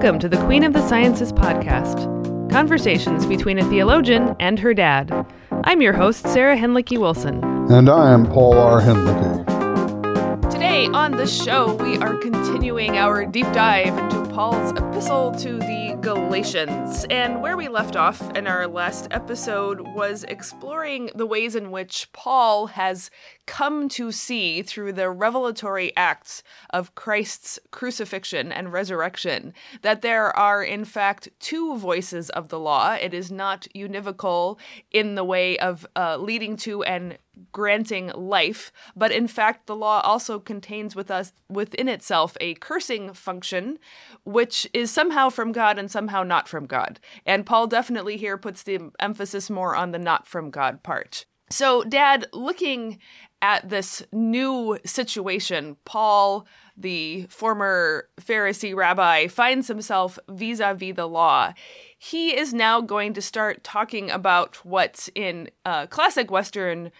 Welcome 0.00 0.18
to 0.20 0.30
the 0.30 0.42
Queen 0.46 0.64
of 0.64 0.72
the 0.72 0.88
Sciences 0.88 1.30
podcast 1.30 2.08
conversations 2.50 3.26
between 3.26 3.58
a 3.58 3.68
theologian 3.68 4.34
and 4.40 4.58
her 4.58 4.72
dad. 4.72 5.26
I'm 5.64 5.82
your 5.82 5.92
host, 5.92 6.26
Sarah 6.26 6.56
Hinlicky 6.56 6.96
Wilson. 6.96 7.44
And 7.70 7.90
I 7.90 8.10
am 8.10 8.24
Paul 8.24 8.54
R. 8.56 8.80
Hinlicky. 8.80 10.50
Today 10.50 10.86
on 10.86 11.18
the 11.18 11.26
show, 11.26 11.74
we 11.74 11.98
are 11.98 12.16
continuing 12.16 12.96
our 12.96 13.26
deep 13.26 13.44
dive 13.52 13.88
into 13.98 14.29
Paul's 14.40 14.72
epistle 14.72 15.32
to 15.32 15.58
the 15.58 15.98
Galatians. 16.00 17.04
And 17.10 17.42
where 17.42 17.58
we 17.58 17.68
left 17.68 17.94
off 17.94 18.22
in 18.34 18.46
our 18.46 18.66
last 18.66 19.06
episode 19.10 19.82
was 19.82 20.24
exploring 20.24 21.10
the 21.14 21.26
ways 21.26 21.54
in 21.54 21.70
which 21.70 22.10
Paul 22.14 22.68
has 22.68 23.10
come 23.44 23.86
to 23.90 24.10
see 24.10 24.62
through 24.62 24.94
the 24.94 25.10
revelatory 25.10 25.94
acts 25.94 26.42
of 26.70 26.94
Christ's 26.94 27.58
crucifixion 27.70 28.50
and 28.50 28.72
resurrection 28.72 29.52
that 29.82 30.00
there 30.00 30.34
are, 30.34 30.64
in 30.64 30.86
fact, 30.86 31.28
two 31.38 31.76
voices 31.76 32.30
of 32.30 32.48
the 32.48 32.58
law. 32.58 32.94
It 32.94 33.12
is 33.12 33.30
not 33.30 33.66
univocal 33.76 34.58
in 34.90 35.16
the 35.16 35.24
way 35.24 35.58
of 35.58 35.86
uh, 35.94 36.16
leading 36.16 36.56
to 36.58 36.82
and 36.84 37.18
granting 37.52 38.08
life, 38.08 38.72
but 38.96 39.12
in 39.12 39.26
fact, 39.26 39.66
the 39.66 39.76
law 39.76 40.00
also 40.00 40.38
contains 40.38 40.94
with 40.96 41.10
us 41.10 41.32
within 41.48 41.88
itself 41.88 42.36
a 42.40 42.54
cursing 42.54 43.12
function, 43.12 43.78
which 44.24 44.68
is 44.72 44.90
somehow 44.90 45.28
from 45.28 45.52
God 45.52 45.78
and 45.78 45.90
somehow 45.90 46.22
not 46.22 46.48
from 46.48 46.66
God. 46.66 47.00
And 47.26 47.46
Paul 47.46 47.66
definitely 47.66 48.16
here 48.16 48.38
puts 48.38 48.62
the 48.62 48.90
emphasis 48.98 49.50
more 49.50 49.74
on 49.76 49.92
the 49.92 49.98
not 49.98 50.26
from 50.26 50.50
God 50.50 50.82
part. 50.82 51.26
So, 51.50 51.82
Dad, 51.82 52.26
looking 52.32 53.00
at 53.42 53.68
this 53.68 54.04
new 54.12 54.78
situation, 54.84 55.76
Paul, 55.84 56.46
the 56.76 57.26
former 57.28 58.08
Pharisee 58.20 58.74
rabbi, 58.74 59.26
finds 59.26 59.66
himself 59.66 60.18
vis 60.28 60.60
a 60.60 60.74
vis 60.74 60.94
the 60.94 61.08
law. 61.08 61.52
He 61.98 62.36
is 62.38 62.54
now 62.54 62.80
going 62.80 63.14
to 63.14 63.22
start 63.22 63.64
talking 63.64 64.10
about 64.10 64.64
what 64.64 65.08
in 65.14 65.50
uh, 65.64 65.86
classic 65.88 66.30
Western 66.30 66.92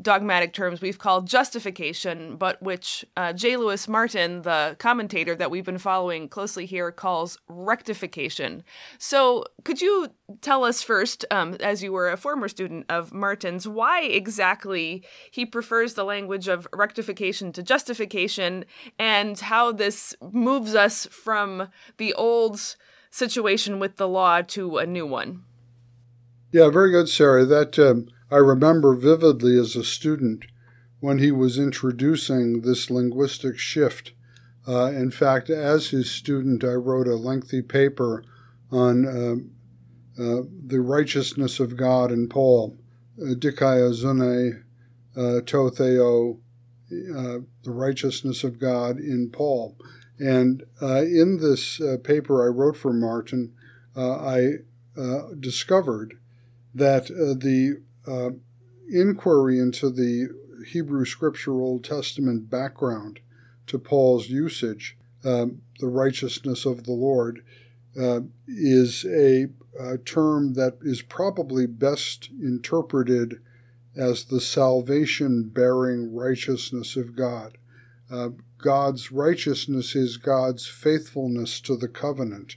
dogmatic 0.00 0.52
terms 0.52 0.80
we've 0.80 0.98
called 0.98 1.26
justification, 1.26 2.36
but 2.36 2.60
which 2.62 3.04
uh, 3.16 3.32
J. 3.32 3.56
Louis 3.56 3.86
Martyn, 3.88 4.42
the 4.42 4.76
commentator 4.78 5.34
that 5.34 5.50
we've 5.50 5.64
been 5.64 5.78
following 5.78 6.28
closely 6.28 6.66
here, 6.66 6.90
calls 6.90 7.38
rectification. 7.48 8.64
So, 8.98 9.44
could 9.64 9.80
you 9.80 10.08
tell 10.40 10.64
us 10.64 10.82
first, 10.82 11.24
um, 11.30 11.54
as 11.60 11.82
you 11.82 11.92
were 11.92 12.10
a 12.10 12.16
former 12.16 12.48
student 12.48 12.86
of 12.88 13.12
Martyn's, 13.12 13.68
why 13.68 14.02
exactly 14.02 15.04
he 15.30 15.46
prefers 15.46 15.94
the 15.94 16.04
language 16.04 16.48
of 16.48 16.66
rectification 16.72 17.52
to 17.52 17.62
justification, 17.62 18.64
and 18.98 19.38
how 19.38 19.72
this 19.72 20.14
moves 20.20 20.74
us 20.74 21.06
from 21.06 21.68
the 21.98 22.14
old 22.14 22.76
situation 23.10 23.78
with 23.78 23.96
the 23.96 24.08
law 24.08 24.40
to 24.42 24.78
a 24.78 24.86
new 24.86 25.06
one? 25.06 25.44
Yeah, 26.50 26.68
very 26.70 26.90
good, 26.90 27.08
Sarah. 27.08 27.44
That. 27.44 27.78
Um 27.78 28.08
I 28.32 28.38
remember 28.38 28.94
vividly 28.94 29.58
as 29.58 29.76
a 29.76 29.84
student 29.84 30.46
when 31.00 31.18
he 31.18 31.30
was 31.30 31.58
introducing 31.58 32.62
this 32.62 32.90
linguistic 32.90 33.58
shift. 33.58 34.12
Uh, 34.66 34.86
in 34.86 35.10
fact, 35.10 35.50
as 35.50 35.90
his 35.90 36.10
student, 36.10 36.64
I 36.64 36.72
wrote 36.72 37.08
a 37.08 37.16
lengthy 37.16 37.60
paper 37.60 38.24
on 38.70 39.04
uh, 39.06 40.22
uh, 40.22 40.42
the 40.66 40.80
righteousness 40.80 41.60
of 41.60 41.76
God 41.76 42.10
in 42.10 42.26
Paul, 42.26 42.78
uh, 43.20 43.34
Dikaiosune 43.34 44.62
uh, 45.14 45.40
tou 45.44 45.70
Theou, 45.70 46.40
uh, 46.90 47.38
the 47.64 47.70
righteousness 47.70 48.44
of 48.44 48.58
God 48.58 48.96
in 48.98 49.28
Paul. 49.30 49.76
And 50.18 50.62
in 50.80 51.38
this 51.38 51.82
paper 52.02 52.44
I 52.44 52.48
wrote 52.48 52.78
for 52.78 52.94
Martyn, 52.94 53.52
I 53.94 54.58
discovered 55.38 56.18
that 56.74 57.08
the 57.08 57.82
uh, 58.06 58.30
inquiry 58.90 59.58
into 59.58 59.90
the 59.90 60.28
Hebrew 60.66 61.04
Scripture 61.04 61.60
Old 61.60 61.84
Testament 61.84 62.50
background 62.50 63.20
to 63.66 63.78
Paul's 63.78 64.28
usage, 64.28 64.96
um, 65.24 65.62
the 65.78 65.88
righteousness 65.88 66.66
of 66.66 66.84
the 66.84 66.92
Lord, 66.92 67.44
uh, 68.00 68.20
is 68.48 69.04
a, 69.04 69.48
a, 69.78 69.98
term 69.98 70.54
that 70.54 70.78
is 70.82 71.02
probably 71.02 71.66
best 71.66 72.30
interpreted 72.40 73.40
as 73.94 74.24
the 74.24 74.40
salvation 74.40 75.44
bearing 75.44 76.14
righteousness 76.14 76.96
of 76.96 77.14
God. 77.14 77.58
Uh, 78.10 78.30
God's 78.58 79.12
righteousness 79.12 79.94
is 79.94 80.16
God's 80.16 80.66
faithfulness 80.66 81.60
to 81.62 81.76
the 81.76 81.88
covenant 81.88 82.56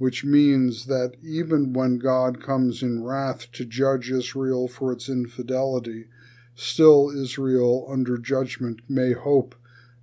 which 0.00 0.24
means 0.24 0.86
that 0.86 1.12
even 1.22 1.74
when 1.74 1.98
God 1.98 2.42
comes 2.42 2.82
in 2.82 3.04
wrath 3.04 3.52
to 3.52 3.66
judge 3.66 4.10
Israel 4.10 4.66
for 4.66 4.92
its 4.92 5.10
infidelity, 5.10 6.06
still 6.54 7.10
Israel 7.10 7.86
under 7.86 8.16
judgment 8.16 8.80
may 8.88 9.12
hope 9.12 9.54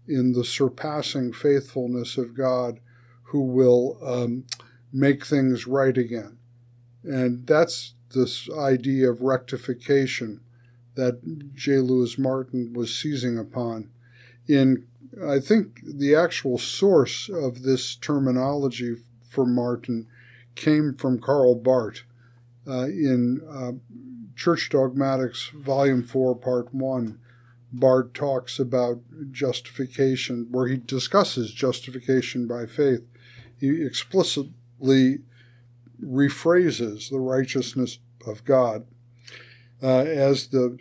in 0.08 0.34
the 0.34 0.46
surpassing 0.46 1.34
faithfulness 1.34 2.16
of 2.16 2.38
God 2.38 2.80
who 3.24 3.42
will 3.42 3.98
um, 4.06 4.46
make 4.94 5.26
things 5.26 5.66
right 5.66 5.98
again. 5.98 6.38
And 7.04 7.48
that's 7.48 7.96
this 8.14 8.48
idea 8.52 9.10
of 9.10 9.24
rectification 9.24 10.42
that 10.94 11.56
J. 11.56 11.80
Louis 11.80 12.20
Martyn 12.20 12.72
was 12.72 12.94
seizing 12.94 13.40
upon. 13.40 13.90
In, 14.48 14.86
I 15.28 15.40
think, 15.40 15.80
the 15.84 16.14
actual 16.14 16.60
source 16.60 17.30
of 17.30 17.64
this 17.64 17.96
terminology 17.96 18.98
for 19.38 19.46
Martyn 19.46 20.08
came 20.56 20.96
from 20.96 21.20
Karl 21.20 21.54
Barth 21.54 22.02
uh, 22.68 22.86
in 22.86 23.40
uh, 23.48 23.74
Church 24.36 24.68
Dogmatics, 24.72 25.52
Volume 25.54 26.02
4, 26.02 26.36
Part 26.38 26.74
1. 26.74 27.20
Barth 27.72 28.14
talks 28.14 28.58
about 28.58 29.02
justification, 29.32 30.48
where 30.50 30.66
he 30.66 30.78
discusses 30.78 31.54
justification 31.54 32.48
by 32.48 32.66
faith. 32.66 33.02
He 33.60 33.86
explicitly 33.86 35.20
rephrases 36.04 37.12
the 37.12 37.20
righteousness 37.20 38.00
of 38.26 38.44
God 38.44 38.88
uh, 39.84 40.00
as 40.00 40.48
the 40.48 40.80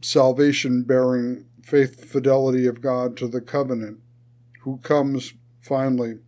salvation 0.00 0.84
bearing 0.84 1.44
faith 1.62 2.02
fidelity 2.02 2.66
of 2.66 2.80
God 2.80 3.14
to 3.18 3.28
the 3.28 3.42
covenant, 3.42 3.98
who 4.60 4.78
comes 4.78 5.34
finally 5.60 6.20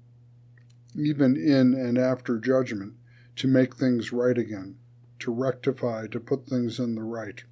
even 0.99 1.37
in 1.37 1.75
and 1.75 1.99
after 1.99 2.39
judgment, 2.39 2.95
to 3.37 3.47
make 3.47 3.77
things 3.77 4.13
right 4.13 4.39
again, 4.39 4.77
to 5.19 5.31
rectify, 5.31 6.07
to 6.07 6.21
put 6.21 6.47
things 6.47 6.79
in 6.79 6.95
the 6.95 7.03
right. 7.03 7.45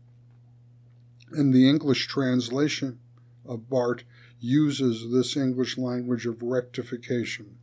And 1.32 1.52
the 1.52 1.68
English 1.68 2.06
translation 2.06 2.98
of 3.46 3.68
Barth 3.68 4.04
uses 4.40 5.10
this 5.12 5.36
English 5.36 5.76
language 5.76 6.26
of 6.26 6.42
rectification. 6.42 7.58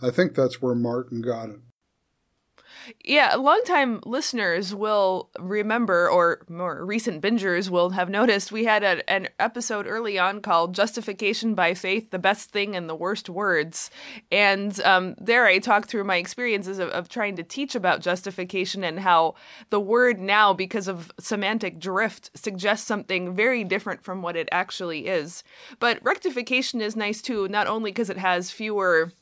I 0.00 0.10
think 0.10 0.34
that's 0.34 0.60
where 0.60 0.74
Martyn 0.74 1.22
got 1.22 1.50
it. 1.50 1.60
Yeah, 3.04 3.34
longtime 3.34 4.00
listeners 4.04 4.74
will 4.74 5.30
remember, 5.38 6.08
or 6.08 6.44
more 6.48 6.84
recent 6.84 7.22
bingers 7.22 7.70
will 7.70 7.90
have 7.90 8.08
noticed, 8.08 8.52
we 8.52 8.64
had 8.64 8.82
a, 8.82 9.08
an 9.10 9.28
episode 9.38 9.86
early 9.86 10.18
on 10.18 10.40
called 10.40 10.74
Justification 10.74 11.54
by 11.54 11.74
Faith 11.74 12.10
The 12.10 12.18
Best 12.18 12.50
Thing 12.50 12.74
and 12.76 12.88
the 12.88 12.94
Worst 12.94 13.28
Words. 13.28 13.90
And 14.30 14.78
um, 14.82 15.14
there 15.18 15.46
I 15.46 15.58
talked 15.58 15.88
through 15.88 16.04
my 16.04 16.16
experiences 16.16 16.78
of, 16.78 16.88
of 16.90 17.08
trying 17.08 17.36
to 17.36 17.42
teach 17.42 17.74
about 17.74 18.00
justification 18.00 18.84
and 18.84 19.00
how 19.00 19.34
the 19.70 19.80
word 19.80 20.18
now, 20.20 20.52
because 20.52 20.88
of 20.88 21.10
semantic 21.18 21.78
drift, 21.78 22.30
suggests 22.34 22.86
something 22.86 23.34
very 23.34 23.64
different 23.64 24.02
from 24.02 24.22
what 24.22 24.36
it 24.36 24.48
actually 24.52 25.06
is. 25.06 25.44
But 25.78 26.02
rectification 26.02 26.80
is 26.80 26.96
nice 26.96 27.22
too, 27.22 27.48
not 27.48 27.66
only 27.66 27.90
because 27.90 28.10
it 28.10 28.18
has 28.18 28.50
fewer 28.50 29.12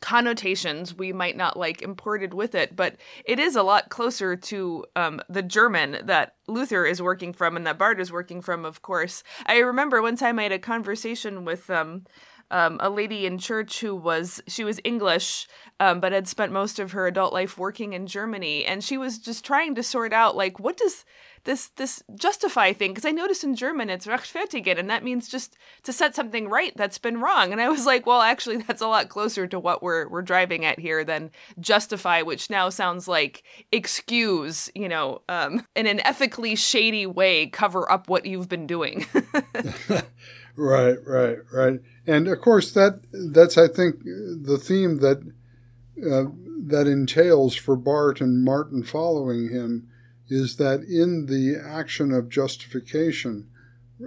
connotations 0.00 0.94
we 0.94 1.12
might 1.12 1.36
not 1.36 1.58
like 1.58 1.82
imported 1.82 2.34
with 2.34 2.54
it, 2.54 2.76
but 2.76 2.96
it 3.24 3.38
is 3.38 3.56
a 3.56 3.62
lot 3.62 3.90
closer 3.90 4.36
to 4.36 4.84
um, 4.96 5.20
the 5.28 5.42
German 5.42 5.98
that 6.04 6.34
Luther 6.46 6.86
is 6.86 7.02
working 7.02 7.32
from 7.32 7.56
and 7.56 7.66
that 7.66 7.78
Barth 7.78 7.98
is 7.98 8.12
working 8.12 8.40
from, 8.40 8.64
of 8.64 8.82
course. 8.82 9.22
I 9.46 9.58
remember 9.58 10.00
one 10.00 10.16
time 10.16 10.38
I 10.38 10.44
had 10.44 10.52
a 10.52 10.58
conversation 10.58 11.44
with 11.44 11.68
um, 11.70 12.04
um, 12.50 12.78
a 12.80 12.88
lady 12.88 13.26
in 13.26 13.38
church 13.38 13.80
who 13.80 13.94
was 13.94 14.40
she 14.46 14.64
was 14.64 14.80
English, 14.84 15.46
um, 15.80 16.00
but 16.00 16.12
had 16.12 16.28
spent 16.28 16.52
most 16.52 16.78
of 16.78 16.92
her 16.92 17.06
adult 17.06 17.32
life 17.32 17.58
working 17.58 17.92
in 17.92 18.06
Germany, 18.06 18.64
and 18.64 18.82
she 18.82 18.96
was 18.96 19.18
just 19.18 19.44
trying 19.44 19.74
to 19.74 19.82
sort 19.82 20.12
out 20.12 20.36
like 20.36 20.58
what 20.58 20.76
does 20.76 21.04
this 21.44 21.68
this 21.76 22.02
justify 22.14 22.72
thing 22.72 22.92
because 22.92 23.04
I 23.04 23.10
noticed 23.10 23.44
in 23.44 23.54
German 23.54 23.90
it's 23.90 24.06
rechtfertigen 24.06 24.78
and 24.78 24.90
that 24.90 25.04
means 25.04 25.28
just 25.28 25.56
to 25.84 25.92
set 25.92 26.14
something 26.14 26.48
right 26.48 26.72
that's 26.76 26.98
been 26.98 27.20
wrong. 27.20 27.52
And 27.52 27.60
I 27.60 27.68
was 27.68 27.86
like 27.86 28.06
well 28.06 28.22
actually 28.22 28.56
that's 28.68 28.82
a 28.82 28.88
lot 28.88 29.08
closer 29.08 29.46
to 29.46 29.58
what 29.58 29.82
we're 29.82 30.08
we're 30.08 30.22
driving 30.22 30.64
at 30.64 30.78
here 30.78 31.04
than 31.04 31.30
justify 31.60 32.22
which 32.22 32.50
now 32.50 32.68
sounds 32.68 33.08
like 33.08 33.42
excuse 33.72 34.70
you 34.74 34.88
know 34.88 35.22
um, 35.28 35.64
in 35.74 35.86
an 35.86 36.00
ethically 36.00 36.56
shady 36.56 37.06
way 37.06 37.46
cover 37.46 37.90
up 37.90 38.08
what 38.08 38.26
you've 38.26 38.48
been 38.48 38.66
doing. 38.66 39.06
Right 40.58 40.98
right 41.06 41.38
right. 41.52 41.80
And 42.04 42.26
of 42.26 42.40
course 42.40 42.72
that 42.72 43.02
that's 43.12 43.56
I 43.56 43.68
think 43.68 44.02
the 44.02 44.60
theme 44.60 44.98
that 44.98 45.18
uh, 46.04 46.24
that 46.66 46.88
entails 46.88 47.54
for 47.54 47.76
Barth 47.76 48.20
and 48.20 48.44
Martyn 48.44 48.82
following 48.82 49.50
him 49.50 49.87
is 50.28 50.56
that 50.56 50.82
in 50.82 51.26
the 51.26 51.56
action 51.56 52.12
of 52.12 52.28
justification, 52.28 53.48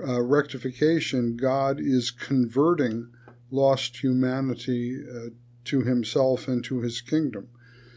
uh, 0.07 0.21
rectification, 0.21 1.35
God 1.35 1.79
is 1.79 2.11
converting 2.11 3.11
lost 3.51 3.97
humanity 3.97 5.03
uh, 5.03 5.29
to 5.65 5.81
himself 5.81 6.47
and 6.47 6.63
to 6.63 6.79
his 6.81 7.01
kingdom. 7.01 7.49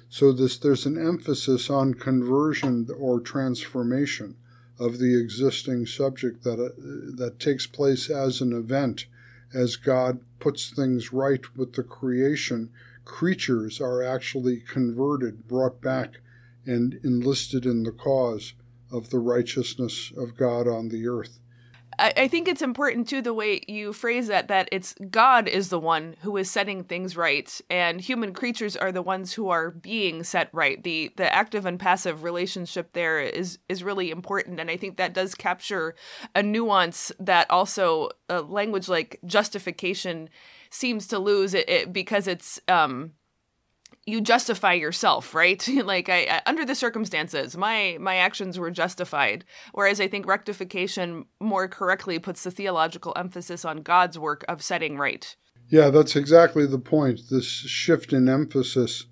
So 0.09 0.33
this, 0.33 0.59
there's 0.59 0.87
an 0.87 0.99
emphasis 0.99 1.71
on 1.71 1.95
conversion 1.95 2.89
or 2.99 3.21
transformation 3.21 4.37
of 4.79 4.99
the 4.99 5.19
existing 5.19 5.87
subject 5.87 6.43
that, 6.45 6.61
uh, 6.61 6.71
that 7.17 7.39
takes 7.39 7.67
place 7.67 8.11
as 8.11 8.41
an 8.41 8.53
event 8.53 9.07
as 9.55 9.77
God 9.77 10.19
puts 10.41 10.71
things 10.71 11.13
right 11.13 11.57
with 11.57 11.75
the 11.75 11.85
creation. 11.85 12.71
Creatures 13.05 13.81
are 13.81 14.03
actually 14.03 14.61
converted, 14.61 15.47
brought 15.47 15.81
back, 15.81 16.21
and 16.67 17.01
enlisted 17.05 17.67
in 17.67 17.83
the 17.83 17.93
cause 17.93 18.55
of 18.91 19.11
the 19.11 19.19
righteousness 19.19 20.13
of 20.17 20.37
God 20.37 20.69
on 20.69 20.89
the 20.89 21.07
earth. 21.07 21.41
I, 21.99 22.29
think 22.29 22.49
it's 22.49 22.63
important 22.63 23.09
too 23.09 23.23
the 23.23 23.35
way 23.35 23.61
you 23.69 23.93
phrase 23.93 24.27
that 24.29 24.49
that 24.49 24.69
it's 24.73 24.95
God 25.11 25.49
is 25.49 25.69
the 25.69 25.79
one 25.79 26.17
who 26.23 26.37
is 26.37 26.51
setting 26.51 26.85
things 26.85 27.17
right, 27.17 27.61
and 27.71 28.01
human 28.01 28.33
creatures 28.33 28.77
are 28.77 28.93
the 28.93 29.03
ones 29.03 29.33
who 29.33 29.49
are 29.49 29.71
being 29.71 30.25
set 30.25 30.49
right. 30.53 30.83
The 30.83 31.13
the 31.17 31.33
active 31.33 31.67
and 31.67 31.79
passive 31.79 32.23
relationship 32.23 32.93
there 32.93 33.21
is 33.21 33.59
is 33.69 33.85
really 33.85 34.11
important, 34.11 34.61
and 34.61 34.71
I 34.71 34.77
think 34.77 34.97
that 34.97 35.15
does 35.15 35.35
capture 35.35 35.95
a 36.35 36.43
nuance 36.43 37.13
that 37.19 37.51
also 37.51 38.11
a 38.29 38.41
language 38.41 38.89
like 38.89 39.21
justification 39.25 40.29
seems 40.71 41.07
to 41.09 41.19
lose 41.19 41.55
it, 41.55 41.69
it 41.69 41.93
because 41.93 42.27
it's 42.27 42.61
um 42.69 43.13
you 44.07 44.21
justify 44.21 44.73
yourself 44.73 45.35
right? 45.35 45.67
Like 45.85 46.09
I, 46.09 46.27
I, 46.31 46.43
under 46.47 46.65
the 46.65 46.75
circumstances 46.75 47.57
my 47.57 47.97
my 48.01 48.17
actions 48.17 48.59
were 48.59 48.71
justified 48.71 49.45
whereas 49.73 50.01
i 50.01 50.09
think 50.09 50.27
rectification 50.27 51.27
more 51.41 51.69
correctly 51.69 52.19
puts 52.19 52.43
the 52.43 52.51
theological 52.51 53.13
emphasis 53.17 53.65
on 53.65 53.83
god's 53.83 54.19
work 54.19 54.45
of 54.49 54.63
setting 54.63 54.97
right. 54.99 55.37
Yeah 55.69 55.91
that's 55.91 56.17
exactly 56.17 56.67
the 56.67 56.79
point 56.79 57.21
this 57.31 57.47
shift 57.47 58.13
in 58.13 58.29
emphasis. 58.29 59.07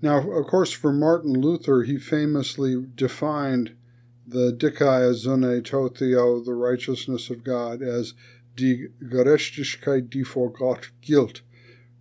Now 0.00 0.18
of 0.30 0.46
course 0.46 0.72
for 0.72 0.92
martin 0.92 1.32
luther 1.32 1.82
he 1.82 1.98
famously 1.98 2.82
defined 2.94 3.76
the 4.26 4.52
dikaiosune 4.52 5.64
tou 5.64 5.88
theou 5.88 6.44
the 6.44 6.54
righteousness 6.54 7.30
of 7.30 7.44
god 7.44 7.82
as 7.82 8.14
die 8.56 8.88
gerechtigkeit 9.02 10.08
die 10.10 10.22
vor 10.22 10.50
gott 10.50 10.90
gilt 11.00 11.42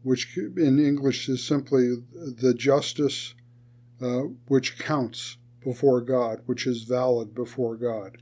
which 0.03 0.38
in 0.38 0.79
English 0.79 1.27
is 1.29 1.45
simply 1.45 1.95
the 2.13 2.53
justice 2.53 3.33
uh, 4.01 4.23
which 4.47 4.77
counts 4.77 5.38
before 5.63 6.01
God, 6.01 6.41
which 6.45 6.67
is 6.67 6.83
valid 6.83 7.33
before 7.33 7.75
God. 7.75 8.17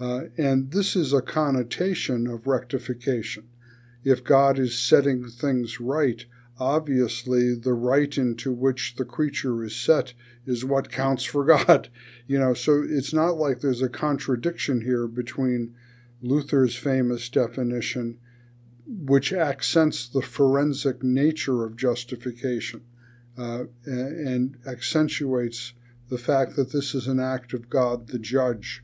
Uh, 0.00 0.22
and 0.36 0.72
this 0.72 0.96
is 0.96 1.12
a 1.12 1.20
connotation 1.20 2.26
of 2.26 2.46
rectification. 2.46 3.48
If 4.04 4.24
God 4.24 4.58
is 4.58 4.80
setting 4.80 5.28
things 5.28 5.80
right, 5.80 6.24
obviously 6.58 7.54
the 7.54 7.74
right 7.74 8.16
into 8.16 8.52
which 8.52 8.94
the 8.96 9.04
creature 9.04 9.62
is 9.64 9.76
set 9.76 10.14
is 10.46 10.64
what 10.64 10.90
counts 10.90 11.24
for 11.24 11.44
God. 11.44 11.88
You 12.30 12.38
know, 12.38 12.52
so 12.52 12.84
it's 12.86 13.14
not 13.14 13.38
like 13.38 13.60
there's 13.60 13.80
a 13.80 13.88
contradiction 13.88 14.82
here 14.82 15.06
between 15.06 15.74
Luther's 16.20 16.76
famous 16.76 17.30
definition 17.30 18.18
which 18.88 19.32
accents 19.32 20.08
the 20.08 20.22
forensic 20.22 21.02
nature 21.02 21.64
of 21.64 21.76
justification 21.76 22.82
uh, 23.36 23.64
and 23.84 24.56
accentuates 24.66 25.74
the 26.08 26.18
fact 26.18 26.56
that 26.56 26.72
this 26.72 26.94
is 26.94 27.06
an 27.06 27.20
act 27.20 27.52
of 27.52 27.68
God, 27.68 28.08
the 28.08 28.18
judge, 28.18 28.82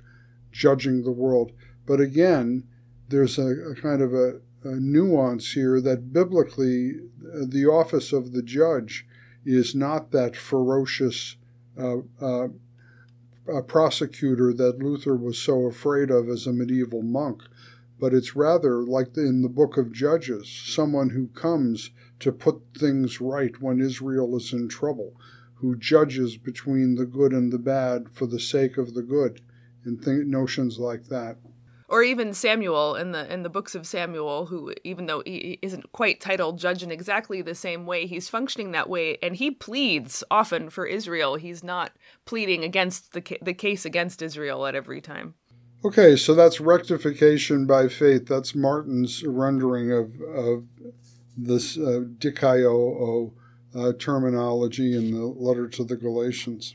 judging 0.53 1.03
the 1.03 1.11
world. 1.11 1.53
But 1.87 2.01
again, 2.01 2.65
there's 3.09 3.39
a, 3.39 3.71
a 3.71 3.75
kind 3.75 4.03
of 4.03 4.13
a, 4.13 4.41
a, 4.63 4.77
nuance 4.77 5.53
here 5.53 5.81
that 5.81 6.13
biblically, 6.13 6.93
uh, 7.25 7.47
the 7.49 7.67
office 7.67 8.13
of 8.13 8.33
the 8.33 8.43
judge 8.43 9.07
is 9.45 9.75
not 9.75 10.11
that 10.13 10.37
ferocious 10.37 11.37
uh, 11.79 11.99
uh, 12.21 12.49
prosecutor 13.67 14.53
that 14.53 14.79
Luther 14.79 15.17
was 15.17 15.39
so 15.39 15.67
afraid 15.67 16.11
of 16.11 16.29
as 16.29 16.47
a 16.47 16.53
medieval 16.53 17.03
monk 17.03 17.43
but 17.99 18.13
it's 18.13 18.37
rather 18.37 18.83
like 18.83 19.17
in 19.17 19.43
the 19.43 19.49
book 19.49 19.77
of 19.77 19.93
Judges, 19.93 20.49
someone 20.49 21.11
who 21.11 21.29
comes 21.29 21.91
to 22.21 22.33
put 22.33 22.63
things 22.77 23.21
right 23.21 23.61
when 23.61 23.81
Israel 23.81 24.37
is 24.37 24.53
in 24.53 24.69
trouble, 24.69 25.15
who 25.57 25.77
judges 25.77 26.37
between 26.37 26.97
the 26.97 27.07
good 27.07 27.33
and 27.33 27.53
the 27.53 27.59
bad 27.59 28.11
for 28.11 28.27
the 28.27 28.41
sake 28.41 28.77
of 28.77 28.95
the 28.95 29.03
good, 29.03 29.41
and 29.85 30.03
th- 30.03 30.27
notions 30.27 30.79
like 30.79 31.05
that. 31.07 31.37
Or 31.89 32.03
even 32.03 32.33
Samuel 32.33 32.97
in 32.97 33.13
the 33.13 33.31
in 33.33 33.43
the 33.43 33.51
books 33.51 33.75
of 33.75 33.87
Samuel, 33.87 34.47
who 34.47 34.73
even 34.85 35.07
though 35.07 35.23
he 35.25 35.59
isn't 35.63 35.93
quite 35.93 36.21
titled 36.21 36.59
judge 36.59 36.83
in 36.83 36.91
exactly 36.91 37.43
the 37.43 37.55
same 37.55 37.87
way, 37.87 38.07
he's 38.07 38.29
functioning 38.29 38.73
that 38.73 38.89
way, 38.89 39.19
and 39.23 39.37
he 39.37 39.51
pleads 39.51 40.25
often 40.31 40.71
for 40.71 40.87
Israel. 40.87 41.37
He's 41.37 41.63
not 41.63 41.93
pleading 42.25 42.65
against 42.65 43.13
the 43.13 43.21
ca- 43.21 43.39
the 43.43 43.55
case 43.55 43.85
against 43.85 44.23
Israel 44.23 44.67
at 44.67 44.75
every 44.75 45.01
time. 45.01 45.35
Okay, 45.85 46.17
so 46.17 46.35
that's 46.35 46.61
rectification 46.61 47.67
by 47.67 47.89
faith. 47.89 48.27
That's 48.27 48.55
Martyn's 48.55 49.23
rendering 49.23 49.93
of, 49.93 50.19
of 50.23 50.65
this 51.37 51.77
uh, 51.77 52.01
uh, 53.75 53.93
terminology 53.99 54.97
in 54.97 55.13
the 55.13 55.27
letter 55.27 55.69
to 55.69 55.85
the 55.85 55.97
Galatians. 55.97 56.75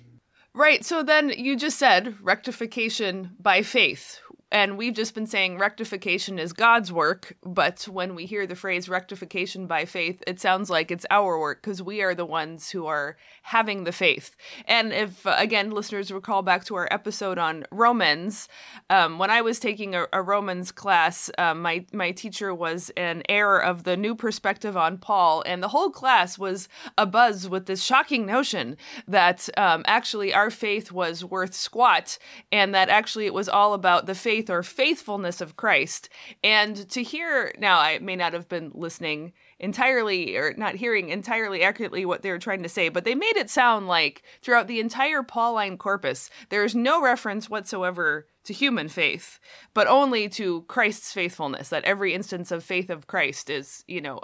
Right. 0.54 0.84
So 0.86 1.02
then 1.02 1.30
you 1.30 1.56
just 1.56 1.80
said 1.80 2.16
rectification 2.22 3.32
by 3.40 3.64
faith, 3.64 4.20
and 4.51 4.78
we've 4.78 4.96
just 4.96 5.13
been 5.13 5.28
saying 5.28 5.60
rectification 5.60 6.40
is 6.40 6.54
God's 6.54 6.92
work, 6.92 7.38
but 7.44 7.84
when 7.84 8.16
we 8.16 8.25
hear 8.25 8.48
the 8.48 8.56
phrase 8.56 8.90
rectification 8.90 9.68
by 9.68 9.86
faith, 9.86 10.24
it 10.25 10.40
sounds 10.40 10.72
like 10.72 10.90
it's 10.90 11.06
our 11.12 11.40
work 11.40 11.62
because 11.62 11.84
we 11.84 12.01
are 12.01 12.16
the 12.16 12.25
ones 12.25 12.72
who 12.72 12.88
are 12.88 13.16
having 13.44 13.84
the 13.84 13.92
faith. 13.92 14.36
And 14.66 14.92
if, 14.92 15.28
uh, 15.28 15.36
again, 15.38 15.69
listeners 15.69 16.12
recall 16.12 16.42
back 16.42 16.66
to 16.66 16.75
our 16.75 16.88
episode 16.90 17.38
on 17.38 17.66
Romans, 17.72 18.48
um, 18.90 19.19
when 19.19 19.30
I 19.30 19.42
was 19.42 19.60
taking 19.60 19.94
a, 19.94 20.07
a 20.12 20.22
Romans 20.22 20.72
class, 20.72 21.30
um, 21.38 21.62
my, 21.62 21.85
my 21.94 22.09
teacher 22.12 22.54
was 22.54 22.90
an 22.97 23.21
heir 23.30 23.59
of 23.59 23.83
the 23.83 23.97
new 23.97 24.16
perspective 24.16 24.76
on 24.76 24.97
Paul, 24.97 25.44
and 25.45 25.62
the 25.62 25.68
whole 25.68 25.92
class 25.92 26.40
was 26.40 26.68
abuzz 26.97 27.47
with 27.47 27.68
this 27.68 27.83
shocking 27.83 28.26
notion 28.26 28.78
that 29.07 29.47
um, 29.57 29.83
actually 29.85 30.33
our 30.33 30.50
faith 30.50 30.92
was 30.92 31.24
worth 31.24 31.54
squat 31.54 32.18
and 32.52 32.74
that 32.74 32.90
actually 32.90 33.28
it 33.28 33.33
was 33.33 33.47
all 33.47 33.74
about 33.74 34.07
the 34.07 34.16
faith 34.16 34.39
faith 34.40 34.50
or 34.50 34.64
faithfulness 34.64 35.42
of 35.42 35.58
Christ. 35.58 36.08
And 36.44 36.90
to 36.92 37.04
hear 37.04 37.54
now, 37.60 37.80
I 37.80 38.00
may 38.00 38.16
not 38.16 38.31
have 38.31 38.48
been 38.48 38.72
listening 38.74 39.34
entirely 39.60 40.38
or 40.38 40.54
not 40.56 40.76
hearing 40.76 41.10
entirely 41.10 41.62
accurately 41.62 42.06
what 42.06 42.22
they 42.22 42.31
were 42.31 42.40
trying 42.40 42.64
to 42.64 42.69
say, 42.69 42.88
but 42.88 43.04
they 43.04 43.16
made 43.16 43.36
it 43.36 43.50
sound 43.50 43.88
like 43.88 44.24
throughout 44.42 44.68
the 44.68 44.80
entire 44.80 45.24
Pauline 45.24 45.78
corpus, 45.78 46.30
there 46.48 46.64
is 46.64 46.74
no 46.74 47.02
reference 47.02 47.50
whatsoever 47.50 48.28
to 48.46 48.54
human 48.54 48.88
faith, 48.88 49.40
but 49.74 49.88
only 49.88 50.30
to 50.30 50.62
Christ's 50.64 51.12
faithfulness. 51.12 51.68
That 51.69 51.84
every 51.84 52.14
instance 52.14 52.50
of 52.50 52.64
faith 52.64 52.90
of 52.90 53.08
Christ 53.08 53.50
is, 53.50 53.84
you 53.88 54.00
know, 54.00 54.22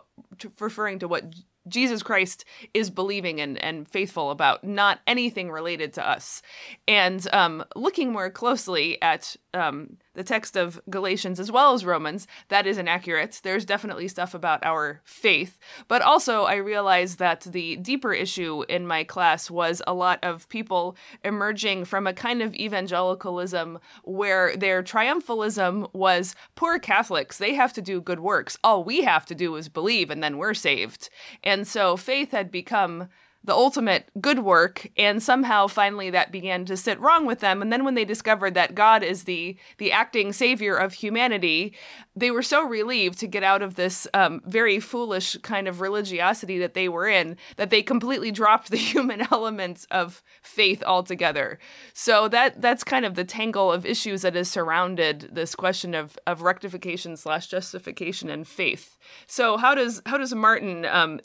referring 0.59 0.99
to 0.99 1.09
what 1.09 1.25
Jesus 1.67 2.03
Christ 2.03 2.45
is 2.73 2.89
believing 2.89 3.41
and, 3.41 3.57
and 3.61 3.87
faithful 3.87 4.31
about, 4.31 4.63
not 4.63 4.99
anything 5.07 5.51
related 5.51 5.93
to 5.93 6.07
us. 6.07 6.41
And 6.87 7.27
um, 7.33 7.65
looking 7.75 8.11
more 8.11 8.29
closely 8.29 9.01
at 9.01 9.35
um, 9.55 9.97
the 10.13 10.23
text 10.23 10.55
of 10.55 10.79
Galatians 10.89 11.39
as 11.39 11.51
well 11.51 11.73
as 11.73 11.85
Romans, 11.85 12.27
that 12.49 12.67
is 12.67 12.77
inaccurate. 12.77 13.39
There's 13.43 13.65
definitely 13.65 14.07
stuff 14.07 14.33
about 14.33 14.63
our 14.65 15.01
faith. 15.03 15.57
But 15.87 16.01
also, 16.01 16.43
I 16.43 16.55
realized 16.55 17.19
that 17.19 17.41
the 17.41 17.77
deeper 17.77 18.13
issue 18.13 18.63
in 18.69 18.87
my 18.87 19.03
class 19.03 19.49
was 19.49 19.81
a 19.87 19.93
lot 19.93 20.19
of 20.23 20.49
people 20.49 20.95
emerging 21.23 21.85
from 21.85 22.07
a 22.07 22.13
kind 22.13 22.41
of 22.41 22.55
evangelicalism 22.55 23.79
where 24.03 24.55
their 24.55 24.83
triumphalism 24.83 25.93
was 25.93 26.35
poor 26.55 26.79
Catholics, 26.79 27.37
they 27.37 27.53
have 27.53 27.73
to 27.73 27.81
do 27.81 28.01
good 28.01 28.19
works. 28.19 28.57
All 28.63 28.83
we 28.83 29.03
have 29.03 29.25
to 29.27 29.35
do 29.35 29.55
is 29.55 29.69
believe, 29.69 30.09
and 30.09 30.21
then 30.23 30.37
we're 30.37 30.53
saved. 30.53 31.09
And 31.43 31.67
so 31.67 31.97
faith 31.97 32.31
had 32.31 32.51
become 32.51 33.09
the 33.45 33.53
ultimate 33.53 34.09
good 34.19 34.39
work 34.39 34.89
and 34.97 35.21
somehow 35.21 35.67
finally 35.67 36.09
that 36.09 36.31
began 36.31 36.65
to 36.65 36.75
sit 36.75 36.99
wrong 36.99 37.25
with 37.25 37.39
them. 37.39 37.61
And 37.61 37.71
then 37.71 37.85
when 37.85 37.95
they 37.95 38.05
discovered 38.05 38.53
that 38.55 38.75
god 38.75 39.03
is 39.03 39.23
the 39.23 39.57
the 39.77 39.91
acting 39.91 40.33
savior 40.33 40.75
of 40.75 40.93
humanity 40.93 41.73
they 42.15 42.31
were 42.31 42.41
so 42.41 42.65
relieved 42.65 43.19
to 43.19 43.27
get 43.27 43.43
out 43.43 43.61
of 43.61 43.75
this 43.75 44.07
um, 44.13 44.41
very 44.45 44.79
foolish 44.79 45.35
kind 45.43 45.67
of 45.67 45.81
religiosity 45.81 46.57
that 46.59 46.73
they 46.73 46.87
were 46.87 47.07
in 47.07 47.35
that 47.57 47.69
they 47.69 47.81
completely 47.81 48.31
dropped 48.31 48.69
the 48.75 48.77
human 48.77 49.27
element 49.31 49.85
of 49.91 50.23
faith 50.41 50.83
altogether. 50.83 51.59
So 51.93 52.27
that 52.29 52.61
that's 52.61 52.83
kind 52.83 53.05
of 53.05 53.15
the 53.15 53.25
tangle 53.25 53.71
of 53.71 53.85
issues 53.85 54.21
that 54.21 54.35
has 54.35 54.49
surrounded 54.49 55.29
this 55.31 55.55
question 55.55 55.93
of 55.93 56.17
of 56.25 56.41
rectification 56.41 57.17
slash 57.17 57.47
justification 57.47 58.29
and 58.29 58.47
faith. 58.47 58.97
So 59.27 59.57
how 59.57 59.75
does 59.75 60.01
how 60.05 60.17
does 60.17 60.33
martyn 60.33 60.85
um, 60.85 61.19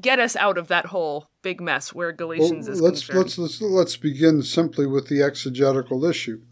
get 0.00 0.18
us 0.18 0.36
out 0.36 0.58
of 0.58 0.68
that 0.68 0.86
whole 0.86 1.28
big 1.42 1.60
mess 1.60 1.92
where 1.92 2.12
Galatians 2.12 2.66
well, 2.66 2.74
is 2.74 2.80
let's, 2.80 3.00
concerned. 3.06 3.18
Let's, 3.18 3.38
let's, 3.38 3.60
let's 3.60 3.96
begin 3.96 4.42
simply 4.42 4.86
with 4.86 5.08
the 5.08 5.22
exegetical 5.22 6.04
issue. 6.04 6.42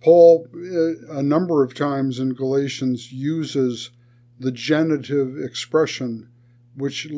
Paul, 0.00 0.48
uh, 0.54 1.18
a 1.18 1.22
number 1.22 1.62
of 1.62 1.74
times 1.74 2.18
in 2.18 2.34
Galatians, 2.34 3.12
uses 3.12 3.90
the 4.38 4.50
genitive 4.50 5.38
expression, 5.38 6.30
which 6.74 7.08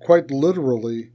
quite 0.00 0.30
literally 0.30 1.12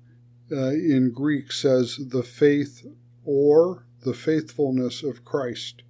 uh, 0.52 0.70
in 0.70 1.12
Greek 1.14 1.52
says 1.52 2.00
the 2.10 2.24
faith 2.24 2.86
or 3.26 3.86
the 4.06 4.14
faithfulness 4.14 5.04
of 5.04 5.26
Christ. 5.26 5.82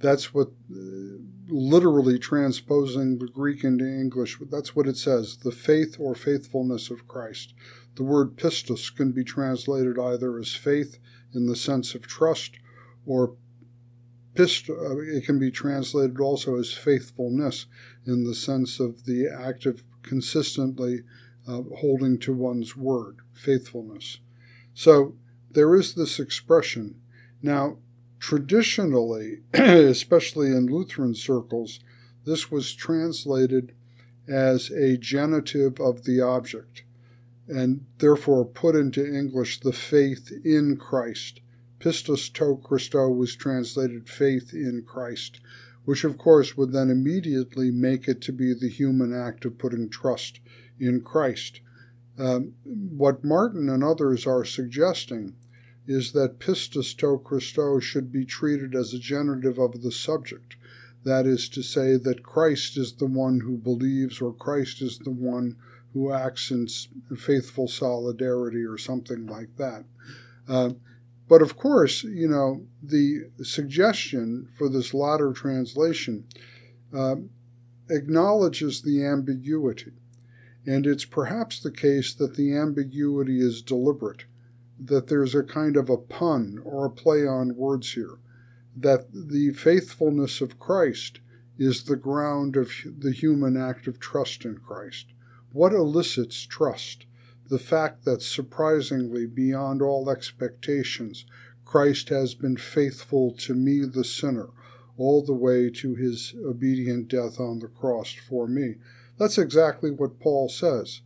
That's 0.00 0.34
what, 0.34 0.48
uh, 0.70 1.18
literally 1.48 2.18
transposing 2.18 3.18
the 3.18 3.28
Greek 3.28 3.64
into 3.64 3.84
English, 3.84 4.38
that's 4.50 4.76
what 4.76 4.86
it 4.86 4.96
says 4.96 5.38
the 5.38 5.52
faith 5.52 5.96
or 5.98 6.14
faithfulness 6.14 6.90
of 6.90 7.08
Christ. 7.08 7.54
The 7.96 8.04
word 8.04 8.36
pistis 8.36 8.94
can 8.94 9.12
be 9.12 9.24
translated 9.24 9.98
either 9.98 10.38
as 10.38 10.54
faith 10.54 10.98
in 11.34 11.46
the 11.46 11.56
sense 11.56 11.94
of 11.94 12.06
trust 12.06 12.58
or 13.06 13.36
pist- 14.34 14.70
uh, 14.70 14.98
it 14.98 15.24
can 15.24 15.38
be 15.38 15.50
translated 15.50 16.20
also 16.20 16.56
as 16.56 16.72
faithfulness 16.72 17.66
in 18.06 18.24
the 18.24 18.34
sense 18.34 18.78
of 18.78 19.04
the 19.04 19.26
act 19.26 19.66
of 19.66 19.82
consistently 20.02 21.00
uh, 21.48 21.62
holding 21.78 22.18
to 22.18 22.32
one's 22.32 22.76
word, 22.76 23.18
faithfulness. 23.32 24.18
So 24.74 25.16
there 25.50 25.74
is 25.74 25.94
this 25.94 26.20
expression. 26.20 27.00
Now, 27.42 27.78
traditionally, 28.18 29.38
especially 29.54 30.48
in 30.48 30.66
Lutheran 30.66 31.14
circles, 31.14 31.80
this 32.24 32.50
was 32.50 32.74
translated 32.74 33.74
as 34.28 34.70
a 34.70 34.96
genitive 34.96 35.80
of 35.80 36.04
the 36.04 36.20
object 36.20 36.82
and 37.48 37.86
therefore 37.98 38.44
put 38.44 38.76
into 38.76 39.04
English 39.04 39.60
the 39.60 39.72
faith 39.72 40.30
in 40.44 40.76
Christ. 40.76 41.40
Pistis 41.80 42.30
tou 42.32 42.58
Christou 42.58 43.16
was 43.16 43.34
translated 43.34 44.08
faith 44.08 44.52
in 44.52 44.84
Christ, 44.86 45.40
which 45.84 46.04
of 46.04 46.18
course 46.18 46.56
would 46.56 46.72
then 46.72 46.90
immediately 46.90 47.70
make 47.70 48.06
it 48.06 48.20
to 48.22 48.32
be 48.32 48.52
the 48.52 48.68
human 48.68 49.14
act 49.14 49.44
of 49.46 49.58
putting 49.58 49.88
trust 49.88 50.40
in 50.78 51.00
Christ. 51.00 51.60
Um, 52.18 52.54
what 52.64 53.24
Martyn 53.24 53.68
and 53.68 53.82
others 53.82 54.26
are 54.26 54.44
suggesting 54.44 55.34
is 55.88 56.12
that 56.12 56.38
pistis 56.38 56.94
tou 56.94 57.18
Christou 57.18 57.80
should 57.80 58.12
be 58.12 58.26
treated 58.26 58.74
as 58.74 58.92
a 58.92 58.98
genitive 58.98 59.58
of 59.58 59.82
the 59.82 59.90
subject. 59.90 60.54
That 61.04 61.26
is 61.26 61.48
to 61.48 61.62
say, 61.62 61.96
that 61.96 62.22
Christ 62.22 62.76
is 62.76 62.92
the 62.92 63.06
one 63.06 63.40
who 63.40 63.56
believes, 63.56 64.20
or 64.20 64.34
Christ 64.34 64.82
is 64.82 64.98
the 64.98 65.10
one 65.10 65.56
who 65.94 66.12
acts 66.12 66.50
in 66.50 66.68
faithful 67.16 67.68
solidarity, 67.68 68.62
or 68.64 68.76
something 68.76 69.26
like 69.26 69.56
that. 69.56 69.84
Uh, 70.46 70.70
but 71.26 71.40
of 71.40 71.56
course, 71.56 72.04
you 72.04 72.28
know, 72.28 72.66
the 72.82 73.30
suggestion 73.42 74.48
for 74.58 74.68
this 74.68 74.92
latter 74.92 75.32
translation 75.32 76.26
uh, 76.94 77.16
acknowledges 77.88 78.82
the 78.82 79.02
ambiguity. 79.02 79.92
And 80.66 80.86
it's 80.86 81.06
perhaps 81.06 81.60
the 81.60 81.70
case 81.70 82.12
that 82.14 82.36
the 82.36 82.54
ambiguity 82.54 83.40
is 83.40 83.62
deliberate 83.62 84.24
that 84.78 85.08
there's 85.08 85.34
a 85.34 85.42
kind 85.42 85.76
of 85.76 85.90
a 85.90 85.96
pun 85.96 86.60
or 86.64 86.84
a 86.84 86.90
play 86.90 87.26
on 87.26 87.56
words 87.56 87.94
here, 87.94 88.18
that 88.76 89.06
the 89.12 89.52
faithfulness 89.52 90.40
of 90.40 90.58
Christ 90.58 91.20
is 91.58 91.84
the 91.84 91.96
ground 91.96 92.56
of 92.56 92.70
the 92.98 93.12
human 93.12 93.56
act 93.56 93.86
of 93.88 93.98
trust 93.98 94.44
in 94.44 94.58
Christ. 94.58 95.06
What 95.52 95.72
elicits 95.72 96.46
trust? 96.46 97.06
The 97.48 97.58
fact 97.58 98.04
that 98.04 98.22
surprisingly, 98.22 99.26
beyond 99.26 99.82
all 99.82 100.10
expectations, 100.10 101.24
Christ 101.64 102.10
has 102.10 102.34
been 102.34 102.56
faithful 102.56 103.32
to 103.38 103.54
me, 103.54 103.84
the 103.84 104.04
sinner, 104.04 104.50
all 104.96 105.24
the 105.24 105.34
way 105.34 105.70
to 105.70 105.94
his 105.94 106.34
obedient 106.44 107.08
death 107.08 107.40
on 107.40 107.58
the 107.58 107.68
cross 107.68 108.12
for 108.12 108.46
me. 108.46 108.76
That's 109.18 109.38
exactly 109.38 109.90
what 109.90 110.20
Paul 110.20 110.48
says. 110.48 111.00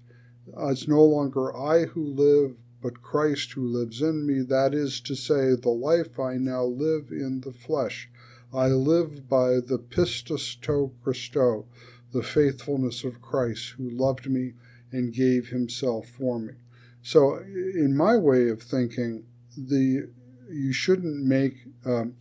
It's 0.58 0.88
no 0.88 1.04
longer 1.04 1.56
I 1.56 1.86
who 1.86 2.04
live, 2.04 2.56
but 2.82 3.00
Christ 3.00 3.52
who 3.52 3.66
lives 3.66 4.02
in 4.02 4.26
me, 4.26 4.42
that 4.42 4.74
is 4.74 5.00
to 5.02 5.14
say, 5.14 5.54
the 5.54 5.70
life 5.70 6.18
I 6.18 6.34
now 6.34 6.64
live 6.64 7.10
in 7.10 7.42
the 7.42 7.52
flesh. 7.52 8.10
I 8.52 8.66
live 8.66 9.28
by 9.28 9.60
the 9.60 9.78
pistis 9.78 10.60
tou 10.60 10.92
Christou, 11.04 11.64
the 12.12 12.22
faithfulness 12.22 13.04
of 13.04 13.22
Christ 13.22 13.74
who 13.78 13.88
loved 13.88 14.28
me 14.28 14.54
and 14.90 15.14
gave 15.14 15.48
himself 15.48 16.08
for 16.08 16.38
me. 16.38 16.54
So, 17.02 17.38
in 17.38 17.96
my 17.96 18.16
way 18.16 18.48
of 18.48 18.62
thinking, 18.62 19.24
the 19.56 20.10
you 20.50 20.72
shouldn't 20.72 21.24
make 21.24 21.54
um, 21.86 22.14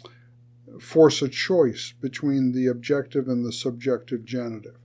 force 0.79 1.21
a 1.21 1.27
choice 1.27 1.93
between 2.01 2.53
the 2.53 2.67
objective 2.67 3.27
and 3.27 3.45
the 3.45 3.51
subjective 3.51 4.23
genitive. 4.23 4.77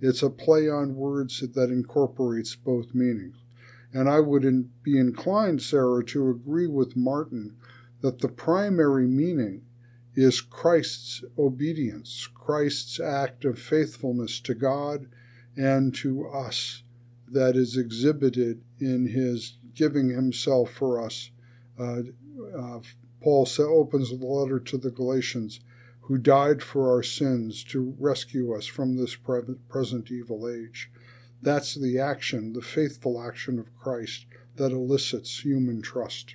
It's 0.00 0.22
a 0.22 0.30
play 0.30 0.68
on 0.68 0.96
words 0.96 1.40
that 1.40 1.70
incorporates 1.70 2.56
both 2.56 2.94
meanings. 2.94 3.36
And 3.92 4.08
I 4.08 4.20
would 4.20 4.44
in, 4.44 4.70
be 4.82 4.98
inclined, 4.98 5.62
Sarah, 5.62 6.04
to 6.06 6.30
agree 6.30 6.66
with 6.66 6.96
Martyn 6.96 7.56
that 8.00 8.20
the 8.20 8.28
primary 8.28 9.06
meaning 9.06 9.62
is 10.14 10.40
Christ's 10.40 11.24
obedience, 11.38 12.28
Christ's 12.34 13.00
act 13.00 13.44
of 13.44 13.58
faithfulness 13.58 14.40
to 14.40 14.54
God 14.54 15.06
and 15.56 15.94
to 15.96 16.26
us 16.28 16.82
that 17.30 17.56
is 17.56 17.76
exhibited 17.76 18.62
in 18.80 19.08
his 19.08 19.58
giving 19.74 20.10
himself 20.10 20.70
for 20.70 21.02
us. 21.02 21.30
Uh, 21.78 22.00
uh, 22.56 22.80
Paul 23.20 23.48
opens 23.58 24.10
the 24.10 24.26
letter 24.26 24.58
to 24.60 24.78
the 24.78 24.90
Galatians, 24.90 25.60
who 26.02 26.18
died 26.18 26.62
for 26.62 26.90
our 26.90 27.02
sins 27.02 27.62
to 27.64 27.94
rescue 27.98 28.54
us 28.54 28.66
from 28.66 28.96
this 28.96 29.14
present 29.14 30.10
evil 30.10 30.48
age. 30.48 30.90
That's 31.40 31.74
the 31.74 31.98
action, 31.98 32.52
the 32.52 32.62
faithful 32.62 33.22
action 33.22 33.58
of 33.58 33.76
Christ 33.76 34.26
that 34.56 34.72
elicits 34.72 35.44
human 35.44 35.82
trust. 35.82 36.34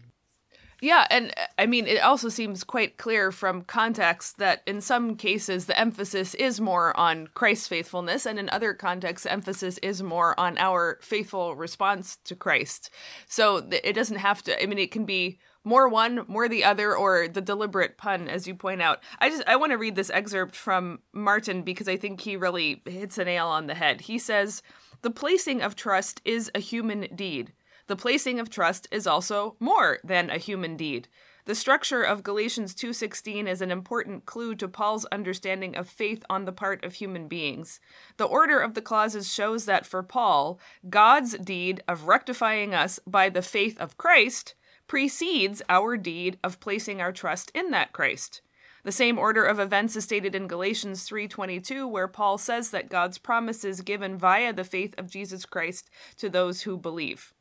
Yeah, 0.83 1.07
and 1.09 1.33
uh, 1.37 1.45
I 1.57 1.65
mean, 1.65 1.87
it 1.87 2.03
also 2.03 2.27
seems 2.27 2.65
quite 2.65 2.97
clear 2.97 3.31
from 3.31 3.61
context 3.61 4.37
that 4.39 4.63
in 4.65 4.81
some 4.81 5.15
cases 5.15 5.65
the 5.65 5.79
emphasis 5.79 6.33
is 6.33 6.59
more 6.59 6.95
on 6.97 7.27
Christ's 7.27 7.69
faithfulness, 7.69 8.25
and 8.25 8.37
in 8.37 8.49
other 8.49 8.73
contexts, 8.73 9.23
the 9.23 9.31
emphasis 9.31 9.77
is 9.77 10.03
more 10.03 10.37
on 10.37 10.57
our 10.57 10.99
faithful 11.01 11.55
response 11.55 12.17
to 12.25 12.35
Christ. 12.35 12.89
So 13.27 13.65
it 13.71 13.93
doesn't 13.93 14.17
have 14.17 14.43
to, 14.43 14.61
I 14.61 14.65
mean, 14.65 14.77
it 14.77 14.91
can 14.91 15.05
be 15.05 15.39
more 15.63 15.87
one, 15.87 16.25
more 16.27 16.49
the 16.49 16.65
other, 16.65 16.93
or 16.93 17.29
the 17.29 17.39
deliberate 17.39 17.97
pun, 17.97 18.27
as 18.27 18.45
you 18.45 18.53
point 18.53 18.81
out. 18.81 18.99
I 19.19 19.29
just 19.29 19.43
I 19.47 19.55
want 19.55 19.71
to 19.71 19.77
read 19.77 19.95
this 19.95 20.09
excerpt 20.09 20.53
from 20.53 20.99
Martyn 21.13 21.61
because 21.61 21.87
I 21.87 21.95
think 21.95 22.19
he 22.19 22.35
really 22.35 22.81
hits 22.85 23.17
a 23.17 23.23
nail 23.23 23.47
on 23.47 23.67
the 23.67 23.75
head. 23.75 24.01
He 24.01 24.19
says, 24.19 24.61
the 25.03 25.11
placing 25.11 25.61
of 25.61 25.75
trust 25.75 26.21
is 26.25 26.49
a 26.55 26.59
human 26.59 27.01
deed. 27.13 27.53
The 27.87 27.97
placing 27.97 28.39
of 28.39 28.49
trust 28.49 28.87
is 28.89 29.05
also 29.05 29.57
more 29.59 29.99
than 30.01 30.29
a 30.29 30.37
human 30.37 30.77
deed. 30.77 31.09
The 31.43 31.55
structure 31.55 32.03
of 32.03 32.23
Galatians 32.23 32.73
2:16 32.73 33.45
is 33.45 33.61
an 33.61 33.69
important 33.69 34.25
clue 34.25 34.55
to 34.55 34.69
Paul's 34.69 35.03
understanding 35.11 35.75
of 35.75 35.89
faith 35.89 36.23
on 36.29 36.45
the 36.45 36.53
part 36.53 36.85
of 36.85 36.93
human 36.93 37.27
beings. 37.27 37.81
The 38.15 38.25
order 38.25 38.61
of 38.61 38.75
the 38.75 38.81
clauses 38.81 39.31
shows 39.31 39.65
that 39.65 39.85
for 39.85 40.03
Paul, 40.03 40.57
God's 40.89 41.37
deed 41.37 41.83
of 41.85 42.07
rectifying 42.07 42.73
us 42.73 43.01
by 43.05 43.27
the 43.27 43.41
faith 43.41 43.77
of 43.81 43.97
Christ 43.97 44.55
precedes 44.87 45.61
our 45.67 45.97
deed 45.97 46.39
of 46.41 46.61
placing 46.61 47.01
our 47.01 47.11
trust 47.11 47.51
in 47.53 47.71
that 47.71 47.91
Christ. 47.91 48.41
The 48.83 48.91
same 48.91 49.17
order 49.17 49.45
of 49.45 49.61
events 49.61 49.95
is 49.95 50.03
stated 50.03 50.35
in 50.35 50.45
Galatians 50.47 51.07
3:22 51.07 51.87
where 51.87 52.09
Paul 52.09 52.37
says 52.37 52.71
that 52.71 52.89
God's 52.89 53.17
promise 53.17 53.63
is 53.63 53.79
given 53.79 54.17
via 54.17 54.51
the 54.51 54.65
faith 54.65 54.93
of 54.97 55.09
Jesus 55.09 55.45
Christ 55.45 55.89
to 56.17 56.29
those 56.29 56.63
who 56.63 56.77
believe. 56.77 57.33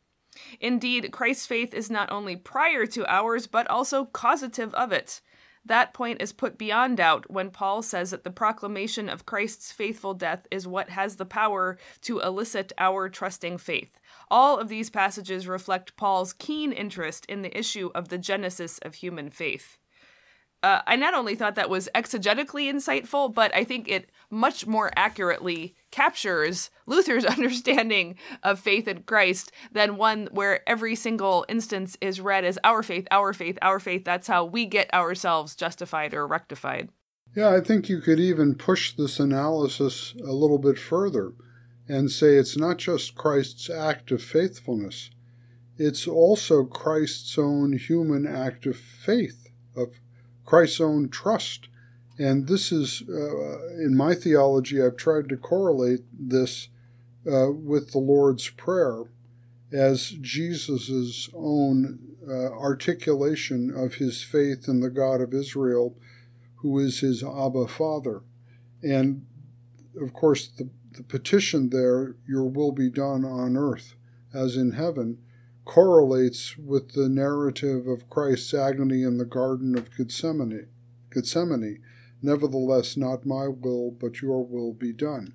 Indeed, 0.60 1.10
Christ's 1.10 1.46
faith 1.46 1.74
is 1.74 1.90
not 1.90 2.12
only 2.12 2.36
prior 2.36 2.86
to 2.86 3.04
ours 3.12 3.48
but 3.48 3.66
also 3.68 4.04
causative 4.04 4.72
of 4.74 4.92
it. 4.92 5.20
That 5.64 5.92
point 5.92 6.22
is 6.22 6.32
put 6.32 6.58
beyond 6.58 6.98
doubt 6.98 7.28
when 7.28 7.50
Paul 7.50 7.82
says 7.82 8.10
that 8.10 8.22
the 8.22 8.30
proclamation 8.30 9.08
of 9.08 9.26
Christ's 9.26 9.72
faithful 9.72 10.14
death 10.14 10.46
is 10.52 10.68
what 10.68 10.90
has 10.90 11.16
the 11.16 11.26
power 11.26 11.76
to 12.02 12.20
elicit 12.20 12.72
our 12.78 13.08
trusting 13.08 13.58
faith. 13.58 13.98
All 14.30 14.58
of 14.58 14.68
these 14.68 14.90
passages 14.90 15.48
reflect 15.48 15.96
Paul's 15.96 16.32
keen 16.32 16.70
interest 16.70 17.26
in 17.26 17.42
the 17.42 17.56
issue 17.56 17.90
of 17.96 18.10
the 18.10 18.18
genesis 18.18 18.78
of 18.78 18.94
human 18.94 19.28
faith 19.28 19.78
uh, 20.62 20.80
I 20.86 20.96
not 20.96 21.14
only 21.14 21.34
thought 21.34 21.56
that 21.56 21.70
was 21.70 21.88
exegetically 21.94 22.72
insightful, 22.72 23.32
but 23.32 23.54
I 23.54 23.64
think 23.64 23.88
it 23.88 24.10
much 24.30 24.66
more 24.66 24.92
accurately 24.96 25.74
captures 25.90 26.70
Luther's 26.86 27.24
understanding 27.36 28.16
of 28.42 28.60
faith 28.60 28.86
in 28.86 29.02
Christ 29.02 29.50
than 29.72 29.96
one 29.96 30.28
where 30.30 30.66
every 30.68 30.94
single 30.94 31.44
instance 31.48 31.96
is 32.00 32.20
read 32.20 32.44
as 32.44 32.58
our 32.62 32.82
faith, 32.82 33.08
our 33.10 33.32
faith, 33.32 33.58
our 33.60 33.80
faith. 33.80 34.04
That's 34.04 34.28
how 34.28 34.44
we 34.44 34.66
get 34.66 34.92
ourselves 34.94 35.56
justified 35.56 36.14
or 36.14 36.26
rectified. 36.26 36.90
Yeah, 37.34 37.54
I 37.54 37.60
think 37.60 37.88
you 37.88 38.00
could 38.00 38.20
even 38.20 38.54
push 38.54 38.92
this 38.92 39.18
analysis 39.18 40.14
a 40.22 40.32
little 40.32 40.58
bit 40.58 40.78
further 40.78 41.32
and 41.88 42.10
say 42.10 42.36
it's 42.36 42.56
not 42.56 42.78
just 42.78 43.14
Christ's 43.14 43.68
act 43.68 44.12
of 44.12 44.22
faithfulness, 44.22 45.10
it's 45.76 46.06
also 46.06 46.64
Christ's 46.64 47.36
own 47.38 47.72
human 47.72 48.26
act 48.26 48.66
of 48.66 48.76
faith, 48.76 49.48
of 49.74 50.01
Christ's 50.44 50.80
own 50.80 51.08
trust. 51.08 51.68
And 52.18 52.46
this 52.46 52.70
is, 52.70 53.02
uh, 53.08 53.74
in 53.78 53.96
my 53.96 54.14
theology, 54.14 54.82
I've 54.82 54.96
tried 54.96 55.28
to 55.30 55.36
correlate 55.36 56.00
this 56.12 56.68
uh, 57.26 57.52
with 57.52 57.92
the 57.92 57.98
Lord's 57.98 58.48
Prayer 58.48 59.04
as 59.72 60.10
Jesus' 60.20 61.30
own 61.34 61.98
uh, 62.28 62.52
articulation 62.52 63.72
of 63.74 63.94
his 63.94 64.22
faith 64.22 64.68
in 64.68 64.80
the 64.80 64.90
God 64.90 65.20
of 65.20 65.32
Israel, 65.32 65.96
who 66.56 66.78
is 66.78 67.00
his 67.00 67.24
Abba 67.24 67.68
Father. 67.68 68.22
And 68.82 69.26
of 70.00 70.12
course, 70.12 70.48
the, 70.48 70.68
the 70.92 71.02
petition 71.02 71.70
there, 71.70 72.16
Your 72.28 72.44
will 72.44 72.72
be 72.72 72.90
done 72.90 73.24
on 73.24 73.56
earth 73.56 73.94
as 74.34 74.56
in 74.56 74.72
heaven, 74.72 75.18
correlates 75.64 76.56
with 76.58 76.92
the 76.92 77.08
narrative 77.08 77.86
of 77.86 78.10
Christ's 78.10 78.54
agony 78.54 79.02
in 79.02 79.18
the 79.18 79.24
Garden 79.24 79.76
of 79.76 79.96
Gethsemane. 79.96 80.66
Gethsemane. 81.10 81.80
Nevertheless, 82.20 82.96
not 82.96 83.26
my 83.26 83.48
will, 83.48 83.90
but 83.90 84.22
your 84.22 84.44
will 84.44 84.72
be 84.72 84.92
done. 84.92 85.34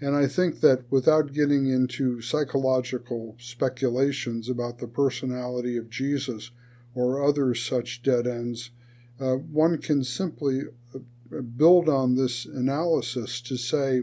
And 0.00 0.14
I 0.14 0.26
think 0.26 0.60
that 0.60 0.84
without 0.90 1.32
getting 1.32 1.66
into 1.66 2.20
psychological 2.20 3.36
speculations 3.38 4.48
about 4.48 4.78
the 4.78 4.86
personality 4.86 5.76
of 5.78 5.88
Jesus 5.88 6.50
or 6.94 7.24
other 7.24 7.54
such 7.54 8.02
dead 8.02 8.26
ends, 8.26 8.70
uh, 9.18 9.36
one 9.36 9.78
can 9.78 10.04
simply 10.04 10.62
uh, 10.94 11.40
build 11.56 11.88
on 11.88 12.14
this 12.14 12.44
analysis 12.44 13.40
to 13.40 13.56
say 13.56 14.02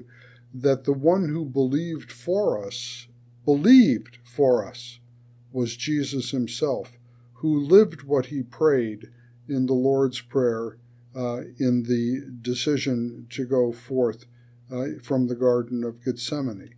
that 0.53 0.86
the 0.86 0.94
one 0.94 1.30
who 1.30 1.46
believed 1.46 2.12
for 2.12 2.63
us, 2.65 3.08
believed 3.46 4.18
for 4.24 4.68
us, 4.68 5.00
was 5.53 5.77
Jesus 5.77 6.31
himself, 6.31 6.98
who 7.36 7.57
lived 7.60 8.03
what 8.03 8.25
he 8.25 8.41
prayed 8.43 9.10
in 9.48 9.67
the 9.67 9.74
Lord's 9.74 10.19
Prayer 10.19 10.77
uh, 11.15 11.41
in 11.60 11.83
the 11.83 12.27
decision 12.41 13.27
to 13.29 13.45
go 13.45 13.72
forth 13.72 14.25
uh, 14.72 15.00
from 15.01 15.27
the 15.27 15.36
Garden 15.36 15.83
of 15.83 16.03
Gethsemane. 16.03 16.74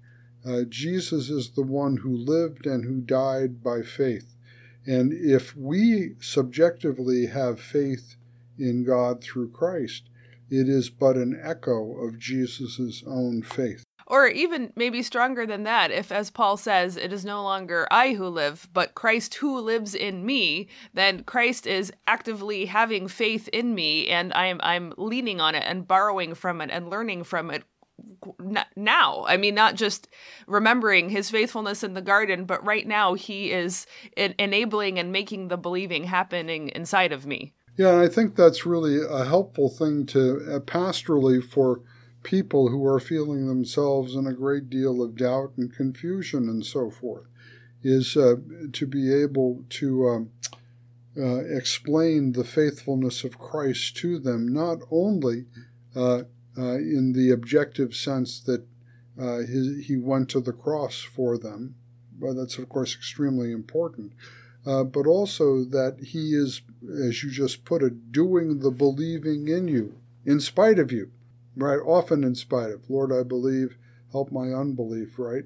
Uh, 0.46 0.64
Jesus 0.68 1.30
is 1.30 1.52
the 1.52 1.64
one 1.64 1.98
who 1.98 2.16
lived 2.16 2.68
and 2.68 2.84
who 2.84 3.00
died 3.00 3.64
by 3.64 3.82
faith. 3.82 4.36
And 4.86 5.14
if 5.14 5.56
we 5.56 6.16
subjectively 6.20 7.28
have 7.28 7.60
faith 7.60 8.18
in 8.60 8.84
God 8.84 9.24
through 9.24 9.52
Christ, 9.52 10.10
it 10.50 10.70
is 10.70 10.90
but 10.90 11.16
an 11.16 11.40
echo 11.42 11.98
of 12.06 12.20
Jesus' 12.20 13.04
own 13.08 13.42
faith. 13.42 13.85
Or 14.08 14.28
even 14.28 14.72
maybe 14.76 15.02
stronger 15.02 15.48
than 15.48 15.64
that, 15.64 15.90
if, 15.90 16.12
as 16.12 16.30
Paul 16.30 16.58
says, 16.58 16.96
it 16.96 17.12
is 17.12 17.26
no 17.26 17.42
longer 17.42 17.88
I 17.90 18.14
who 18.14 18.28
live, 18.28 18.70
but 18.72 18.94
Christ 18.94 19.34
who 19.36 19.60
lives 19.60 19.96
in 19.96 20.24
me, 20.24 20.68
then 20.94 21.24
Christ 21.24 21.66
is 21.66 21.92
actively 22.06 22.66
having 22.66 23.08
faith 23.08 23.48
in 23.48 23.74
me, 23.74 24.08
and 24.08 24.32
I'm 24.34 24.60
I'm 24.62 24.94
leaning 24.98 25.42
on 25.42 25.56
it 25.56 25.64
and 25.66 25.88
borrowing 25.88 26.36
from 26.36 26.62
it 26.62 26.70
and 26.72 26.90
learning 26.90 27.24
from 27.24 27.50
it 27.50 27.64
now. 28.76 29.26
I 29.28 29.38
mean, 29.38 29.56
not 29.56 29.74
just 29.74 30.08
remembering 30.46 31.10
his 31.10 31.32
faithfulness 31.32 31.84
in 31.84 31.96
the 31.96 32.02
garden, 32.02 32.46
but 32.46 32.64
right 32.64 32.86
now 32.86 33.16
he 33.16 33.52
is 33.52 33.88
enabling 34.16 35.00
and 35.00 35.12
making 35.12 35.48
the 35.48 35.58
believing 35.58 36.04
happening 36.04 36.70
inside 36.70 37.12
of 37.12 37.26
me. 37.26 37.54
Yeah, 37.78 38.00
I 38.00 38.08
think 38.08 38.36
that's 38.36 38.66
really 38.66 39.00
a 39.02 39.26
helpful 39.26 39.70
thing 39.70 40.06
to 40.08 40.56
uh, 40.56 40.60
pastorally 40.60 41.44
for 41.44 41.82
people 42.26 42.70
who 42.70 42.84
are 42.86 43.00
feeling 43.00 43.48
themselves 43.48 44.16
in 44.16 44.26
a 44.26 44.34
great 44.34 44.70
deal 44.70 45.02
of 45.02 45.16
doubt 45.16 45.54
and 45.58 45.72
confusion 45.72 46.50
and 46.50 46.66
so 46.66 46.90
forth, 46.90 47.28
is 47.84 48.18
uh, 48.18 48.36
to 48.74 48.88
be 48.88 49.14
able 49.14 49.64
to 49.70 50.08
um, 50.10 50.32
uh, 51.16 51.46
explain 51.46 52.32
the 52.32 52.44
faithfulness 52.44 53.24
of 53.24 53.38
Christ 53.38 53.96
to 53.98 54.18
them, 54.18 54.48
not 54.52 54.80
only 54.90 55.46
uh, 55.96 56.24
uh, 56.58 56.78
in 56.78 57.14
the 57.14 57.30
objective 57.32 57.94
sense 57.96 58.40
that 58.42 58.66
uh, 59.22 59.38
his, 59.38 59.86
he 59.86 59.96
went 59.96 60.28
to 60.30 60.42
the 60.42 60.52
cross 60.52 61.02
for 61.02 61.38
them. 61.38 61.76
But 62.20 62.34
that's, 62.34 62.58
of 62.58 62.68
course, 62.70 62.96
extremely 62.96 63.52
important. 63.52 64.14
Uh, 64.66 64.84
but 64.84 65.06
also 65.06 65.64
that 65.66 65.98
he 66.02 66.34
is, 66.34 66.62
as 67.04 67.24
you 67.24 67.30
just 67.30 67.66
put 67.66 67.84
it, 67.84 68.12
doing 68.12 68.60
the 68.60 68.72
believing 68.72 69.48
in 69.48 69.68
you, 69.68 69.94
in 70.26 70.40
spite 70.40 70.80
of 70.80 70.92
you, 70.92 71.12
right? 71.56 71.80
Often 71.80 72.24
in 72.24 72.36
spite 72.36 72.72
of. 72.72 72.90
Lord, 72.90 73.12
I 73.12 73.24
believe, 73.24 73.78
help 74.12 74.32
my 74.32 74.50
unbelief, 74.54 75.18
right? 75.18 75.44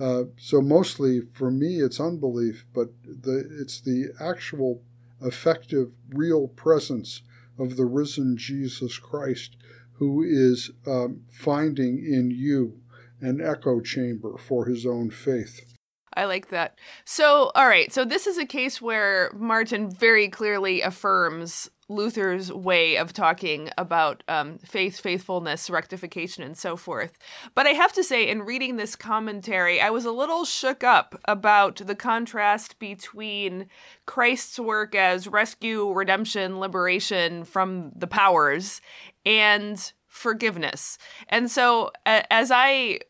Uh, 0.00 0.24
so 0.36 0.60
mostly 0.60 1.20
for 1.20 1.50
me, 1.50 1.80
it's 1.80 2.00
unbelief, 2.00 2.64
but 2.74 2.88
the, 3.04 3.48
it's 3.60 3.80
the 3.80 4.12
actual 4.20 4.82
effective, 5.20 5.92
real 6.08 6.48
presence 6.48 7.22
of 7.58 7.76
the 7.76 7.84
risen 7.84 8.36
Jesus 8.36 8.98
Christ 8.98 9.56
who 10.02 10.22
is 10.22 10.70
um, 10.86 11.22
finding 11.30 11.98
in 11.98 12.30
you 12.30 12.80
an 13.20 13.40
echo 13.40 13.80
chamber 13.80 14.36
for 14.36 14.66
his 14.66 14.84
own 14.84 15.10
faith. 15.10 15.60
I 16.14 16.24
like 16.24 16.48
that. 16.48 16.78
So, 17.04 17.52
all 17.54 17.68
right. 17.68 17.92
So, 17.92 18.04
this 18.04 18.26
is 18.26 18.36
a 18.36 18.44
case 18.44 18.82
where 18.82 19.30
Martyn 19.34 19.90
very 19.90 20.28
clearly 20.28 20.82
affirms 20.82 21.70
Luther's 21.92 22.52
way 22.52 22.96
of 22.96 23.12
talking 23.12 23.70
about 23.78 24.22
um, 24.28 24.58
faith, 24.58 25.00
faithfulness, 25.00 25.70
rectification, 25.70 26.42
and 26.42 26.56
so 26.56 26.76
forth. 26.76 27.18
But 27.54 27.66
I 27.66 27.70
have 27.70 27.92
to 27.94 28.04
say, 28.04 28.28
in 28.28 28.42
reading 28.42 28.76
this 28.76 28.96
commentary, 28.96 29.80
I 29.80 29.90
was 29.90 30.04
a 30.04 30.10
little 30.10 30.44
shook 30.44 30.82
up 30.82 31.20
about 31.26 31.76
the 31.76 31.94
contrast 31.94 32.78
between 32.78 33.66
Christ's 34.06 34.58
work 34.58 34.94
as 34.94 35.28
rescue, 35.28 35.92
redemption, 35.92 36.58
liberation 36.58 37.44
from 37.44 37.92
the 37.94 38.06
powers 38.06 38.80
and 39.24 39.92
forgiveness. 40.12 40.98
And 41.30 41.50
so 41.50 41.90
as 42.04 42.50
I 42.50 43.00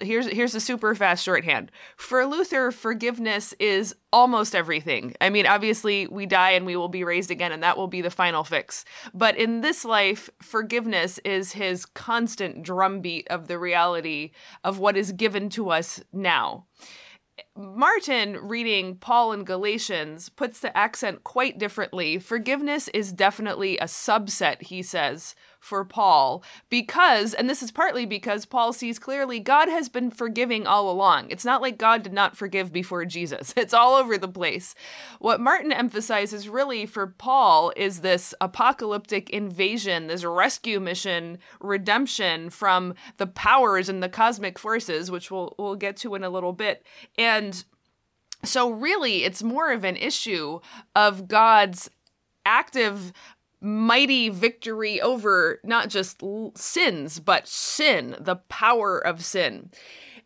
here's 0.00 0.28
here's 0.28 0.54
a 0.54 0.60
super 0.60 0.94
fast 0.94 1.24
shorthand. 1.24 1.72
For 1.96 2.24
Luther, 2.24 2.70
forgiveness 2.70 3.52
is 3.58 3.96
almost 4.12 4.54
everything. 4.54 5.16
I 5.20 5.28
mean, 5.28 5.44
obviously 5.44 6.06
we 6.06 6.24
die 6.24 6.52
and 6.52 6.64
we 6.64 6.76
will 6.76 6.88
be 6.88 7.02
raised 7.02 7.32
again 7.32 7.50
and 7.50 7.64
that 7.64 7.76
will 7.76 7.88
be 7.88 8.00
the 8.00 8.10
final 8.10 8.44
fix. 8.44 8.84
But 9.12 9.36
in 9.36 9.60
this 9.60 9.84
life, 9.84 10.30
forgiveness 10.40 11.18
is 11.24 11.50
his 11.50 11.84
constant 11.84 12.62
drumbeat 12.62 13.26
of 13.28 13.48
the 13.48 13.58
reality 13.58 14.30
of 14.62 14.78
what 14.78 14.96
is 14.96 15.10
given 15.10 15.48
to 15.50 15.70
us 15.70 16.00
now. 16.12 16.66
Martyn, 17.56 18.36
reading 18.36 18.96
Paul 18.96 19.32
in 19.32 19.44
Galatians, 19.44 20.28
puts 20.28 20.60
the 20.60 20.74
accent 20.76 21.24
quite 21.24 21.58
differently. 21.58 22.18
Forgiveness 22.18 22.88
is 22.94 23.12
definitely 23.12 23.78
a 23.78 23.84
subset, 23.84 24.62
he 24.62 24.82
says, 24.82 25.34
for 25.62 25.84
Paul 25.84 26.42
because, 26.68 27.34
and 27.34 27.48
this 27.48 27.62
is 27.62 27.70
partly 27.70 28.04
because 28.04 28.44
Paul 28.44 28.72
sees 28.72 28.98
clearly 28.98 29.38
God 29.38 29.68
has 29.68 29.88
been 29.88 30.10
forgiving 30.10 30.66
all 30.66 30.90
along. 30.90 31.30
It's 31.30 31.44
not 31.44 31.62
like 31.62 31.78
God 31.78 32.02
did 32.02 32.12
not 32.12 32.36
forgive 32.36 32.72
before 32.72 33.04
Jesus, 33.04 33.54
it's 33.56 33.72
all 33.72 33.94
over 33.94 34.18
the 34.18 34.26
place. 34.26 34.74
What 35.20 35.40
Martyn 35.40 35.72
emphasizes 35.72 36.48
really 36.48 36.84
for 36.84 37.06
Paul 37.06 37.72
is 37.76 38.00
this 38.00 38.34
apocalyptic 38.40 39.30
invasion, 39.30 40.08
this 40.08 40.24
rescue 40.24 40.80
mission, 40.80 41.38
redemption 41.60 42.50
from 42.50 42.94
the 43.18 43.28
powers 43.28 43.88
and 43.88 44.02
the 44.02 44.08
cosmic 44.08 44.58
forces, 44.58 45.12
which 45.12 45.30
we'll, 45.30 45.54
we'll 45.58 45.76
get 45.76 45.96
to 45.98 46.16
in 46.16 46.24
a 46.24 46.30
little 46.30 46.52
bit. 46.52 46.84
And 47.16 47.64
so, 48.44 48.68
really, 48.68 49.22
it's 49.22 49.44
more 49.44 49.70
of 49.70 49.84
an 49.84 49.94
issue 49.94 50.58
of 50.96 51.28
God's 51.28 51.88
active 52.44 53.12
mighty 53.62 54.28
victory 54.28 55.00
over 55.00 55.60
not 55.64 55.88
just 55.88 56.22
sins, 56.54 57.20
but 57.20 57.46
sin, 57.46 58.16
the 58.18 58.36
power 58.36 58.98
of 58.98 59.24
sin. 59.24 59.70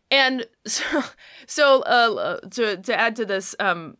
And 0.09 0.45
so, 0.65 1.03
so 1.45 1.81
uh, 1.81 2.39
to 2.51 2.77
to 2.77 2.99
add 2.99 3.15
to 3.17 3.25
this, 3.25 3.55
um, 3.59 3.97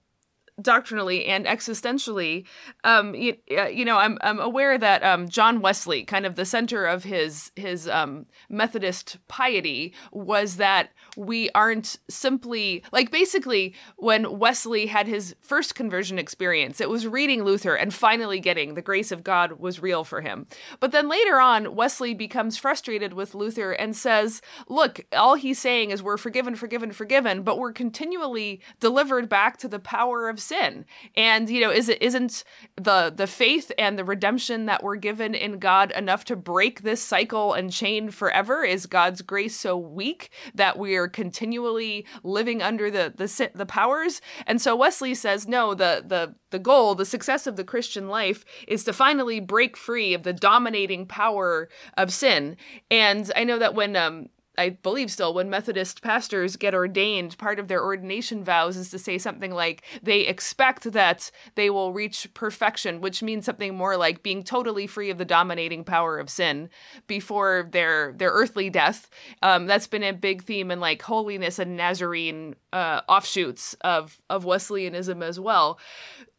doctrinally 0.62 1.26
and 1.26 1.46
existentially, 1.46 2.46
um, 2.84 3.14
you, 3.14 3.38
uh, 3.56 3.68
you, 3.68 3.86
know, 3.86 3.98
I'm 3.98 4.18
I'm 4.22 4.40
aware 4.40 4.78
that 4.78 5.04
um, 5.04 5.30
John 5.30 5.62
Wesley, 5.62 6.04
kind 6.04 6.26
of 6.26 6.36
the 6.36 6.46
center 6.46 6.86
of 6.86 7.04
his 7.04 7.52
his 7.56 7.88
um, 7.88 8.26
Methodist 8.50 9.18
piety, 9.28 9.94
was 10.12 10.58
that 10.58 10.90
we 11.16 11.50
aren't 11.52 11.98
simply 12.10 12.84
like 12.92 13.12
basically 13.12 13.76
when 13.98 14.40
Wesley 14.40 14.88
had 14.88 15.08
his 15.08 15.36
first 15.40 15.76
conversion 15.76 16.18
experience, 16.18 16.82
it 16.82 16.90
was 16.90 17.08
reading 17.08 17.44
Luther 17.44 17.76
and 17.76 17.94
finally 17.94 18.40
getting 18.40 18.74
the 18.74 18.82
grace 18.82 19.12
of 19.12 19.24
God 19.24 19.60
was 19.60 19.82
real 19.82 20.04
for 20.04 20.22
him. 20.22 20.48
But 20.80 20.92
then 20.92 21.08
later 21.08 21.40
on, 21.40 21.76
Wesley 21.76 22.14
becomes 22.14 22.58
frustrated 22.58 23.14
with 23.14 23.36
Luther 23.36 23.74
and 23.74 23.96
says, 23.96 24.42
"Look, 24.68 25.06
all 25.14 25.36
he's 25.36 25.60
saying 25.60 25.92
is 25.92 26.02
we're 26.02 26.18
forgiven, 26.18 26.56
forgiven, 26.56 26.92
forgiven, 26.92 27.44
but 27.44 27.60
we're 27.60 27.74
continually 27.74 28.62
delivered 28.80 29.30
back 29.30 29.58
to 29.58 29.68
the 29.68 29.80
power 29.80 30.30
of 30.30 30.40
sin. 30.48 30.86
And 31.16 31.50
you 31.50 31.62
know, 31.62 31.72
is 31.72 31.90
it 31.90 32.02
isn't 32.02 32.44
the 32.76 33.14
the 33.16 33.28
faith 33.28 33.72
and 33.78 33.98
the 33.98 34.06
redemption 34.06 34.66
that 34.66 34.84
we're 34.84 34.96
given 34.96 35.36
in 35.36 35.60
God 35.60 35.92
enough 35.92 36.24
to 36.26 36.36
break 36.36 36.82
this 36.82 37.02
cycle 37.02 37.54
and 37.54 37.72
chain 37.72 38.10
forever? 38.10 38.64
Is 38.64 38.86
God's 38.86 39.22
grace 39.22 39.56
so 39.56 39.78
weak 39.78 40.32
that 40.56 40.80
we 40.80 40.96
are 40.96 41.08
continually 41.08 42.06
living 42.24 42.62
under 42.62 42.90
the 42.90 43.14
the 43.16 43.52
the 43.54 43.66
powers? 43.66 44.22
And 44.46 44.62
so 44.62 44.76
Wesley 44.76 45.14
says, 45.14 45.48
no, 45.48 45.74
the 45.74 46.04
the 46.06 46.36
the 46.50 46.60
goal, 46.60 46.96
the 46.96 47.06
success 47.06 47.46
of 47.46 47.58
the 47.58 47.64
Christian 47.64 48.08
life 48.08 48.46
is 48.68 48.84
to 48.86 48.94
finally 48.94 49.40
break 49.40 49.76
free 49.76 50.14
of 50.14 50.24
the 50.24 50.34
dominating 50.34 51.06
power 51.06 51.70
of 51.98 52.14
sin. 52.14 52.56
And 52.90 53.32
I 53.36 53.44
know 53.44 53.60
that 53.60 53.76
when 53.76 53.96
um 53.96 54.30
I 54.58 54.70
believe 54.70 55.12
still, 55.12 55.34
when 55.34 55.50
Methodist 55.50 56.02
pastors 56.02 56.56
get 56.56 56.74
ordained, 56.74 57.38
part 57.38 57.60
of 57.60 57.68
their 57.68 57.84
ordination 57.84 58.44
vows 58.44 58.76
is 58.76 58.90
to 58.92 59.00
say 59.00 59.18
something 59.18 59.52
like 59.52 59.84
they 60.02 60.22
expect 60.22 60.92
that 60.94 61.30
they 61.56 61.70
will 61.70 61.94
reach 61.94 62.28
perfection, 62.34 63.00
which 63.00 63.22
means 63.22 63.46
something 63.46 63.76
more 63.76 63.98
like 63.98 64.24
being 64.24 64.44
totally 64.44 64.88
free 64.88 65.10
of 65.10 65.18
the 65.18 65.26
dominating 65.26 65.84
power 65.84 66.18
of 66.18 66.30
sin 66.30 66.70
before 67.06 67.70
their 67.72 68.14
their 68.14 68.32
earthly 68.32 68.70
death. 68.70 69.10
Um, 69.44 69.68
that's 69.68 69.88
been 69.88 70.04
a 70.04 70.12
big 70.12 70.44
theme 70.44 70.72
in 70.72 70.80
like 70.80 71.04
holiness 71.04 71.60
and 71.60 71.78
Nazarene 71.78 72.56
uh, 72.74 73.02
offshoots 73.08 73.76
of 73.82 74.22
of 74.30 74.46
Wesleyanism 74.46 75.22
as 75.22 75.40
well. 75.40 75.80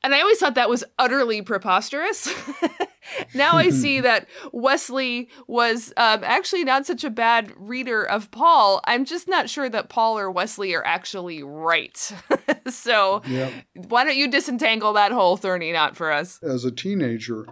And 0.03 0.15
I 0.15 0.21
always 0.21 0.39
thought 0.39 0.55
that 0.57 0.69
was 0.69 0.85
utterly 0.99 1.43
preposterous. 1.43 2.33
now 3.35 3.57
I 3.57 3.71
see 3.71 4.01
that 4.01 4.29
Wesley 4.53 5.29
was 5.47 5.93
um, 5.97 6.23
actually 6.25 6.65
not 6.65 6.87
such 6.87 7.05
a 7.05 7.11
bad 7.11 7.53
reader 7.57 8.05
of 8.05 8.31
Paul. 8.31 8.81
I'm 8.85 9.05
just 9.05 9.29
not 9.29 9.49
sure 9.49 9.69
that 9.69 9.89
Paul 9.89 10.19
or 10.19 10.31
Wesley 10.31 10.75
are 10.75 10.85
actually 10.85 11.43
right. 11.43 11.97
so 12.69 13.23
yep. 13.27 13.53
why 13.75 14.05
don't 14.05 14.17
you 14.17 14.31
disentangle 14.31 14.93
that 14.95 15.13
whole 15.13 15.37
thorny 15.37 15.73
knot 15.73 15.97
for 15.97 16.13
us? 16.13 16.43
As 16.43 16.65
a 16.65 16.71
teenager, 16.71 17.47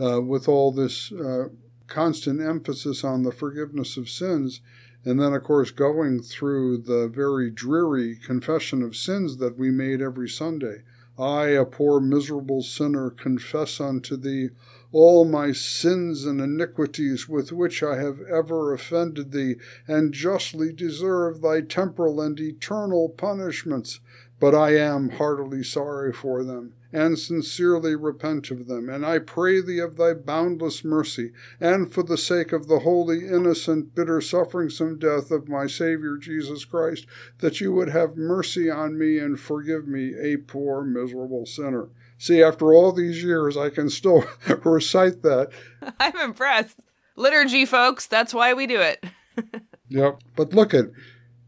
uh, 0.00 0.20
with 0.20 0.48
all 0.48 0.72
this 0.72 1.12
uh, 1.12 1.48
constant 1.86 2.40
emphasis 2.40 3.04
on 3.04 3.22
the 3.22 3.32
forgiveness 3.32 3.96
of 3.96 4.08
sins, 4.08 4.60
and 5.04 5.20
then, 5.20 5.32
of 5.32 5.44
course, 5.44 5.70
going 5.70 6.20
through 6.20 6.78
the 6.78 7.08
very 7.08 7.50
dreary 7.50 8.16
confession 8.16 8.82
of 8.82 8.96
sins 8.96 9.38
that 9.38 9.56
we 9.56 9.70
made 9.70 10.02
every 10.02 10.28
Sunday 10.28 10.82
I, 11.18 11.48
a 11.48 11.64
poor 11.64 12.00
miserable 12.00 12.62
sinner, 12.62 13.10
confess 13.10 13.80
unto 13.80 14.16
thee 14.16 14.50
all 14.92 15.24
my 15.24 15.52
sins 15.52 16.24
and 16.24 16.40
iniquities 16.40 17.28
with 17.28 17.52
which 17.52 17.82
I 17.82 17.96
have 17.96 18.20
ever 18.22 18.72
offended 18.72 19.32
thee, 19.32 19.56
and 19.86 20.12
justly 20.12 20.72
deserve 20.72 21.40
thy 21.40 21.60
temporal 21.60 22.20
and 22.20 22.38
eternal 22.40 23.08
punishments. 23.08 24.00
But 24.40 24.54
I 24.54 24.76
am 24.76 25.10
heartily 25.10 25.64
sorry 25.64 26.12
for 26.12 26.44
them 26.44 26.74
and 26.92 27.18
sincerely 27.18 27.94
repent 27.94 28.50
of 28.50 28.66
them. 28.66 28.88
And 28.88 29.04
I 29.04 29.18
pray 29.18 29.60
thee 29.60 29.78
of 29.78 29.96
thy 29.96 30.14
boundless 30.14 30.84
mercy, 30.84 31.32
and 31.60 31.92
for 31.92 32.02
the 32.02 32.16
sake 32.16 32.52
of 32.52 32.66
the 32.66 32.80
holy, 32.80 33.26
innocent, 33.26 33.94
bitter 33.94 34.20
sufferings 34.20 34.80
and 34.80 34.98
death 34.98 35.30
of 35.30 35.48
my 35.48 35.66
Saviour 35.66 36.16
Jesus 36.16 36.64
Christ, 36.64 37.06
that 37.38 37.60
you 37.60 37.72
would 37.72 37.90
have 37.90 38.16
mercy 38.16 38.70
on 38.70 38.98
me 38.98 39.18
and 39.18 39.38
forgive 39.38 39.86
me, 39.86 40.14
a 40.18 40.38
poor, 40.38 40.82
miserable 40.82 41.44
sinner. 41.44 41.88
See, 42.18 42.42
after 42.42 42.74
all 42.74 42.90
these 42.90 43.22
years, 43.22 43.56
I 43.56 43.70
can 43.70 43.88
still 43.88 44.24
recite 44.64 45.22
that. 45.22 45.50
I'm 46.00 46.16
impressed. 46.18 46.80
Liturgy, 47.14 47.64
folks, 47.64 48.06
that's 48.06 48.34
why 48.34 48.54
we 48.54 48.66
do 48.66 48.80
it. 48.80 49.04
yep. 49.88 50.20
But 50.36 50.52
look 50.52 50.74
at 50.74 50.86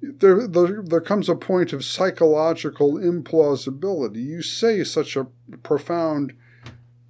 there, 0.00 0.46
there, 0.46 0.82
there 0.82 1.00
comes 1.00 1.28
a 1.28 1.34
point 1.34 1.72
of 1.72 1.84
psychological 1.84 2.94
implausibility. 2.94 4.24
You 4.24 4.42
say 4.42 4.82
such 4.84 5.16
a 5.16 5.26
profound 5.62 6.34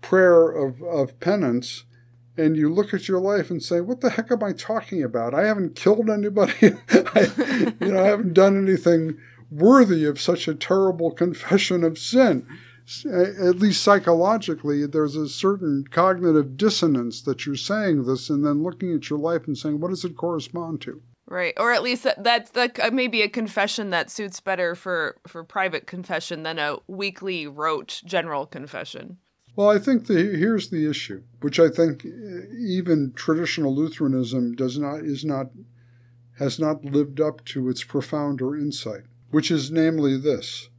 prayer 0.00 0.50
of, 0.50 0.82
of 0.82 1.20
penance, 1.20 1.84
and 2.36 2.56
you 2.56 2.72
look 2.72 2.92
at 2.92 3.08
your 3.08 3.20
life 3.20 3.50
and 3.50 3.62
say, 3.62 3.80
"What 3.80 4.00
the 4.00 4.10
heck 4.10 4.32
am 4.32 4.42
I 4.42 4.52
talking 4.52 5.02
about? 5.02 5.34
I 5.34 5.46
haven't 5.46 5.76
killed 5.76 6.10
anybody. 6.10 6.52
I, 6.90 7.74
you 7.80 7.92
know, 7.92 8.02
I 8.02 8.08
haven't 8.08 8.34
done 8.34 8.56
anything 8.56 9.18
worthy 9.50 10.04
of 10.04 10.20
such 10.20 10.48
a 10.48 10.54
terrible 10.54 11.12
confession 11.12 11.84
of 11.84 11.98
sin." 11.98 12.46
At 13.06 13.58
least 13.58 13.82
psychologically, 13.82 14.86
there's 14.86 15.16
a 15.16 15.28
certain 15.28 15.84
cognitive 15.90 16.56
dissonance 16.56 17.22
that 17.22 17.46
you're 17.46 17.56
saying 17.56 18.04
this, 18.04 18.30
and 18.30 18.44
then 18.44 18.62
looking 18.62 18.94
at 18.94 19.10
your 19.10 19.18
life 19.18 19.46
and 19.46 19.56
saying, 19.56 19.80
"What 19.80 19.90
does 19.90 20.04
it 20.04 20.16
correspond 20.16 20.80
to?" 20.82 21.02
Right, 21.26 21.54
or 21.58 21.72
at 21.72 21.84
least 21.84 22.02
that, 22.02 22.24
that's 22.24 22.56
like 22.56 22.80
uh, 22.80 22.90
maybe 22.92 23.22
a 23.22 23.28
confession 23.28 23.90
that 23.90 24.10
suits 24.10 24.40
better 24.40 24.74
for 24.74 25.16
for 25.28 25.44
private 25.44 25.86
confession 25.86 26.42
than 26.42 26.58
a 26.58 26.78
weekly 26.88 27.46
rote 27.46 28.00
general 28.04 28.46
confession. 28.46 29.18
Well, 29.54 29.68
I 29.68 29.78
think 29.78 30.06
the, 30.06 30.14
here's 30.14 30.70
the 30.70 30.88
issue, 30.88 31.22
which 31.40 31.60
I 31.60 31.68
think 31.68 32.04
uh, 32.04 32.46
even 32.58 33.12
traditional 33.14 33.74
Lutheranism 33.74 34.54
does 34.56 34.78
not 34.78 35.04
is 35.04 35.24
not 35.24 35.50
has 36.38 36.58
not 36.58 36.84
lived 36.84 37.20
up 37.20 37.44
to 37.44 37.68
its 37.68 37.84
profounder 37.84 38.56
insight, 38.56 39.02
which 39.30 39.50
is 39.50 39.70
namely 39.70 40.16
this: 40.16 40.69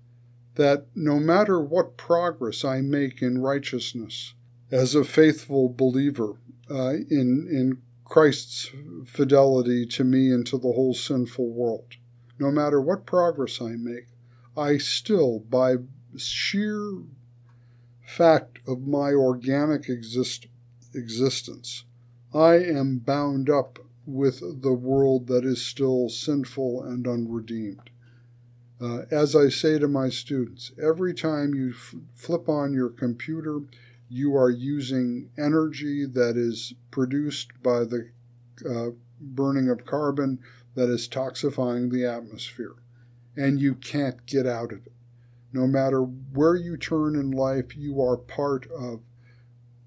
that 0.62 0.86
no 0.94 1.20
matter 1.20 1.60
what 1.60 1.98
progress 1.98 2.64
I 2.64 2.82
make 2.82 3.20
in 3.20 3.42
righteousness 3.42 4.36
as 4.70 4.94
a 4.94 5.04
faithful 5.04 5.70
believer 5.70 6.36
uh, 6.70 6.94
in 7.10 7.48
in 7.50 7.82
Christ's 8.06 8.70
fidelity 9.06 9.88
to 9.88 10.04
me 10.04 10.32
and 10.32 10.46
to 10.46 10.58
the 10.58 10.74
whole 10.74 10.94
sinful 10.94 11.50
world. 11.50 11.96
No 12.38 12.52
matter 12.52 12.80
what 12.80 13.06
progress 13.06 13.62
I 13.62 13.76
make, 13.76 14.08
I 14.56 14.78
still, 14.78 15.40
by 15.40 15.78
sheer 16.18 17.04
fact 18.06 18.60
of 18.68 18.86
my 18.86 19.14
organic 19.14 19.88
exist- 19.88 20.48
existence, 20.94 21.86
I 22.34 22.56
am 22.56 23.00
bound 23.00 23.50
up 23.50 23.80
with 24.06 24.62
the 24.62 24.74
world 24.74 25.28
that 25.28 25.46
is 25.46 25.66
still 25.66 26.10
sinful 26.10 26.84
and 26.84 27.08
unredeemed. 27.08 27.91
Uh, 28.82 29.04
as 29.12 29.36
I 29.36 29.50
say 29.50 29.78
to 29.78 29.88
my 29.88 30.10
students, 30.10 30.72
every 30.82 31.14
time 31.14 31.54
you 31.54 31.70
f- 31.70 31.96
flip 32.16 32.50
on 32.50 32.74
your 32.74 32.90
computer, 32.90 33.62
you 34.10 34.36
are 34.36 34.50
using 34.50 35.30
energy 35.38 36.06
that 36.06 36.36
is 36.36 36.74
produced 36.90 37.52
by 37.62 37.82
the 37.84 38.10
uh, 38.68 38.90
burning 39.20 39.70
of 39.70 39.86
carbon 39.86 40.40
that 40.74 40.90
is 40.90 41.08
toxifying 41.08 41.92
the 41.92 42.06
atmosphere. 42.06 42.74
And 43.36 43.62
you 43.62 43.76
can't 43.76 44.26
get 44.26 44.48
out 44.48 44.72
of 44.72 44.86
it. 44.88 44.94
No 45.54 45.68
matter 45.68 46.02
where 46.02 46.56
you 46.56 46.76
turn 46.76 47.16
in 47.16 47.30
life, 47.30 47.78
you 47.78 48.02
are 48.02 48.18
part 48.18 48.70
of 48.72 49.02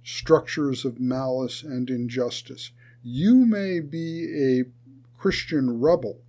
structures 0.04 0.84
of 0.84 1.00
malice 1.00 1.62
and 1.62 1.90
injustice. 1.90 2.70
You 3.02 3.34
may 3.34 3.80
be 3.80 4.60
a 4.60 4.64
Christian 5.18 5.80
rebel 5.80 6.20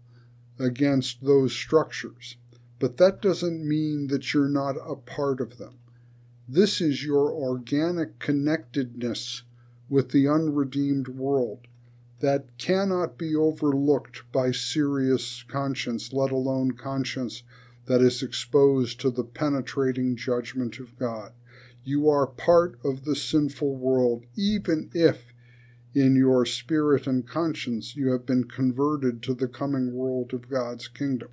against 0.57 1.23
those 1.23 1.53
structures, 1.53 2.37
but 2.85 2.97
that 2.97 3.19
doesn't 3.19 3.67
mean 3.67 4.09
that 4.09 4.31
you're 4.31 4.47
not 4.47 4.75
a 4.75 4.95
part 4.95 5.41
of 5.41 5.57
them. 5.57 5.79
This 6.47 6.79
is 6.79 7.03
your 7.03 7.31
organic 7.31 8.19
connectedness 8.19 9.41
with 9.89 10.11
the 10.11 10.27
unredeemed 10.27 11.07
world 11.07 11.65
that 12.19 12.55
cannot 12.59 13.17
be 13.17 13.35
overlooked 13.35 14.31
by 14.31 14.51
serious 14.51 15.43
conscience, 15.47 16.13
let 16.13 16.29
alone 16.29 16.73
conscience 16.73 17.41
that 17.87 18.01
is 18.01 18.21
exposed 18.21 18.99
to 18.99 19.09
the 19.09 19.23
penetrating 19.23 20.15
judgment 20.15 20.77
of 20.77 20.95
God. 20.99 21.31
You 21.83 22.07
are 22.07 22.27
part 22.27 22.77
of 22.83 23.03
the 23.03 23.15
sinful 23.15 23.77
world, 23.77 24.25
even 24.35 24.91
if 24.93 25.33
in 25.95 26.15
your 26.15 26.45
spirit 26.45 27.07
and 27.07 27.27
conscience 27.27 27.95
you 27.95 28.11
have 28.11 28.27
been 28.27 28.43
converted 28.43 29.23
to 29.23 29.33
the 29.33 29.47
coming 29.47 29.91
world 29.95 30.35
of 30.35 30.51
God's 30.51 30.87
kingdom. 30.87 31.29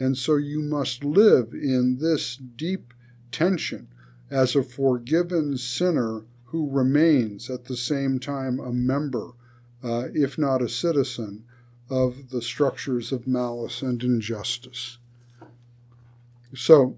And 0.00 0.16
so 0.16 0.36
you 0.36 0.60
must 0.60 1.04
live 1.04 1.52
in 1.52 1.98
this 2.00 2.36
deep 2.36 2.94
tension 3.32 3.88
as 4.30 4.54
a 4.54 4.62
forgiven 4.62 5.56
sinner 5.56 6.24
who 6.46 6.70
remains 6.70 7.50
at 7.50 7.64
the 7.64 7.76
same 7.76 8.18
time 8.18 8.58
a 8.58 8.72
member, 8.72 9.32
uh, 9.82 10.08
if 10.14 10.38
not 10.38 10.62
a 10.62 10.68
citizen, 10.68 11.44
of 11.90 12.30
the 12.30 12.42
structures 12.42 13.12
of 13.12 13.26
malice 13.26 13.82
and 13.82 14.02
injustice. 14.02 14.98
So, 16.54 16.96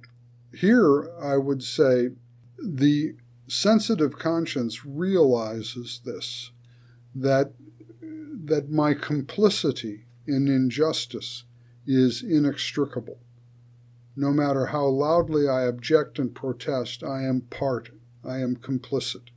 here 0.53 1.11
I 1.21 1.37
would 1.37 1.63
say 1.63 2.11
the 2.59 3.15
sensitive 3.49 4.19
conscience 4.19 4.85
realizes 4.85 6.01
this 6.05 6.51
that, 7.15 7.53
that 8.01 8.71
my 8.71 8.95
complicity 8.95 10.05
in 10.27 10.47
injustice 10.47 11.45
is 11.91 12.23
inextricable 12.23 13.19
no 14.21 14.33
matter 14.33 14.67
how 14.67 14.85
loudly 14.87 15.49
I 15.49 15.63
object 15.63 16.19
and 16.19 16.35
protest, 16.35 17.03
I 17.03 17.23
am 17.23 17.43
part, 17.43 17.91
I 18.25 18.39
am 18.39 18.57
complicit. 18.57 19.31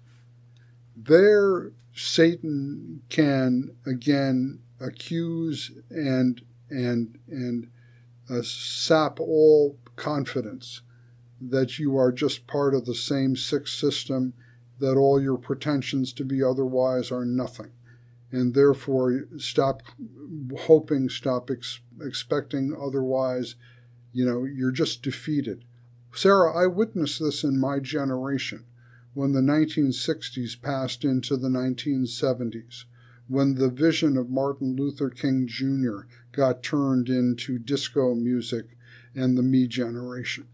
There, 0.96 1.72
Satan 1.96 3.02
can 3.10 3.76
again 3.86 4.60
accuse 4.80 5.72
and 5.90 6.42
and 6.70 7.18
and 7.30 7.70
uh, 8.30 8.42
sap 8.42 9.20
all 9.20 9.78
confidence 9.96 10.82
that 11.40 11.78
you 11.78 11.98
are 11.98 12.12
just 12.12 12.48
part 12.48 12.74
of 12.74 12.86
the 12.86 12.96
same 12.96 13.36
sick 13.36 13.68
system, 13.68 14.34
that 14.80 14.98
all 14.98 15.22
your 15.22 15.38
pretensions 15.38 16.12
to 16.14 16.26
be 16.26 16.44
otherwise 16.44 17.12
are 17.12 17.26
nothing. 17.26 17.72
And 18.34 18.56
therefore, 18.56 19.26
stop 19.38 19.84
hoping, 20.62 21.08
stop 21.08 21.50
ex- 21.50 21.82
expecting 22.02 22.76
otherwise. 22.76 23.56
You 24.12 24.26
know, 24.26 24.44
you're 24.44 24.72
just 24.72 25.04
defeated. 25.04 25.64
Sarah, 26.12 26.52
I 26.56 26.68
witnessed 26.68 27.22
this 27.22 27.44
in 27.44 27.60
my 27.60 27.80
generation 27.80 28.66
when 29.14 29.34
the 29.34 29.42
1960s 29.42 30.60
passed 30.60 31.06
into 31.06 31.38
the 31.38 31.48
1970s, 31.48 32.86
when 33.28 33.56
the 33.56 33.70
vision 33.70 34.18
of 34.18 34.30
Martin 34.30 34.76
Luther 34.76 35.12
King 35.12 35.48
Jr. 35.48 36.08
got 36.32 36.64
turned 36.64 37.10
into 37.10 37.60
disco 37.60 38.16
music 38.16 38.76
and 39.16 39.38
the 39.38 39.44
me 39.44 39.68
generation. 39.68 40.48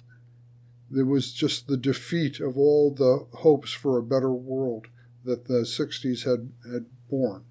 There 0.91 1.05
was 1.05 1.31
just 1.31 1.67
the 1.67 1.77
defeat 1.77 2.41
of 2.41 2.57
all 2.57 2.93
the 2.93 3.25
hopes 3.39 3.71
for 3.71 3.97
a 3.97 4.03
better 4.03 4.33
world 4.33 4.87
that 5.23 5.45
the 5.45 5.61
60s 5.61 6.25
had, 6.25 6.51
had 6.69 6.87
borne. 7.09 7.45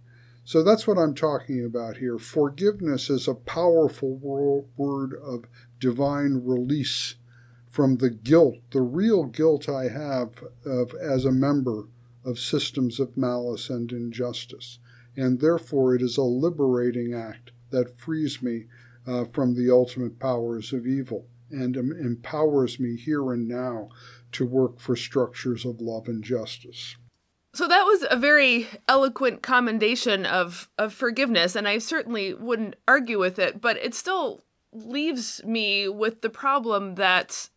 So 0.48 0.62
that's 0.62 0.86
what 0.86 0.96
I'm 0.96 1.14
talking 1.14 1.62
about 1.62 1.98
here. 1.98 2.16
Forgiveness 2.16 3.10
is 3.10 3.28
a 3.28 3.34
powerful 3.34 4.16
word 4.16 5.12
of 5.22 5.44
divine 5.78 6.40
release 6.42 7.16
from 7.68 7.98
the 7.98 8.08
guilt, 8.08 8.56
the 8.70 8.80
real 8.80 9.24
guilt 9.24 9.68
I 9.68 9.90
have 9.90 10.42
of, 10.64 10.94
as 10.94 11.26
a 11.26 11.32
member 11.32 11.88
of 12.24 12.38
systems 12.38 12.98
of 12.98 13.14
malice 13.14 13.68
and 13.68 13.92
injustice. 13.92 14.78
And 15.14 15.38
therefore, 15.38 15.94
it 15.94 16.00
is 16.00 16.16
a 16.16 16.22
liberating 16.22 17.12
act 17.12 17.50
that 17.68 18.00
frees 18.00 18.40
me 18.40 18.68
uh, 19.06 19.26
from 19.26 19.54
the 19.54 19.70
ultimate 19.70 20.18
powers 20.18 20.72
of 20.72 20.86
evil 20.86 21.26
and 21.50 21.76
um, 21.76 21.92
empowers 21.92 22.80
me 22.80 22.96
here 22.96 23.34
and 23.34 23.46
now 23.46 23.90
to 24.32 24.46
work 24.46 24.80
for 24.80 24.96
structures 24.96 25.66
of 25.66 25.82
love 25.82 26.08
and 26.08 26.24
justice. 26.24 26.96
So 27.58 27.66
that 27.66 27.86
was 27.86 28.06
a 28.08 28.16
very 28.16 28.68
eloquent 28.86 29.42
commendation 29.42 30.24
of 30.24 30.70
of 30.78 30.92
forgiveness 30.92 31.56
and 31.56 31.66
I 31.66 31.78
certainly 31.78 32.32
wouldn't 32.32 32.76
argue 32.86 33.18
with 33.18 33.36
it, 33.40 33.60
but 33.60 33.76
it 33.78 33.94
still 33.94 34.44
leaves 34.72 35.42
me 35.44 35.88
with 35.88 36.20
the 36.20 36.30
problem 36.30 36.94
that 36.94 37.50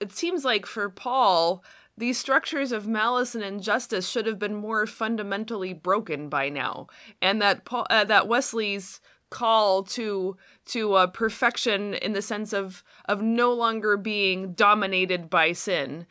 it 0.00 0.12
seems 0.12 0.44
like 0.44 0.66
for 0.66 0.90
Paul 0.90 1.64
these 1.96 2.18
structures 2.18 2.72
of 2.72 2.86
malice 2.86 3.34
and 3.34 3.42
injustice 3.42 4.06
should 4.06 4.26
have 4.26 4.38
been 4.38 4.54
more 4.54 4.86
fundamentally 4.86 5.72
broken 5.72 6.28
by 6.28 6.50
now 6.50 6.86
and 7.22 7.40
that 7.40 7.64
Paul, 7.64 7.86
uh, 7.88 8.04
that 8.04 8.28
Wesley's 8.28 9.00
call 9.30 9.82
to 9.84 10.36
to 10.66 10.92
uh, 10.92 11.06
perfection 11.06 11.94
in 11.94 12.12
the 12.12 12.20
sense 12.20 12.52
of 12.52 12.84
of 13.06 13.22
no 13.22 13.54
longer 13.54 13.96
being 13.96 14.52
dominated 14.52 15.30
by 15.30 15.52
sin 15.52 16.06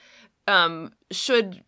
um, 0.47 0.91
should 1.11 1.61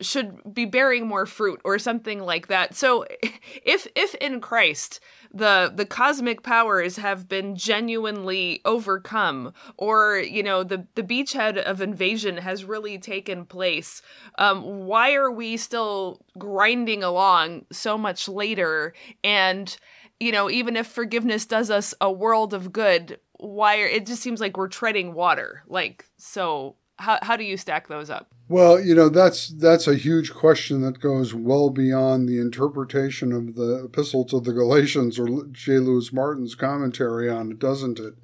should 0.00 0.54
be 0.54 0.64
bearing 0.64 1.06
more 1.06 1.26
fruit 1.26 1.60
or 1.64 1.78
something 1.78 2.20
like 2.20 2.48
that. 2.48 2.74
So 2.74 3.06
if 3.64 3.86
if 3.94 4.14
in 4.16 4.40
Christ 4.40 5.00
the 5.32 5.72
the 5.74 5.86
cosmic 5.86 6.42
powers 6.42 6.96
have 6.96 7.28
been 7.28 7.56
genuinely 7.56 8.60
overcome 8.64 9.52
or 9.76 10.18
you 10.18 10.42
know 10.42 10.62
the 10.62 10.86
the 10.94 11.02
beachhead 11.02 11.56
of 11.56 11.80
invasion 11.80 12.36
has 12.38 12.64
really 12.64 12.96
taken 12.96 13.44
place 13.44 14.02
um, 14.38 14.62
why 14.86 15.14
are 15.14 15.30
we 15.30 15.56
still 15.56 16.20
grinding 16.38 17.02
along 17.02 17.66
so 17.72 17.98
much 17.98 18.28
later 18.28 18.94
and 19.24 19.76
you 20.18 20.32
know, 20.32 20.50
even 20.50 20.76
if 20.76 20.86
forgiveness 20.86 21.46
does 21.46 21.70
us 21.70 21.94
a 22.00 22.10
world 22.10 22.54
of 22.54 22.72
good, 22.72 23.20
why 23.34 23.80
are, 23.80 23.86
it 23.86 24.06
just 24.06 24.22
seems 24.22 24.40
like 24.40 24.56
we're 24.56 24.68
treading 24.68 25.12
water. 25.12 25.62
Like, 25.66 26.06
so 26.16 26.76
how 26.98 27.18
how 27.22 27.36
do 27.36 27.44
you 27.44 27.56
stack 27.56 27.88
those 27.88 28.10
up? 28.10 28.28
Well, 28.48 28.80
you 28.80 28.94
know, 28.94 29.08
that's 29.08 29.48
that's 29.48 29.86
a 29.86 29.96
huge 29.96 30.32
question 30.32 30.80
that 30.82 31.00
goes 31.00 31.34
well 31.34 31.70
beyond 31.70 32.28
the 32.28 32.40
interpretation 32.40 33.32
of 33.32 33.54
the 33.54 33.84
epistle 33.84 34.24
to 34.26 34.40
the 34.40 34.52
Galatians 34.52 35.18
or 35.18 35.46
J. 35.50 35.78
Louis 35.78 36.12
Martyn's 36.12 36.54
commentary 36.54 37.28
on 37.28 37.50
it, 37.52 37.58
doesn't 37.58 37.98
it? 37.98 38.14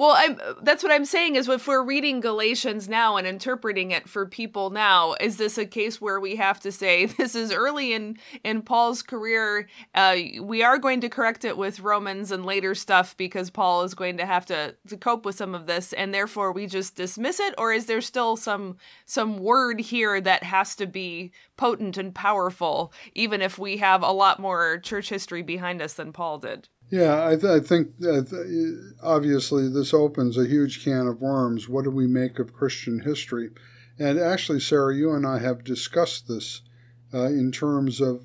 Well, 0.00 0.14
I'm 0.16 0.40
that's 0.62 0.82
what 0.82 0.92
I'm 0.92 1.04
saying 1.04 1.36
is 1.36 1.46
if 1.46 1.68
we're 1.68 1.82
reading 1.82 2.20
Galatians 2.20 2.88
now 2.88 3.18
and 3.18 3.26
interpreting 3.26 3.90
it 3.90 4.08
for 4.08 4.24
people 4.24 4.70
now, 4.70 5.14
is 5.20 5.36
this 5.36 5.58
a 5.58 5.66
case 5.66 6.00
where 6.00 6.18
we 6.18 6.36
have 6.36 6.58
to 6.60 6.72
say 6.72 7.04
this 7.18 7.34
is 7.34 7.52
early 7.52 7.92
in 7.92 8.16
in 8.42 8.62
Paul's 8.62 9.02
career? 9.02 9.68
Uh, 9.94 10.16
we 10.40 10.62
are 10.62 10.78
going 10.78 11.02
to 11.02 11.10
correct 11.10 11.44
it 11.44 11.58
with 11.58 11.80
Romans 11.80 12.32
and 12.32 12.46
later 12.46 12.74
stuff 12.74 13.14
because 13.18 13.50
Paul 13.50 13.82
is 13.82 13.92
going 13.92 14.16
to 14.16 14.24
have 14.24 14.46
to 14.46 14.74
to 14.88 14.96
cope 14.96 15.26
with 15.26 15.36
some 15.36 15.54
of 15.54 15.66
this, 15.66 15.92
and 15.92 16.14
therefore 16.14 16.50
we 16.50 16.66
just 16.66 16.96
dismiss 16.96 17.38
it, 17.38 17.54
or 17.58 17.70
is 17.70 17.84
there 17.84 18.00
still 18.00 18.38
some 18.38 18.78
some 19.04 19.36
word 19.36 19.80
here 19.80 20.18
that 20.18 20.44
has 20.44 20.74
to 20.76 20.86
be 20.86 21.30
potent 21.58 21.98
and 21.98 22.14
powerful, 22.14 22.90
even 23.14 23.42
if 23.42 23.58
we 23.58 23.76
have 23.76 24.02
a 24.02 24.12
lot 24.12 24.40
more 24.40 24.78
church 24.78 25.10
history 25.10 25.42
behind 25.42 25.82
us 25.82 25.92
than 25.92 26.10
Paul 26.10 26.38
did? 26.38 26.70
Yeah, 26.90 27.24
I, 27.24 27.36
th- 27.36 27.44
I 27.44 27.60
think 27.60 27.98
th- 28.00 28.26
obviously 29.02 29.68
this 29.68 29.94
opens 29.94 30.36
a 30.36 30.46
huge 30.46 30.84
can 30.84 31.06
of 31.06 31.20
worms. 31.22 31.68
What 31.68 31.84
do 31.84 31.90
we 31.90 32.08
make 32.08 32.38
of 32.38 32.52
Christian 32.52 33.00
history? 33.00 33.50
And 33.98 34.18
actually, 34.18 34.60
Sarah, 34.60 34.94
you 34.94 35.12
and 35.12 35.26
I 35.26 35.38
have 35.38 35.62
discussed 35.62 36.26
this 36.26 36.62
uh, 37.14 37.26
in 37.26 37.52
terms 37.52 38.00
of 38.00 38.24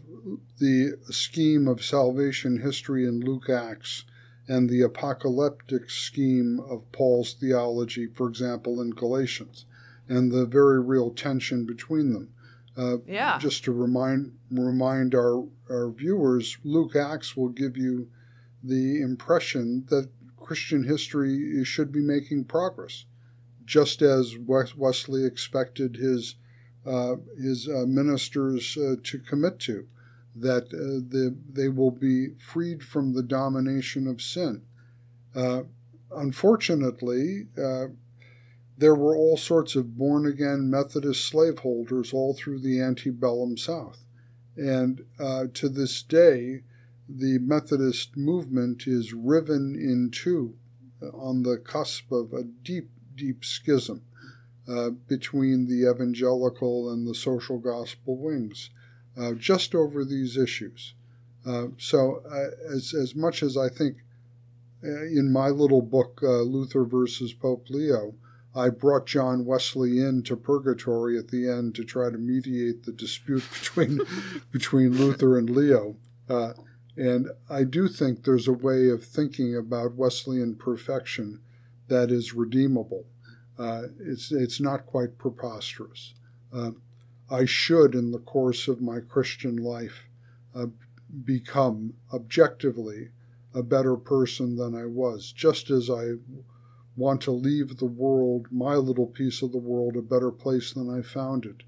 the 0.59 0.97
scheme 1.09 1.67
of 1.67 1.85
salvation 1.85 2.61
history 2.61 3.05
in 3.05 3.19
Luke 3.19 3.49
Acts 3.49 4.05
and 4.47 4.69
the 4.69 4.81
apocalyptic 4.81 5.89
scheme 5.89 6.59
of 6.59 6.91
Paul's 6.91 7.33
theology, 7.33 8.07
for 8.07 8.27
example, 8.27 8.81
in 8.81 8.91
Galatians, 8.91 9.65
and 10.07 10.31
the 10.31 10.45
very 10.45 10.81
real 10.81 11.11
tension 11.11 11.65
between 11.65 12.13
them. 12.13 12.29
Uh, 12.77 12.97
yeah. 13.07 13.37
Just 13.39 13.63
to 13.63 13.71
remind 13.71 14.33
remind 14.51 15.15
our, 15.15 15.45
our 15.69 15.89
viewers, 15.89 16.57
Luke 16.63 16.95
Acts 16.95 17.35
will 17.35 17.49
give 17.49 17.77
you 17.77 18.09
the 18.67 19.01
impression 19.01 19.85
that 19.89 20.09
Christian 20.37 20.83
history 20.83 21.63
should 21.63 21.91
be 21.91 22.01
making 22.01 22.45
progress, 22.45 23.05
just 23.65 24.01
as 24.01 24.35
Wesley 24.37 25.25
expected 25.25 25.95
his 25.95 26.35
uh, 26.85 27.15
his 27.41 27.67
uh, 27.67 27.83
ministers 27.87 28.77
uh, 28.77 28.95
to 29.03 29.17
commit 29.17 29.57
to, 29.59 29.87
that 30.35 30.65
uh, 30.65 31.01
the, 31.09 31.35
they 31.51 31.67
will 31.67 31.89
be 31.89 32.29
freed 32.37 32.83
from 32.83 33.13
the 33.13 33.23
domination 33.23 34.05
of 34.05 34.21
sin. 34.21 34.61
Uh, 35.35 35.63
unfortunately, 36.15 37.47
uh, 37.57 37.85
there 38.77 38.93
were 38.93 39.15
all 39.15 39.35
sorts 39.35 39.75
of 39.75 39.97
born 39.97 40.27
again 40.27 40.69
Methodist 40.69 41.27
slaveholders 41.27 42.13
all 42.13 42.35
through 42.35 42.59
the 42.59 42.79
antebellum 42.79 43.57
South. 43.57 44.03
And 44.55 45.05
to 45.53 45.67
this 45.67 46.03
day, 46.03 46.61
the 47.07 47.37
Methodist 47.39 48.17
movement 48.17 48.87
is 48.87 49.13
riven 49.13 49.75
in 49.75 50.11
two 50.11 50.55
on 51.13 51.43
the 51.43 51.57
cusp 51.57 52.11
of 52.11 52.33
a 52.33 52.43
deep, 52.43 52.89
deep 53.15 53.43
schism 53.45 54.01
uh, 54.67 54.89
between 54.89 55.67
the 55.67 55.89
evangelical 55.89 56.91
and 56.91 57.07
the 57.07 57.15
social 57.15 57.59
gospel 57.59 58.17
wings, 58.17 58.69
uh, 59.17 59.33
just 59.33 59.75
over 59.75 60.03
these 60.03 60.37
issues. 60.37 60.93
Uh, 61.45 61.67
so, 61.77 62.23
uh, 62.29 62.73
as, 62.73 62.93
as 62.93 63.15
much 63.15 63.43
as 63.43 63.55
I 63.55 63.69
think 63.69 63.97
uh, 64.83 65.03
in 65.05 65.31
my 65.31 65.49
little 65.49 65.81
book, 65.81 66.19
uh, 66.23 66.41
Luther 66.41 66.83
versus 66.83 67.33
Pope 67.33 67.69
Leo, 67.69 68.15
I 68.55 68.69
brought 68.69 69.05
John 69.05 69.45
Wesley 69.45 69.99
into 69.99 70.35
purgatory 70.35 71.17
at 71.19 71.27
the 71.27 71.47
end 71.49 71.75
to 71.75 71.83
try 71.83 72.09
to 72.09 72.17
mediate 72.17 72.83
the 72.83 72.91
dispute 72.91 73.43
between 73.53 73.99
between 74.51 74.97
Luther 74.97 75.37
and 75.37 75.49
Leo. 75.49 75.97
And 76.97 77.27
I 77.49 77.63
do 77.63 77.87
think 77.87 78.23
there's 78.23 78.47
a 78.47 78.53
way 78.53 78.89
of 78.89 79.03
thinking 79.03 79.55
about 79.55 79.95
Wesleyan 79.95 80.55
perfection 80.55 81.41
that 81.87 82.09
is 82.09 82.33
redeemable. 82.33 83.05
Uh, 83.57 83.83
it's, 83.99 84.31
it's 84.31 84.59
not 84.59 84.85
quite 84.85 85.17
preposterous. 85.17 86.13
Uh, 86.53 86.71
I 87.29 87.45
should, 87.45 87.95
in 87.95 88.11
the 88.11 88.19
course 88.19 88.67
of 88.67 88.81
my 88.81 88.99
Christian 88.99 89.57
life, 89.57 90.07
uh, 90.53 90.67
become 91.23 91.93
objectively 92.13 93.09
a 93.53 93.63
better 93.63 93.95
person 93.95 94.57
than 94.57 94.75
I 94.75 94.85
was, 94.85 95.31
just 95.31 95.69
as 95.69 95.89
I 95.89 96.13
want 96.95 97.21
to 97.21 97.31
leave 97.31 97.77
the 97.77 97.85
world, 97.85 98.47
my 98.51 98.75
little 98.75 99.07
piece 99.07 99.41
of 99.41 99.51
the 99.51 99.57
world, 99.57 99.95
a 99.95 100.01
better 100.01 100.31
place 100.31 100.73
than 100.73 100.89
I 100.89 101.01
found 101.01 101.45
it. 101.45 101.63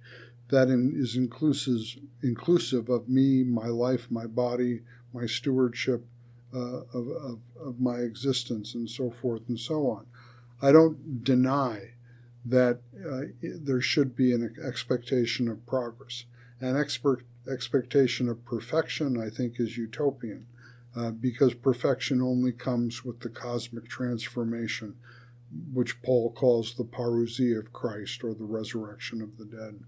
That 0.49 0.69
in, 0.69 0.93
is 0.95 1.15
inclusive, 1.15 1.99
inclusive 2.23 2.89
of 2.89 3.09
me, 3.09 3.43
my 3.43 3.67
life, 3.67 4.09
my 4.09 4.25
body, 4.25 4.81
my 5.13 5.26
stewardship 5.26 6.06
uh, 6.54 6.82
of, 6.93 7.08
of, 7.10 7.39
of 7.60 7.80
my 7.80 7.98
existence, 7.98 8.74
and 8.74 8.89
so 8.89 9.12
forth 9.12 9.41
and 9.48 9.60
so 9.60 9.88
on. 9.88 10.06
I 10.62 10.72
don't 10.72 11.24
deny 11.24 11.93
that 12.46 12.80
uh, 13.06 13.22
there 13.41 13.82
should 13.82 14.15
be 14.15 14.32
an 14.32 14.56
expectation 14.65 15.50
of 15.50 15.65
progress. 15.65 16.26
An 16.62 16.80
expert 16.80 17.26
expectation 17.52 18.30
of 18.30 18.46
perfection, 18.46 19.22
I 19.22 19.30
think, 19.30 19.60
is 19.60 19.78
utopian 19.78 20.48
uh, 20.96 21.12
because 21.12 21.54
perfection 21.54 22.22
only 22.22 22.52
comes 22.52 23.04
with 23.04 23.20
the 23.20 23.30
cosmic 23.30 23.88
transformation 23.88 24.96
which 25.74 26.02
Paul 26.02 26.32
calls 26.32 26.76
the 26.76 26.84
parousia 26.84 27.58
of 27.58 27.72
Christ 27.72 28.24
or 28.24 28.34
the 28.34 28.43
resurrection 28.43 29.22
of 29.22 29.38
the 29.38 29.46
dead. 29.46 29.80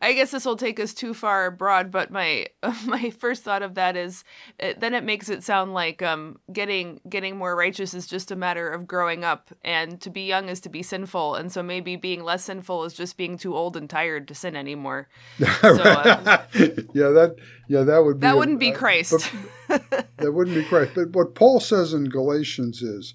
I 0.00 0.12
guess 0.12 0.30
this 0.30 0.44
will 0.44 0.56
take 0.56 0.80
us 0.80 0.94
too 0.94 1.14
far 1.14 1.46
abroad, 1.46 1.90
but 1.90 2.10
my 2.10 2.46
my 2.86 3.10
first 3.10 3.42
thought 3.42 3.62
of 3.62 3.74
that 3.74 3.96
is 3.96 4.24
it, 4.58 4.80
then 4.80 4.94
it 4.94 5.04
makes 5.04 5.28
it 5.28 5.42
sound 5.42 5.74
like 5.74 6.02
um, 6.02 6.38
getting 6.52 7.00
getting 7.08 7.36
more 7.36 7.56
righteous 7.56 7.94
is 7.94 8.06
just 8.06 8.30
a 8.30 8.36
matter 8.36 8.68
of 8.68 8.86
growing 8.86 9.24
up, 9.24 9.50
and 9.62 10.00
to 10.00 10.10
be 10.10 10.22
young 10.22 10.48
is 10.48 10.60
to 10.60 10.68
be 10.68 10.82
sinful, 10.82 11.34
and 11.34 11.52
so 11.52 11.62
maybe 11.62 11.96
being 11.96 12.22
less 12.22 12.44
sinful 12.44 12.84
is 12.84 12.94
just 12.94 13.16
being 13.16 13.36
too 13.36 13.54
old 13.54 13.76
and 13.76 13.90
tired 13.90 14.28
to 14.28 14.34
sin 14.34 14.56
anymore. 14.56 15.08
So, 15.62 15.82
uh, 15.82 16.44
yeah, 16.92 17.10
that 17.10 17.36
yeah 17.68 17.82
that 17.82 18.04
would 18.04 18.18
be 18.18 18.26
that 18.26 18.36
wouldn't 18.36 18.56
a, 18.56 18.60
be 18.60 18.72
Christ. 18.72 19.30
that 19.68 20.32
wouldn't 20.32 20.56
be 20.56 20.64
Christ. 20.64 20.92
But 20.94 21.10
what 21.10 21.34
Paul 21.34 21.60
says 21.60 21.94
in 21.94 22.08
Galatians 22.08 22.82
is, 22.82 23.14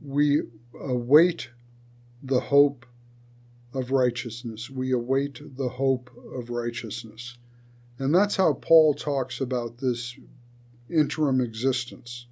we 0.00 0.42
await 0.80 1.50
the 2.22 2.40
hope 2.40 2.86
of 3.74 3.90
righteousness. 3.90 4.70
We 4.70 4.92
await 4.92 5.56
the 5.56 5.70
hope 5.70 6.10
of 6.32 6.50
righteousness. 6.50 7.36
And 7.98 8.14
that's 8.14 8.36
how 8.36 8.54
Paul 8.54 8.94
talks 8.94 9.40
about 9.40 9.78
this 9.78 10.16
interim 10.90 11.40
existence. 11.40 12.26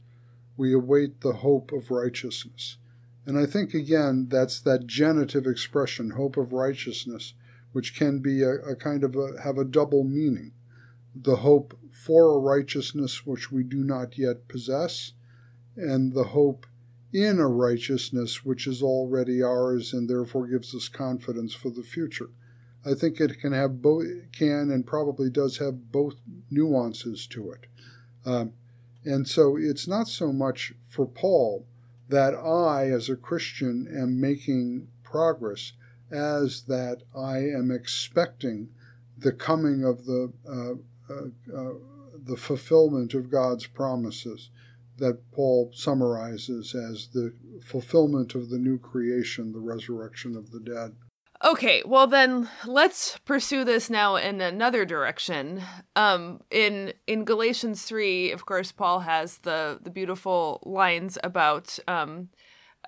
We 0.56 0.72
await 0.72 1.20
the 1.20 1.34
hope 1.34 1.72
of 1.72 1.90
righteousness. 1.90 2.76
And 3.24 3.38
I 3.38 3.46
think, 3.46 3.72
again, 3.72 4.26
that's 4.28 4.60
that 4.60 4.86
genitive 4.86 5.46
expression, 5.46 6.10
hope 6.10 6.36
of 6.36 6.52
righteousness, 6.52 7.34
which 7.72 7.96
can 7.96 8.18
be 8.18 8.42
a, 8.42 8.54
a 8.54 8.76
kind 8.76 9.04
of 9.04 9.16
a, 9.16 9.40
have 9.42 9.58
a 9.58 9.64
double 9.64 10.04
meaning. 10.04 10.52
The 11.14 11.36
hope 11.36 11.78
for 11.90 12.34
a 12.34 12.38
righteousness 12.38 13.24
which 13.24 13.52
we 13.52 13.62
do 13.62 13.84
not 13.84 14.18
yet 14.18 14.48
possess, 14.48 15.12
and 15.76 16.12
the 16.12 16.24
hope 16.24 16.66
in 17.12 17.38
a 17.38 17.48
righteousness 17.48 18.44
which 18.44 18.66
is 18.66 18.82
already 18.82 19.42
ours 19.42 19.92
and 19.92 20.08
therefore 20.08 20.46
gives 20.46 20.74
us 20.74 20.88
confidence 20.88 21.54
for 21.54 21.70
the 21.70 21.82
future. 21.82 22.30
I 22.84 22.94
think 22.94 23.20
it 23.20 23.38
can 23.40 23.52
have 23.52 23.82
both, 23.82 24.06
can 24.32 24.70
and 24.70 24.86
probably 24.86 25.30
does 25.30 25.58
have 25.58 25.92
both 25.92 26.16
nuances 26.50 27.26
to 27.28 27.52
it. 27.52 27.66
Um, 28.24 28.54
and 29.04 29.28
so 29.28 29.56
it's 29.56 29.86
not 29.86 30.08
so 30.08 30.32
much 30.32 30.72
for 30.88 31.06
Paul 31.06 31.66
that 32.08 32.34
I, 32.34 32.90
as 32.90 33.08
a 33.08 33.16
Christian, 33.16 33.86
am 33.88 34.20
making 34.20 34.88
progress 35.02 35.72
as 36.10 36.62
that 36.62 37.02
I 37.16 37.38
am 37.38 37.70
expecting 37.70 38.68
the 39.16 39.32
coming 39.32 39.84
of 39.84 40.04
the 40.04 40.32
uh, 40.48 41.12
uh, 41.12 41.26
uh, 41.54 41.74
the 42.24 42.36
fulfillment 42.36 43.14
of 43.14 43.30
God's 43.30 43.66
promises 43.66 44.50
that 44.98 45.30
Paul 45.32 45.70
summarizes 45.74 46.74
as 46.74 47.08
the 47.12 47.34
fulfillment 47.64 48.34
of 48.34 48.50
the 48.50 48.58
new 48.58 48.78
creation, 48.78 49.52
the 49.52 49.60
resurrection 49.60 50.36
of 50.36 50.50
the 50.50 50.60
dead. 50.60 50.92
Okay, 51.44 51.82
well 51.84 52.06
then 52.06 52.48
let's 52.66 53.18
pursue 53.18 53.64
this 53.64 53.90
now 53.90 54.14
in 54.14 54.40
another 54.40 54.84
direction. 54.84 55.60
Um, 55.96 56.40
in 56.50 56.92
in 57.08 57.24
Galatians 57.24 57.82
three, 57.82 58.30
of 58.30 58.46
course, 58.46 58.70
Paul 58.70 59.00
has 59.00 59.38
the 59.38 59.80
the 59.82 59.90
beautiful 59.90 60.62
lines 60.64 61.18
about 61.24 61.78
um, 61.88 62.28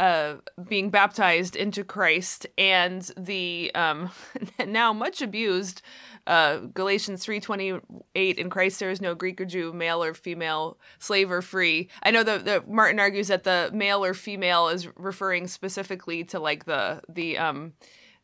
uh, 0.01 0.35
being 0.69 0.91
baptized 0.91 1.57
into 1.57 1.85
Christ 1.85 2.47
and 2.59 3.03
the 3.17 3.71
um, 3.75 4.11
now 4.67 4.93
much 4.93 5.23
abused 5.23 5.83
uh, 6.27 6.59
Galatians 6.73 7.25
3:28 7.25 8.35
in 8.37 8.51
Christ 8.51 8.81
there 8.81 8.91
is 8.91 9.01
no 9.01 9.15
Greek 9.15 9.41
or 9.41 9.45
Jew, 9.45 9.73
male 9.73 10.03
or 10.03 10.15
female, 10.15 10.79
slave 10.99 11.31
or 11.31 11.43
free. 11.43 11.89
I 12.03 12.11
know 12.11 12.23
that 12.23 12.69
Martyn 12.69 12.99
argues 12.99 13.29
that 13.29 13.45
the 13.45 13.71
male 13.73 14.05
or 14.05 14.15
female 14.15 14.69
is 14.69 14.89
referring 14.97 15.47
specifically 15.49 16.25
to 16.25 16.39
like 16.39 16.65
the 16.65 17.03
the 17.09 17.39
um 17.39 17.75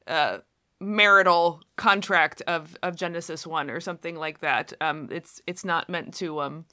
uh 0.07 0.39
marital 0.81 1.61
contract 1.77 2.41
of 2.47 2.75
of 2.83 2.97
Genesis 2.97 3.47
1 3.47 3.71
or 3.71 3.81
something 3.81 4.17
like 4.17 4.41
that. 4.41 4.73
Um 4.81 5.09
it's 5.11 5.43
it's 5.47 5.65
not 5.65 5.91
meant 5.91 6.15
to 6.15 6.41
um 6.41 6.65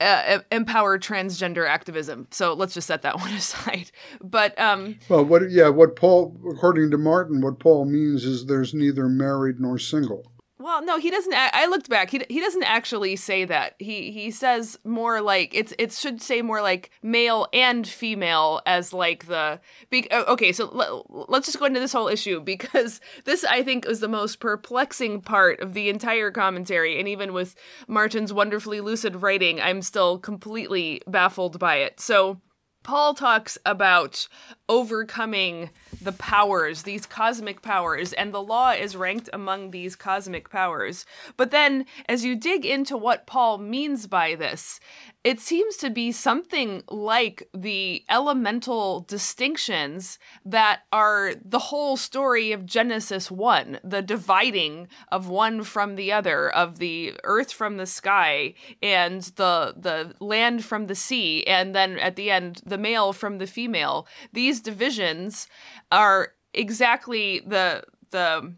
uh, 0.00 0.40
empower 0.50 0.98
transgender 0.98 1.68
activism. 1.68 2.26
So 2.30 2.52
let's 2.54 2.74
just 2.74 2.86
set 2.86 3.02
that 3.02 3.16
one 3.20 3.32
aside. 3.32 3.90
But 4.22 4.58
um, 4.58 4.98
well, 5.08 5.24
what 5.24 5.50
yeah, 5.50 5.68
what 5.68 5.96
Paul, 5.96 6.36
according 6.50 6.90
to 6.90 6.98
Martyn, 6.98 7.40
what 7.40 7.58
Paul 7.58 7.84
means 7.84 8.24
is 8.24 8.46
there's 8.46 8.74
neither 8.74 9.08
married 9.08 9.60
nor 9.60 9.78
single. 9.78 10.30
Well, 10.60 10.84
no, 10.84 10.98
he 10.98 11.10
doesn't. 11.10 11.32
I 11.32 11.66
looked 11.66 11.88
back. 11.88 12.10
He 12.10 12.20
he 12.28 12.40
doesn't 12.40 12.64
actually 12.64 13.14
say 13.14 13.44
that. 13.44 13.74
He 13.78 14.10
he 14.10 14.32
says 14.32 14.76
more 14.84 15.20
like 15.20 15.54
it's 15.54 15.72
it 15.78 15.92
should 15.92 16.20
say 16.20 16.42
more 16.42 16.60
like 16.60 16.90
male 17.00 17.46
and 17.52 17.86
female 17.86 18.60
as 18.66 18.92
like 18.92 19.26
the. 19.26 19.60
Be, 19.88 20.08
okay, 20.12 20.50
so 20.52 20.68
let, 20.72 21.30
let's 21.30 21.46
just 21.46 21.60
go 21.60 21.66
into 21.66 21.78
this 21.78 21.92
whole 21.92 22.08
issue 22.08 22.40
because 22.40 23.00
this 23.24 23.44
I 23.44 23.62
think 23.62 23.86
is 23.86 24.00
the 24.00 24.08
most 24.08 24.40
perplexing 24.40 25.20
part 25.20 25.60
of 25.60 25.74
the 25.74 25.88
entire 25.88 26.32
commentary, 26.32 26.98
and 26.98 27.06
even 27.06 27.32
with 27.32 27.54
Martyn's 27.86 28.32
wonderfully 28.32 28.80
lucid 28.80 29.22
writing, 29.22 29.60
I'm 29.60 29.80
still 29.80 30.18
completely 30.18 31.02
baffled 31.06 31.60
by 31.60 31.76
it. 31.76 32.00
So. 32.00 32.40
Paul 32.88 33.12
talks 33.12 33.58
about 33.66 34.28
overcoming 34.66 35.68
the 36.00 36.12
powers, 36.12 36.84
these 36.84 37.04
cosmic 37.04 37.60
powers, 37.60 38.14
and 38.14 38.32
the 38.32 38.42
law 38.42 38.70
is 38.70 38.96
ranked 38.96 39.28
among 39.30 39.72
these 39.72 39.94
cosmic 39.94 40.48
powers. 40.48 41.04
But 41.36 41.50
then, 41.50 41.84
as 42.08 42.24
you 42.24 42.34
dig 42.34 42.64
into 42.64 42.96
what 42.96 43.26
Paul 43.26 43.58
means 43.58 44.06
by 44.06 44.36
this, 44.36 44.80
it 45.24 45.40
seems 45.40 45.76
to 45.76 45.90
be 45.90 46.12
something 46.12 46.82
like 46.88 47.48
the 47.52 48.04
elemental 48.08 49.00
distinctions 49.00 50.18
that 50.44 50.80
are 50.92 51.34
the 51.44 51.58
whole 51.58 51.96
story 51.96 52.52
of 52.52 52.64
Genesis 52.64 53.30
1, 53.30 53.80
the 53.82 54.00
dividing 54.00 54.86
of 55.10 55.28
one 55.28 55.64
from 55.64 55.96
the 55.96 56.12
other, 56.12 56.48
of 56.48 56.78
the 56.78 57.14
earth 57.24 57.52
from 57.52 57.76
the 57.76 57.86
sky, 57.86 58.54
and 58.80 59.22
the 59.36 59.74
the 59.76 60.14
land 60.20 60.64
from 60.64 60.86
the 60.86 60.94
sea, 60.94 61.44
and 61.46 61.74
then 61.74 61.98
at 61.98 62.16
the 62.16 62.30
end, 62.30 62.62
the 62.64 62.78
male 62.78 63.12
from 63.12 63.38
the 63.38 63.46
female. 63.46 64.06
These 64.32 64.60
divisions 64.60 65.48
are 65.90 66.34
exactly 66.54 67.40
the 67.40 67.82
the 68.10 68.54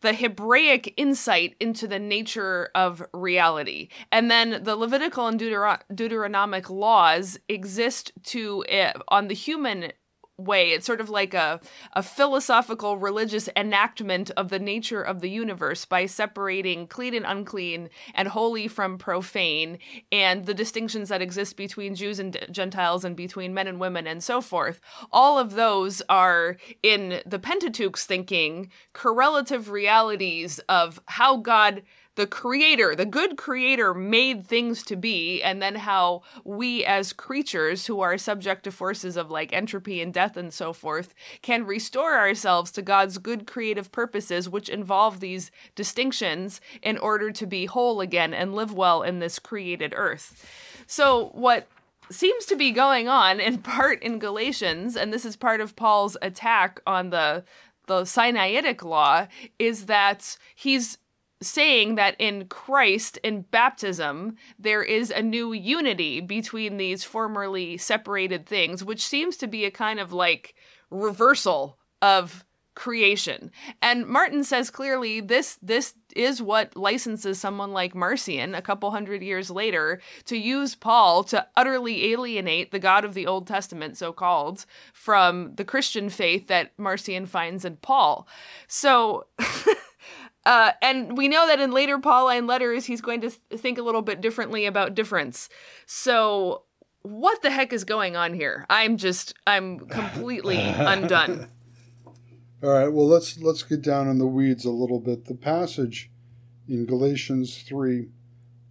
the 0.00 0.12
Hebraic 0.12 0.94
insight 0.96 1.56
into 1.60 1.88
the 1.88 1.98
nature 1.98 2.70
of 2.74 3.02
reality. 3.12 3.88
And 4.12 4.30
then 4.30 4.62
the 4.62 4.76
Levitical 4.76 5.26
and 5.26 5.40
Deuteron- 5.40 5.80
Deuteronomic 5.92 6.70
laws 6.70 7.38
exist 7.48 8.12
to, 8.24 8.64
uh, 8.64 8.92
on 9.08 9.28
the 9.28 9.34
human 9.34 9.92
way. 10.38 10.72
It's 10.72 10.86
sort 10.86 11.00
of 11.00 11.08
like 11.08 11.34
a, 11.34 11.60
a 11.94 12.02
philosophical 12.02 12.98
religious 12.98 13.48
enactment 13.56 14.30
of 14.36 14.48
the 14.48 14.58
nature 14.58 15.02
of 15.02 15.20
the 15.20 15.30
universe 15.30 15.84
by 15.84 16.06
separating 16.06 16.86
clean 16.86 17.14
and 17.14 17.24
unclean 17.26 17.88
and 18.14 18.28
holy 18.28 18.68
from 18.68 18.98
profane 18.98 19.78
and 20.12 20.44
the 20.44 20.54
distinctions 20.54 21.08
that 21.08 21.22
exist 21.22 21.56
between 21.56 21.94
Jews 21.94 22.18
and 22.18 22.38
Gentiles 22.50 23.04
and 23.04 23.16
between 23.16 23.54
men 23.54 23.66
and 23.66 23.80
women 23.80 24.06
and 24.06 24.22
so 24.22 24.40
forth. 24.40 24.80
All 25.10 25.38
of 25.38 25.54
those 25.54 26.02
are 26.08 26.56
in 26.82 27.22
the 27.24 27.38
Pentateuch's 27.38 28.04
thinking 28.04 28.70
correlative 28.92 29.70
realities 29.70 30.58
of 30.68 31.00
how 31.06 31.38
God 31.38 31.82
the 32.16 32.26
creator, 32.26 32.94
the 32.94 33.06
good 33.06 33.36
creator 33.36 33.94
made 33.94 34.46
things 34.46 34.82
to 34.84 34.96
be, 34.96 35.42
and 35.42 35.62
then 35.62 35.76
how 35.76 36.22
we 36.44 36.84
as 36.84 37.12
creatures 37.12 37.86
who 37.86 38.00
are 38.00 38.18
subject 38.18 38.64
to 38.64 38.72
forces 38.72 39.16
of 39.16 39.30
like 39.30 39.52
entropy 39.52 40.00
and 40.00 40.12
death 40.12 40.36
and 40.36 40.52
so 40.52 40.72
forth 40.72 41.14
can 41.42 41.64
restore 41.64 42.16
ourselves 42.16 42.70
to 42.72 42.82
God's 42.82 43.18
good 43.18 43.46
creative 43.46 43.92
purposes, 43.92 44.48
which 44.48 44.68
involve 44.68 45.20
these 45.20 45.50
distinctions 45.74 46.60
in 46.82 46.98
order 46.98 47.30
to 47.30 47.46
be 47.46 47.66
whole 47.66 48.00
again 48.00 48.32
and 48.32 48.54
live 48.54 48.72
well 48.72 49.02
in 49.02 49.18
this 49.18 49.38
created 49.38 49.92
earth. 49.94 50.44
So, 50.86 51.30
what 51.34 51.68
seems 52.10 52.46
to 52.46 52.56
be 52.56 52.70
going 52.70 53.08
on 53.08 53.40
in 53.40 53.58
part 53.62 54.02
in 54.02 54.18
Galatians, 54.18 54.96
and 54.96 55.12
this 55.12 55.26
is 55.26 55.36
part 55.36 55.60
of 55.60 55.76
Paul's 55.76 56.16
attack 56.22 56.80
on 56.86 57.10
the 57.10 57.44
the 57.86 58.02
Sinaitic 58.02 58.82
law, 58.82 59.28
is 59.60 59.86
that 59.86 60.36
he's 60.56 60.98
saying 61.46 61.94
that 61.96 62.16
in 62.18 62.46
Christ, 62.46 63.18
in 63.22 63.42
baptism, 63.42 64.36
there 64.58 64.82
is 64.82 65.10
a 65.10 65.22
new 65.22 65.52
unity 65.52 66.20
between 66.20 66.76
these 66.76 67.04
formerly 67.04 67.76
separated 67.76 68.46
things, 68.46 68.84
which 68.84 69.06
seems 69.06 69.36
to 69.38 69.46
be 69.46 69.64
a 69.64 69.70
kind 69.70 70.00
of 70.00 70.12
like 70.12 70.54
reversal 70.90 71.78
of 72.02 72.44
creation. 72.76 73.50
And 73.82 74.06
Martyn 74.06 74.44
says 74.44 74.70
clearly 74.70 75.20
this 75.20 75.58
this 75.60 75.94
is 76.14 76.40
what 76.40 76.76
licenses 76.76 77.40
someone 77.40 77.72
like 77.72 77.94
Marcion 77.94 78.54
a 78.54 78.62
couple 78.62 78.90
hundred 78.90 79.22
years 79.22 79.50
later 79.50 80.00
to 80.26 80.36
use 80.36 80.74
Paul 80.74 81.24
to 81.24 81.46
utterly 81.56 82.12
alienate 82.12 82.70
the 82.70 82.78
God 82.78 83.04
of 83.04 83.14
the 83.14 83.26
Old 83.26 83.46
Testament, 83.46 83.96
so 83.96 84.12
called, 84.12 84.66
from 84.92 85.54
the 85.56 85.64
Christian 85.64 86.08
faith 86.08 86.46
that 86.46 86.72
Marcion 86.78 87.26
finds 87.26 87.64
in 87.64 87.76
Paul. 87.78 88.28
So 88.68 89.26
Uh, 90.46 90.72
and 90.80 91.18
we 91.18 91.26
know 91.26 91.48
that 91.48 91.58
in 91.58 91.72
later 91.72 91.98
Pauline 91.98 92.46
letters, 92.46 92.86
he's 92.86 93.00
going 93.00 93.20
to 93.20 93.30
think 93.30 93.78
a 93.78 93.82
little 93.82 94.00
bit 94.00 94.20
differently 94.20 94.64
about 94.64 94.94
difference. 94.94 95.48
So, 95.86 96.62
what 97.02 97.42
the 97.42 97.50
heck 97.50 97.72
is 97.72 97.82
going 97.82 98.16
on 98.16 98.32
here? 98.32 98.64
I'm 98.70 98.96
just 98.96 99.34
I'm 99.44 99.80
completely 99.80 100.58
undone. 100.60 101.48
All 102.62 102.70
right, 102.70 102.88
well 102.88 103.08
let's 103.08 103.38
let's 103.38 103.64
get 103.64 103.82
down 103.82 104.08
in 104.08 104.18
the 104.18 104.26
weeds 104.26 104.64
a 104.64 104.70
little 104.70 105.00
bit. 105.00 105.26
The 105.26 105.34
passage 105.34 106.10
in 106.68 106.86
Galatians 106.86 107.62
3 107.62 108.08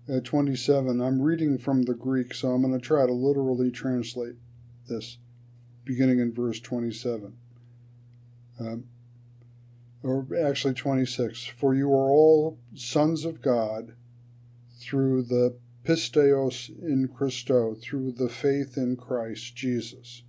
uh, 0.07 0.19
27, 0.23 1.01
I'm 1.01 1.21
reading 1.21 1.57
from 1.57 1.83
the 1.83 1.93
Greek, 1.93 2.33
so 2.33 2.49
I'm 2.49 2.61
going 2.61 2.79
to 2.79 2.85
try 2.85 3.05
to 3.05 3.11
literally 3.11 3.71
translate 3.71 4.35
this, 4.87 5.17
beginning 5.83 6.19
in 6.19 6.31
verse 6.31 6.59
27. 6.59 7.35
Um, 8.59 8.85
or 10.05 10.27
actually 10.37 10.73
26. 10.73 11.45
For 11.47 11.73
you 11.73 11.91
are 11.91 12.09
all 12.09 12.59
sons 12.75 13.25
of 13.25 13.41
God 13.41 13.95
through 14.79 15.23
the 15.23 15.57
pisteos 15.83 16.69
in 16.81 17.07
Christo, 17.07 17.75
through 17.75 18.13
the 18.13 18.29
faith 18.29 18.77
in 18.77 18.95
Christ 18.95 19.55
Jesus. 19.55 20.23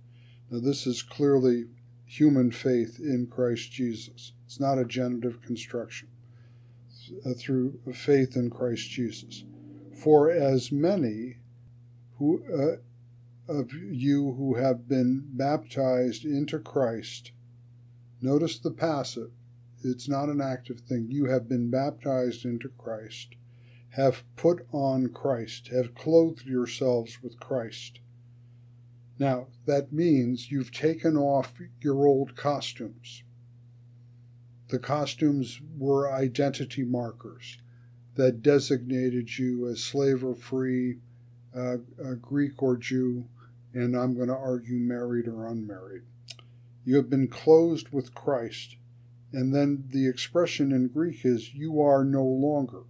Now, 0.49 0.59
this 0.59 0.87
is 0.87 1.01
clearly 1.01 1.65
human 2.05 2.51
faith 2.51 2.99
in 2.99 3.27
Christ 3.27 3.71
Jesus. 3.71 4.33
It's 4.45 4.59
not 4.59 4.79
a 4.79 4.85
genitive 4.85 5.41
construction. 5.41 6.07
Uh, 7.25 7.33
through 7.33 7.79
faith 7.93 8.35
in 8.35 8.49
Christ 8.49 8.89
Jesus. 8.89 9.45
For 9.95 10.29
as 10.29 10.73
many 10.73 11.37
who 12.17 12.43
uh, 12.53 13.51
of 13.51 13.71
you 13.73 14.33
who 14.33 14.55
have 14.55 14.89
been 14.89 15.23
baptized 15.25 16.25
into 16.25 16.59
Christ, 16.59 17.31
notice 18.21 18.59
the 18.59 18.71
passive, 18.71 19.31
it's 19.83 20.09
not 20.09 20.29
an 20.29 20.41
active 20.41 20.81
thing. 20.81 21.07
You 21.09 21.25
have 21.25 21.47
been 21.47 21.69
baptized 21.69 22.45
into 22.45 22.69
Christ, 22.69 23.35
have 23.91 24.23
put 24.35 24.65
on 24.71 25.09
Christ, 25.09 25.69
have 25.69 25.95
clothed 25.95 26.45
yourselves 26.45 27.21
with 27.21 27.39
Christ. 27.39 27.99
Now, 29.19 29.47
that 29.65 29.91
means 29.91 30.51
you've 30.51 30.71
taken 30.71 31.17
off 31.17 31.59
your 31.81 32.05
old 32.05 32.35
costumes. 32.35 33.23
The 34.69 34.79
costumes 34.79 35.61
were 35.77 36.11
identity 36.11 36.83
markers 36.83 37.57
that 38.15 38.41
designated 38.41 39.37
you 39.37 39.67
as 39.67 39.81
slave 39.81 40.23
or 40.23 40.35
free, 40.35 40.97
uh, 41.55 41.77
Greek 42.21 42.61
or 42.61 42.75
Jew, 42.75 43.25
and 43.73 43.95
I'm 43.95 44.15
going 44.15 44.27
to 44.27 44.35
argue 44.35 44.75
married 44.75 45.27
or 45.27 45.47
unmarried. 45.47 46.03
You 46.83 46.95
have 46.97 47.09
been 47.09 47.27
closed 47.27 47.89
with 47.89 48.13
Christ. 48.13 48.77
And 49.33 49.53
then 49.53 49.85
the 49.89 50.07
expression 50.07 50.71
in 50.71 50.87
Greek 50.87 51.25
is, 51.25 51.53
you 51.53 51.81
are 51.81 52.03
no 52.03 52.23
longer 52.23 52.83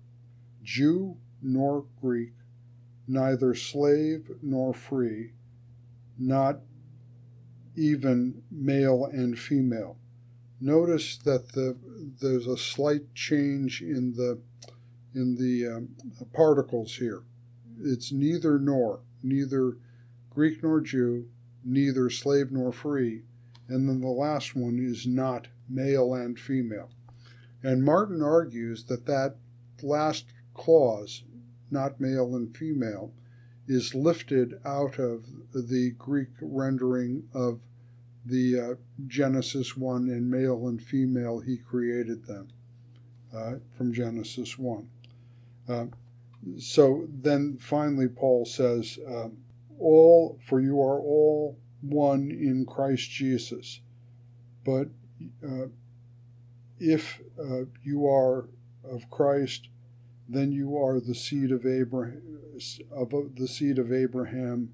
Jew 0.64 1.18
nor 1.42 1.86
Greek, 2.02 2.34
neither 3.08 3.56
slave 3.56 4.30
nor 4.42 4.74
free, 4.74 5.34
not 6.18 6.60
even 7.76 8.44
male 8.52 9.06
and 9.06 9.38
female 9.38 9.98
notice 10.60 11.18
that 11.18 11.50
the, 11.54 11.78
there's 12.20 12.48
a 12.48 12.58
slight 12.58 13.14
change 13.14 13.82
in 13.82 14.14
the 14.14 14.40
in 15.16 15.36
the 15.36 15.78
um, 15.78 15.90
particles 16.34 16.96
here. 16.96 17.24
It's 17.82 18.12
neither 18.12 18.60
nor, 18.60 19.00
neither 19.24 19.78
Greek 20.30 20.62
nor 20.62 20.80
Jew, 20.80 21.28
neither 21.64 22.10
slave 22.10 22.52
nor 22.52 22.72
free, 22.72 23.24
and 23.68 23.90
then 23.90 24.02
the 24.02 24.08
last 24.08 24.56
one 24.56 24.78
is 24.80 25.08
not 25.08 25.48
male 25.70 26.14
and 26.14 26.40
female. 26.40 26.90
And 27.64 27.84
Martyn 27.84 28.22
argues 28.22 28.86
that 28.86 29.06
that 29.06 29.36
last 29.82 30.26
clause, 30.54 31.24
not 31.70 32.00
male 32.00 32.36
and 32.36 32.56
female, 32.56 33.14
is 33.68 33.94
lifted 33.94 34.60
out 34.66 34.98
of 35.00 35.26
the 35.54 35.92
Greek 35.98 36.30
rendering 36.42 37.24
of 37.34 37.60
the 38.26 38.60
uh, 38.60 38.76
Genesis 39.08 39.76
1 39.78 40.10
and 40.10 40.30
male 40.30 40.68
and 40.68 40.82
female, 40.82 41.40
he 41.40 41.58
created 41.58 42.26
them 42.26 42.50
uh, 43.34 43.54
from 43.76 43.94
Genesis 43.94 44.58
1. 44.58 44.88
Uh, 45.68 45.86
so 46.58 47.08
then 47.10 47.58
finally, 47.60 48.08
Paul 48.08 48.46
says, 48.46 49.00
um, 49.08 49.38
All, 49.80 50.40
for 50.46 50.60
you 50.60 50.82
are 50.82 51.00
all 51.00 51.58
one 51.82 52.32
in 52.32 52.66
Christ 52.66 53.10
Jesus. 53.10 53.82
But 54.66 54.88
uh, 55.44 55.68
if 56.80 57.22
uh, 57.40 57.66
you 57.84 58.08
are 58.08 58.50
of 58.84 59.10
Christ, 59.10 59.70
then 60.30 60.52
you 60.52 60.78
are 60.78 61.00
the 61.00 61.16
seed 61.16 61.52
of 61.52 61.66
Abraham, 61.66 62.22
of 62.92 63.12
the 63.36 63.48
seed 63.48 63.80
of 63.80 63.92
Abraham, 63.92 64.74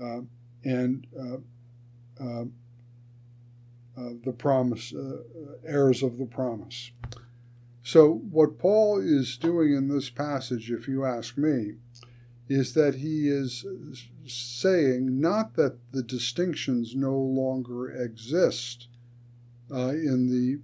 uh, 0.00 0.20
and 0.64 1.06
uh, 1.18 2.44
uh, 3.96 4.10
the 4.24 4.32
promise, 4.32 4.92
uh, 4.92 5.18
heirs 5.64 6.02
of 6.02 6.18
the 6.18 6.26
promise. 6.26 6.90
So, 7.82 8.12
what 8.12 8.58
Paul 8.58 9.00
is 9.00 9.36
doing 9.36 9.72
in 9.72 9.88
this 9.88 10.10
passage, 10.10 10.70
if 10.70 10.88
you 10.88 11.04
ask 11.04 11.38
me, 11.38 11.74
is 12.48 12.74
that 12.74 12.96
he 12.96 13.28
is 13.28 13.64
saying 14.26 15.20
not 15.20 15.54
that 15.54 15.78
the 15.92 16.02
distinctions 16.02 16.96
no 16.96 17.16
longer 17.16 17.88
exist 17.88 18.88
uh, 19.74 19.88
in 19.88 20.28
the 20.30 20.60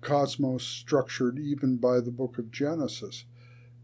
cosmos 0.00 0.64
structured 0.64 1.38
even 1.38 1.76
by 1.76 2.00
the 2.00 2.10
book 2.10 2.38
of 2.38 2.50
Genesis, 2.50 3.24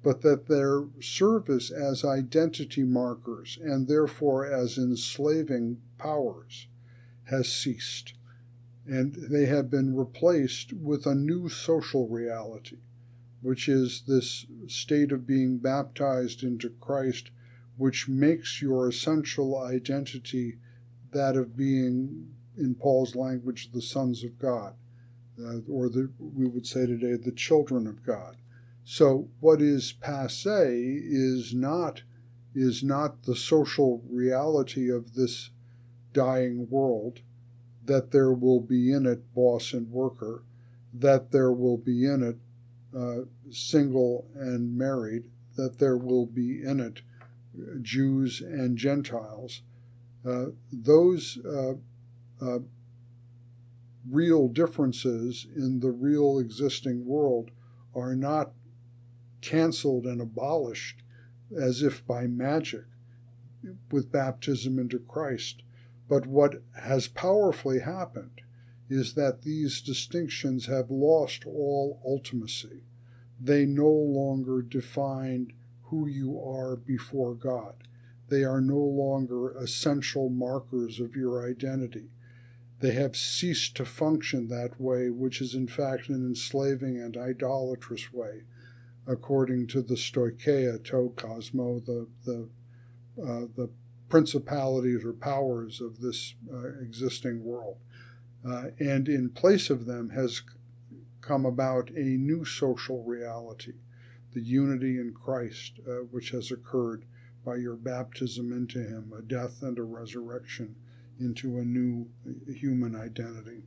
but 0.03 0.23
that 0.23 0.47
their 0.47 0.85
service 1.01 1.71
as 1.71 2.05
identity 2.05 2.83
markers 2.83 3.59
and 3.63 3.89
therefore 3.89 4.47
as 4.47 4.79
enslaving 4.79 5.81
powers 5.99 6.67
has 7.25 7.53
ceased 7.53 8.15
and 8.87 9.15
they 9.15 9.47
have 9.47 9.69
been 9.69 9.97
replaced 9.97 10.73
with 10.73 11.07
a 11.07 11.15
new 11.15 11.49
social 11.49 12.09
reality, 12.09 12.79
which 13.43 13.69
is 13.69 14.05
this 14.07 14.47
state 14.69 15.11
of 15.11 15.27
being 15.27 15.59
baptized 15.59 16.43
into 16.43 16.71
Christ, 16.81 17.31
which 17.77 18.09
makes 18.09 18.63
your 18.63 18.89
essential 18.89 19.59
identity 19.59 20.59
that 21.11 21.37
of 21.37 21.57
being, 21.57 22.36
in 22.57 22.75
Paul's 22.75 23.15
language, 23.15 23.71
the 23.73 23.83
sons 23.83 24.25
of 24.25 24.39
God, 24.39 24.75
uh, 25.39 25.59
or 25.69 25.89
the, 25.89 26.11
we 26.19 26.47
would 26.47 26.67
say 26.67 26.87
today, 26.87 27.15
the 27.15 27.33
children 27.33 27.87
of 27.87 28.05
God. 28.05 28.37
So 28.85 29.29
what 29.41 29.61
is 29.61 29.93
passe 29.93 30.45
is 30.47 31.53
not 31.55 32.03
is 32.55 32.83
not 32.83 33.25
the 33.25 33.37
social 33.37 34.03
reality 34.09 34.91
of 34.91 35.15
this 35.15 35.51
dying 36.15 36.71
world 36.71 37.21
that 37.85 38.11
there 38.11 38.33
will 38.33 38.61
be 38.61 38.93
in 38.93 39.07
it 39.07 39.35
boss 39.35 39.73
and 39.73 39.91
worker, 39.91 40.43
that 40.95 41.31
there 41.33 41.53
will 41.53 41.77
be 41.77 42.07
in 42.07 42.23
it 42.23 42.37
uh, 42.97 43.27
single 43.51 44.27
and 44.35 44.77
married, 44.77 45.25
that 45.57 45.79
there 45.79 45.97
will 45.97 46.27
be 46.27 46.63
in 46.63 46.81
it 46.81 47.03
Jews 47.83 48.41
and 48.41 48.77
Gentiles. 48.77 49.63
Uh, 50.27 50.47
those 50.73 51.39
uh, 51.45 51.75
uh 52.41 52.59
real 54.09 54.49
differences 54.49 55.47
in 55.57 55.81
the 55.81 55.91
real 55.91 56.39
existing 56.39 57.05
world 57.07 57.51
are 57.95 58.15
not 58.15 58.53
canceled 59.41 60.05
and 60.05 60.21
abolished 60.21 61.03
as 61.59 61.83
if 61.83 62.07
by 62.07 62.27
magic 62.27 62.85
with 63.91 64.13
baptism 64.13 64.79
into 64.79 64.99
Christ. 64.99 65.63
But 66.09 66.27
what 66.27 66.63
has 66.81 67.09
powerfully 67.09 67.81
happened 67.81 68.43
is 68.89 69.15
that 69.15 69.43
these 69.43 69.81
distinctions 69.81 70.67
have 70.67 70.91
lost 70.91 71.45
all 71.45 72.01
ultimacy. 72.07 72.83
They 73.41 73.67
no 73.67 73.89
longer 73.89 74.63
define 74.63 75.53
who 75.85 76.07
you 76.07 76.41
are 76.41 76.77
before 76.77 77.35
God. 77.35 77.75
They 78.29 78.45
are 78.45 78.61
no 78.61 78.79
longer 78.79 79.51
essential 79.51 80.29
markers 80.29 81.01
of 81.01 81.17
your 81.17 81.49
identity. 81.49 82.11
They 82.81 82.93
have 82.93 83.17
ceased 83.17 83.75
to 83.77 83.85
function 83.85 84.49
that 84.49 84.79
way, 84.81 85.09
which 85.09 85.41
is 85.41 85.55
in 85.55 85.67
fact 85.67 86.09
an 86.09 86.27
enslaving 86.27 87.01
and 87.01 87.17
idolatrous 87.17 88.13
way, 88.13 88.43
according 89.07 89.69
to 89.69 89.81
the 89.81 89.95
Stoicheia 89.95 90.83
tou 90.85 91.15
kosmou, 91.17 91.85
the, 91.85 92.07
the, 92.25 92.49
uh, 93.23 93.47
the 93.57 93.71
principalities 94.09 95.05
or 95.05 95.15
powers 95.15 95.81
of 95.81 96.01
this 96.01 96.35
uh, 96.53 96.69
existing 96.81 97.45
world. 97.45 97.79
Uh, 98.47 98.67
and 98.79 99.09
in 99.09 99.31
place 99.31 99.71
of 99.71 99.87
them 99.87 100.11
has 100.11 100.43
come 101.23 101.47
about 101.47 101.91
a 101.91 102.03
new 102.03 102.45
social 102.45 103.03
reality, 103.03 103.73
the 104.35 104.43
unity 104.43 104.99
in 104.99 105.15
Christ, 105.15 105.81
uh, 105.89 106.05
which 106.11 106.31
has 106.31 106.51
occurred 106.51 107.07
by 107.45 107.57
your 107.57 107.75
baptism 107.75 108.53
into 108.53 108.81
Him, 108.81 109.13
a 109.17 109.23
death 109.23 109.63
and 109.63 109.79
a 109.79 109.83
resurrection 109.83 110.77
into 111.21 111.59
a 111.59 111.63
new 111.63 112.09
uh, 112.27 112.53
human 112.53 112.95
identity. 112.95 113.63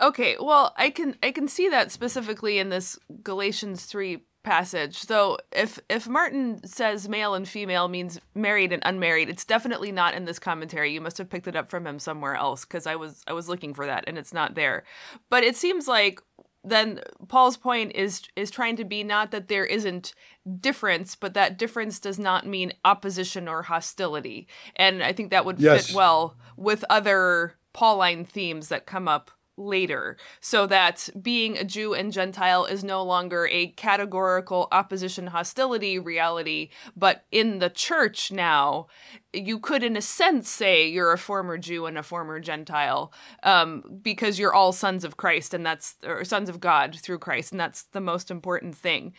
Okay, 0.00 0.36
well, 0.38 0.74
I 0.76 0.90
can 0.90 1.16
I 1.22 1.32
can 1.32 1.48
see 1.48 1.68
that 1.70 1.90
specifically 1.90 2.58
in 2.58 2.68
this 2.68 2.98
Galatians 3.22 3.86
3 3.86 4.22
passage. 4.46 4.98
So 4.98 5.38
if 5.52 5.78
if 5.90 6.06
Martyn 6.06 6.64
says 6.66 7.08
male 7.08 7.34
and 7.34 7.48
female 7.48 7.88
means 7.88 8.20
married 8.34 8.72
and 8.72 8.82
unmarried, 8.86 9.28
it's 9.28 9.44
definitely 9.44 9.90
not 9.90 10.14
in 10.14 10.24
this 10.24 10.38
commentary. 10.38 10.92
You 10.92 11.00
must 11.00 11.18
have 11.18 11.28
picked 11.28 11.48
it 11.48 11.56
up 11.56 11.68
from 11.68 11.86
him 11.86 11.98
somewhere 11.98 12.36
else 12.36 12.64
because 12.64 12.86
I 12.86 12.94
was 12.94 13.22
I 13.26 13.32
was 13.32 13.48
looking 13.48 13.74
for 13.74 13.86
that 13.86 14.04
and 14.06 14.16
it's 14.16 14.32
not 14.32 14.54
there. 14.54 14.84
But 15.30 15.42
it 15.42 15.56
seems 15.56 15.88
like 15.88 16.20
then 16.66 17.00
Paul's 17.28 17.56
point 17.56 17.92
is 17.94 18.22
is 18.34 18.50
trying 18.50 18.76
to 18.76 18.84
be 18.84 19.04
not 19.04 19.30
that 19.30 19.48
there 19.48 19.64
isn't 19.64 20.12
difference, 20.60 21.14
but 21.14 21.34
that 21.34 21.58
difference 21.58 22.00
does 22.00 22.18
not 22.18 22.46
mean 22.46 22.72
opposition 22.84 23.48
or 23.48 23.62
hostility. 23.62 24.48
And 24.74 25.02
I 25.02 25.12
think 25.12 25.30
that 25.30 25.44
would 25.44 25.60
yes. 25.60 25.86
fit 25.86 25.96
well 25.96 26.36
with 26.56 26.84
other 26.90 27.54
Pauline 27.72 28.24
themes 28.24 28.68
that 28.68 28.86
come 28.86 29.06
up 29.06 29.30
later, 29.56 30.16
so 30.40 30.66
that 30.66 31.08
being 31.20 31.56
a 31.56 31.64
Jew 31.64 31.94
and 31.94 32.12
Gentile 32.12 32.64
is 32.66 32.84
no 32.84 33.02
longer 33.02 33.48
a 33.50 33.68
categorical 33.68 34.68
opposition 34.72 35.28
hostility 35.28 35.98
reality, 35.98 36.70
but 36.96 37.24
in 37.30 37.58
the 37.58 37.70
church 37.70 38.30
now, 38.30 38.86
you 39.32 39.58
could, 39.58 39.82
in 39.82 39.96
a 39.96 40.02
sense, 40.02 40.48
say 40.48 40.88
you're 40.88 41.12
a 41.12 41.18
former 41.18 41.58
Jew 41.58 41.86
and 41.86 41.98
a 41.98 42.02
former 42.02 42.40
Gentile, 42.40 43.12
um, 43.42 43.82
because 44.02 44.38
you're 44.38 44.54
all 44.54 44.72
sons 44.72 45.04
of 45.04 45.16
Christ, 45.16 45.54
and 45.54 45.64
that's 45.64 45.96
or 46.04 46.24
sons 46.24 46.48
of 46.48 46.60
God 46.60 46.94
through 46.94 47.18
Christ, 47.18 47.52
and 47.52 47.60
that's 47.60 47.84
the 47.84 48.00
most 48.00 48.30
important 48.30 48.74
thing. 48.74 49.12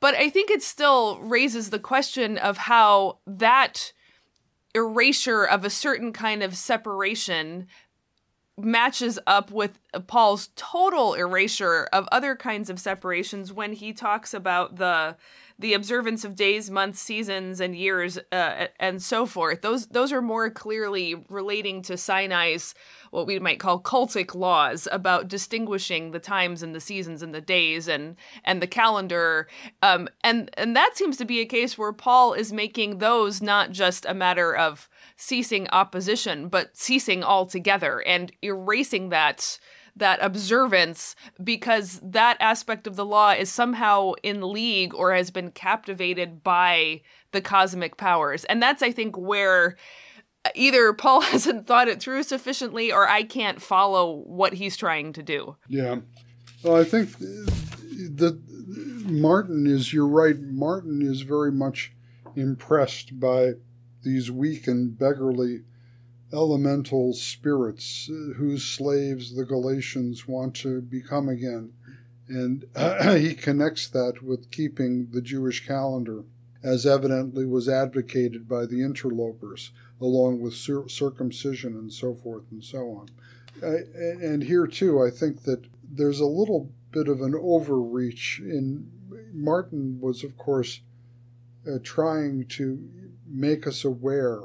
But 0.00 0.14
I 0.14 0.30
think 0.30 0.50
it 0.50 0.62
still 0.62 1.18
raises 1.20 1.70
the 1.70 1.78
question 1.78 2.38
of 2.38 2.56
how 2.56 3.18
that 3.26 3.92
erasure 4.74 5.44
of 5.44 5.64
a 5.64 5.70
certain 5.70 6.12
kind 6.12 6.42
of 6.42 6.56
separation 6.56 7.66
matches 8.58 9.18
up 9.26 9.50
with 9.50 9.78
Paul's 10.06 10.50
total 10.56 11.14
erasure 11.14 11.88
of 11.92 12.08
other 12.12 12.36
kinds 12.36 12.70
of 12.70 12.78
separations 12.78 13.52
when 13.52 13.72
he 13.72 13.92
talks 13.92 14.34
about 14.34 14.76
the 14.76 15.16
the 15.60 15.74
observance 15.74 16.24
of 16.24 16.36
days, 16.36 16.70
months, 16.70 17.00
seasons, 17.00 17.60
and 17.60 17.74
years, 17.74 18.16
uh, 18.30 18.66
and 18.78 19.02
so 19.02 19.26
forth. 19.26 19.60
Those 19.60 19.86
those 19.88 20.12
are 20.12 20.22
more 20.22 20.50
clearly 20.50 21.16
relating 21.28 21.82
to 21.82 21.96
Sinai's 21.96 22.74
what 23.10 23.26
we 23.26 23.38
might 23.40 23.58
call 23.58 23.80
cultic 23.80 24.34
laws 24.34 24.86
about 24.92 25.28
distinguishing 25.28 26.12
the 26.12 26.20
times 26.20 26.62
and 26.62 26.74
the 26.74 26.80
seasons 26.80 27.22
and 27.22 27.34
the 27.34 27.40
days 27.40 27.88
and 27.88 28.16
and 28.44 28.62
the 28.62 28.66
calendar. 28.66 29.48
Um, 29.82 30.08
and 30.22 30.50
and 30.56 30.76
that 30.76 30.96
seems 30.96 31.16
to 31.16 31.24
be 31.24 31.40
a 31.40 31.46
case 31.46 31.76
where 31.76 31.92
Paul 31.92 32.34
is 32.34 32.52
making 32.52 32.98
those 32.98 33.42
not 33.42 33.72
just 33.72 34.06
a 34.06 34.14
matter 34.14 34.54
of 34.54 34.88
ceasing 35.18 35.68
opposition, 35.70 36.48
but 36.48 36.76
ceasing 36.76 37.22
altogether 37.22 38.00
and 38.06 38.32
erasing 38.40 39.10
that 39.10 39.58
that 39.96 40.20
observance 40.22 41.16
because 41.42 42.00
that 42.04 42.36
aspect 42.38 42.86
of 42.86 42.94
the 42.94 43.04
law 43.04 43.32
is 43.32 43.50
somehow 43.50 44.12
in 44.22 44.52
league 44.52 44.94
or 44.94 45.12
has 45.12 45.32
been 45.32 45.50
captivated 45.50 46.44
by 46.44 47.00
the 47.32 47.40
cosmic 47.40 47.96
powers. 47.96 48.44
And 48.44 48.62
that's, 48.62 48.80
I 48.80 48.92
think, 48.92 49.18
where 49.18 49.76
either 50.54 50.92
Paul 50.92 51.20
hasn't 51.32 51.66
thought 51.66 51.88
it 51.88 52.00
through 52.00 52.22
sufficiently 52.22 52.92
or 52.92 53.08
I 53.08 53.24
can't 53.24 53.60
follow 53.60 54.22
what 54.24 54.52
he's 54.52 54.76
trying 54.76 55.12
to 55.14 55.22
do. 55.24 55.56
Yeah. 55.68 55.96
Well, 56.62 56.76
I 56.76 56.84
think 56.84 57.18
that 57.18 58.40
Martyn 59.04 59.66
is, 59.66 59.92
you're 59.92 60.06
right, 60.06 60.38
Martyn 60.38 61.02
is 61.02 61.22
very 61.22 61.50
much 61.50 61.92
impressed 62.36 63.18
by 63.18 63.54
these 64.08 64.30
weak 64.30 64.66
and 64.66 64.98
beggarly 64.98 65.60
elemental 66.32 67.12
spirits 67.12 68.08
uh, 68.10 68.32
whose 68.34 68.64
slaves 68.64 69.36
the 69.36 69.44
Galatians 69.44 70.26
want 70.26 70.54
to 70.54 70.80
become 70.80 71.28
again. 71.28 71.72
And 72.26 72.64
he 73.18 73.34
connects 73.34 73.86
that 73.88 74.22
with 74.22 74.50
keeping 74.50 75.08
the 75.10 75.20
Jewish 75.20 75.66
calendar, 75.66 76.24
as 76.62 76.86
evidently 76.86 77.44
was 77.44 77.68
advocated 77.68 78.48
by 78.48 78.64
the 78.64 78.82
interlopers, 78.82 79.72
along 80.00 80.40
with 80.40 80.54
cir- 80.54 80.88
circumcision 80.88 81.74
and 81.74 81.92
so 81.92 82.14
forth 82.14 82.44
and 82.50 82.64
so 82.64 82.78
on. 82.90 83.08
And 83.62 84.44
here, 84.44 84.66
too, 84.66 85.02
I 85.02 85.10
think 85.10 85.42
that 85.42 85.66
there's 85.82 86.20
a 86.20 86.26
little 86.26 86.70
bit 86.92 87.08
of 87.08 87.20
an 87.20 87.34
overreach 87.34 88.40
in 88.40 88.90
Martyn 89.32 90.00
was, 90.00 90.24
of 90.24 90.38
course, 90.38 90.80
uh, 91.66 91.78
trying 91.82 92.46
to 92.46 92.88
make 93.30 93.66
us 93.66 93.84
aware 93.84 94.42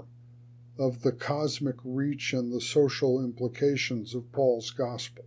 of 0.77 1.01
the 1.01 1.11
cosmic 1.11 1.75
reach 1.83 2.33
and 2.33 2.51
the 2.51 2.61
social 2.61 3.23
implications 3.23 4.15
of 4.15 4.31
Paul's 4.31 4.71
gospel. 4.71 5.25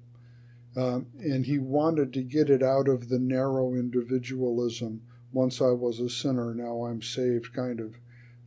Um, 0.77 1.07
and 1.19 1.47
he 1.47 1.59
wanted 1.59 2.13
to 2.15 2.23
get 2.23 2.51
it 2.51 2.63
out 2.63 2.89
of 2.89 3.09
the 3.09 3.19
narrow 3.19 3.75
individualism, 3.75 5.03
once 5.33 5.61
I 5.61 5.71
was 5.71 6.01
a 6.01 6.11
sinner, 6.11 6.55
now 6.55 6.85
I'm 6.85 7.03
saved 7.03 7.53
kind 7.53 7.81
of 7.81 7.97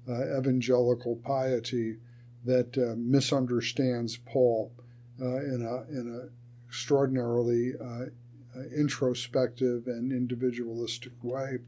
uh, 0.08 0.38
evangelical 0.38 1.18
piety 1.18 1.98
that 2.46 2.78
uh, 2.78 2.96
misunderstands 2.98 4.18
Paul 4.18 4.72
uh, 5.22 5.38
in 5.38 5.62
a 5.62 5.92
in 5.92 6.08
a 6.10 6.68
extraordinarily 6.68 7.74
uh, 7.80 8.06
introspective 8.76 9.88
and 9.88 10.12
individualistic 10.12 11.14
way. 11.24 11.60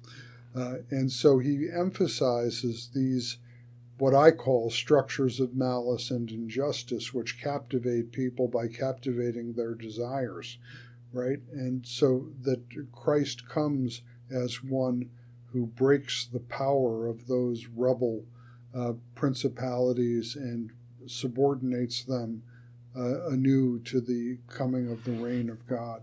Uh, 0.56 0.76
and 0.89 1.12
so 1.12 1.39
he 1.39 1.68
emphasizes 1.72 2.89
these 2.93 3.38
what 3.97 4.16
I 4.16 4.32
call 4.32 4.72
structures 4.72 5.39
of 5.39 5.56
malice 5.56 6.10
and 6.10 6.32
injustice, 6.32 7.14
which 7.14 7.39
captivate 7.39 8.12
people 8.12 8.47
by 8.47 8.68
captivating 8.68 9.54
their 9.54 9.76
desires, 9.76 10.58
right? 11.14 11.38
And 11.52 11.86
so 11.86 12.32
that 12.41 12.64
Christ 12.91 13.47
comes 13.47 14.02
as 14.32 14.64
one 14.64 15.12
who 15.54 15.68
breaks 15.68 16.26
the 16.26 16.39
power 16.39 17.08
of 17.08 17.28
those 17.28 17.68
rebel 17.68 18.24
uh, 18.74 18.93
principalities 19.14 20.36
and 20.36 20.72
subordinates 21.06 22.04
them 22.04 22.41
uh, 22.97 23.30
anew 23.30 23.80
to 23.80 24.02
the 24.02 24.39
coming 24.47 24.91
of 24.91 25.04
the 25.04 25.12
reign 25.12 25.49
of 25.49 25.68
God. 25.68 26.02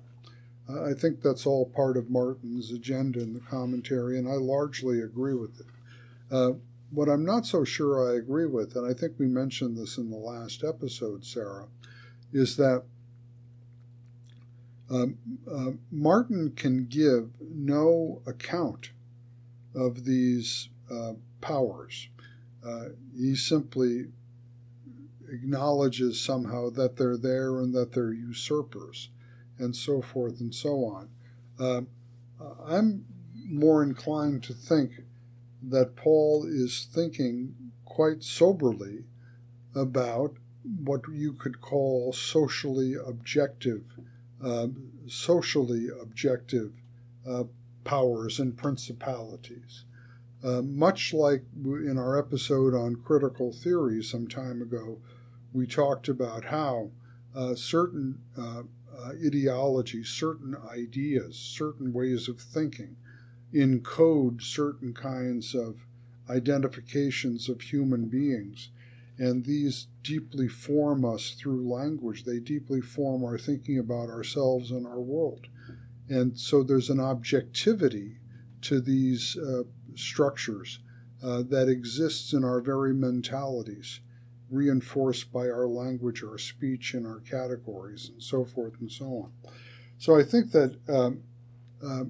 I 0.68 0.92
think 0.92 1.22
that's 1.22 1.46
all 1.46 1.66
part 1.66 1.96
of 1.96 2.10
Martyn's 2.10 2.70
agenda 2.70 3.20
in 3.20 3.32
the 3.32 3.40
commentary, 3.40 4.18
and 4.18 4.28
I 4.28 4.34
largely 4.34 5.00
agree 5.00 5.34
with 5.34 5.60
it. 5.60 5.66
Uh, 6.30 6.52
what 6.90 7.08
I'm 7.08 7.24
not 7.24 7.46
so 7.46 7.64
sure 7.64 8.10
I 8.10 8.16
agree 8.16 8.46
with, 8.46 8.76
and 8.76 8.86
I 8.86 8.92
think 8.92 9.14
we 9.18 9.26
mentioned 9.26 9.76
this 9.76 9.96
in 9.96 10.10
the 10.10 10.16
last 10.16 10.64
episode, 10.64 11.24
Sarah, 11.24 11.68
is 12.32 12.56
that 12.56 12.84
um, 14.90 15.18
uh, 15.50 15.72
Martyn 15.90 16.52
can 16.52 16.86
give 16.86 17.30
no 17.40 18.22
account 18.26 18.90
of 19.74 20.04
these 20.04 20.68
uh, 20.90 21.12
powers. 21.40 22.08
Uh, 22.66 22.90
he 23.16 23.36
simply 23.36 24.06
acknowledges 25.30 26.20
somehow 26.20 26.70
that 26.70 26.96
they're 26.96 27.18
there 27.18 27.58
and 27.58 27.74
that 27.74 27.92
they're 27.92 28.12
usurpers, 28.12 29.10
and 29.58 29.74
so 29.74 30.00
forth 30.00 30.40
and 30.40 30.54
so 30.54 30.84
on. 30.84 31.08
Uh, 31.58 31.82
I'm 32.64 33.04
more 33.34 33.82
inclined 33.82 34.42
to 34.44 34.54
think 34.54 34.92
that 35.62 35.96
Paul 35.96 36.46
is 36.46 36.86
thinking 36.92 37.54
quite 37.84 38.22
soberly 38.22 39.04
about 39.74 40.34
what 40.84 41.02
you 41.12 41.32
could 41.32 41.60
call 41.60 42.12
socially 42.12 42.94
objective, 42.94 43.98
uh, 44.44 44.68
socially 45.06 45.88
objective 46.00 46.72
uh, 47.26 47.44
powers 47.84 48.38
and 48.38 48.56
principalities. 48.56 49.84
Uh, 50.44 50.62
much 50.62 51.12
like 51.12 51.42
in 51.64 51.98
our 51.98 52.16
episode 52.16 52.74
on 52.74 52.94
critical 52.96 53.52
theory 53.52 54.02
some 54.02 54.28
time 54.28 54.62
ago, 54.62 54.98
we 55.52 55.66
talked 55.66 56.08
about 56.08 56.44
how 56.44 56.90
uh, 57.34 57.54
certain 57.54 58.20
uh, 58.98 59.12
ideologies, 59.24 60.08
certain 60.08 60.56
ideas, 60.70 61.36
certain 61.36 61.92
ways 61.92 62.28
of 62.28 62.40
thinking 62.40 62.96
encode 63.54 64.42
certain 64.42 64.92
kinds 64.92 65.54
of 65.54 65.86
identifications 66.28 67.48
of 67.48 67.60
human 67.60 68.06
beings. 68.06 68.70
And 69.18 69.44
these 69.44 69.88
deeply 70.02 70.48
form 70.48 71.04
us 71.04 71.30
through 71.30 71.68
language. 71.68 72.24
They 72.24 72.38
deeply 72.38 72.80
form 72.80 73.24
our 73.24 73.38
thinking 73.38 73.78
about 73.78 74.10
ourselves 74.10 74.70
and 74.70 74.86
our 74.86 75.00
world. 75.00 75.46
And 76.08 76.38
so 76.38 76.62
there's 76.62 76.90
an 76.90 77.00
objectivity 77.00 78.18
to 78.62 78.80
these 78.80 79.36
uh, 79.36 79.64
structures 79.94 80.78
uh, 81.22 81.42
that 81.48 81.68
exists 81.68 82.32
in 82.32 82.44
our 82.44 82.60
very 82.60 82.94
mentalities, 82.94 84.00
reinforced 84.50 85.32
by 85.32 85.48
our 85.48 85.66
language, 85.66 86.22
our 86.22 86.38
speech, 86.38 86.94
and 86.94 87.06
our 87.06 87.20
categories, 87.20 88.10
and 88.12 88.22
so 88.22 88.44
forth 88.44 88.74
and 88.80 88.90
so 88.90 89.04
on. 89.04 89.32
So 89.98 90.18
I 90.18 90.22
think 90.22 90.52
that 90.52 90.76
um, 90.88 91.22
uh, 91.82 92.04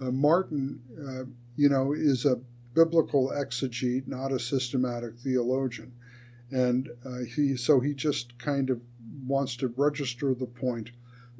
uh, 0.00 0.10
Martyn, 0.10 0.80
uh, 0.98 1.24
you 1.56 1.68
know, 1.68 1.92
is 1.92 2.24
a 2.24 2.40
biblical 2.74 3.30
exegete, 3.30 4.06
not 4.06 4.32
a 4.32 4.38
systematic 4.38 5.18
theologian, 5.18 5.92
and 6.50 6.88
uh, 7.04 7.24
he 7.34 7.56
so 7.56 7.80
he 7.80 7.94
just 7.94 8.38
kind 8.38 8.70
of 8.70 8.80
wants 9.26 9.56
to 9.56 9.68
register 9.76 10.34
the 10.34 10.46
point 10.46 10.90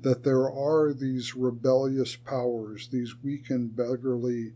that 0.01 0.22
there 0.22 0.51
are 0.51 0.93
these 0.93 1.34
rebellious 1.34 2.14
powers, 2.16 2.89
these 2.89 3.22
weak 3.22 3.51
and 3.51 3.74
beggarly 3.74 4.53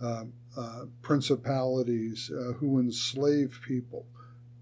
uh, 0.00 0.24
uh, 0.56 0.84
principalities 1.02 2.30
uh, 2.30 2.52
who 2.54 2.78
enslave 2.78 3.60
people 3.66 4.06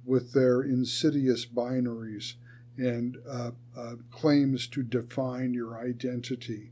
with 0.05 0.33
their 0.33 0.63
insidious 0.63 1.47
binaries 1.47 2.35
and 2.77 3.17
uh, 3.29 3.53
uh, 3.77 3.95
claims 4.11 4.67
to 4.67 4.83
define 4.83 5.55
your 5.55 5.79
identity 5.79 6.71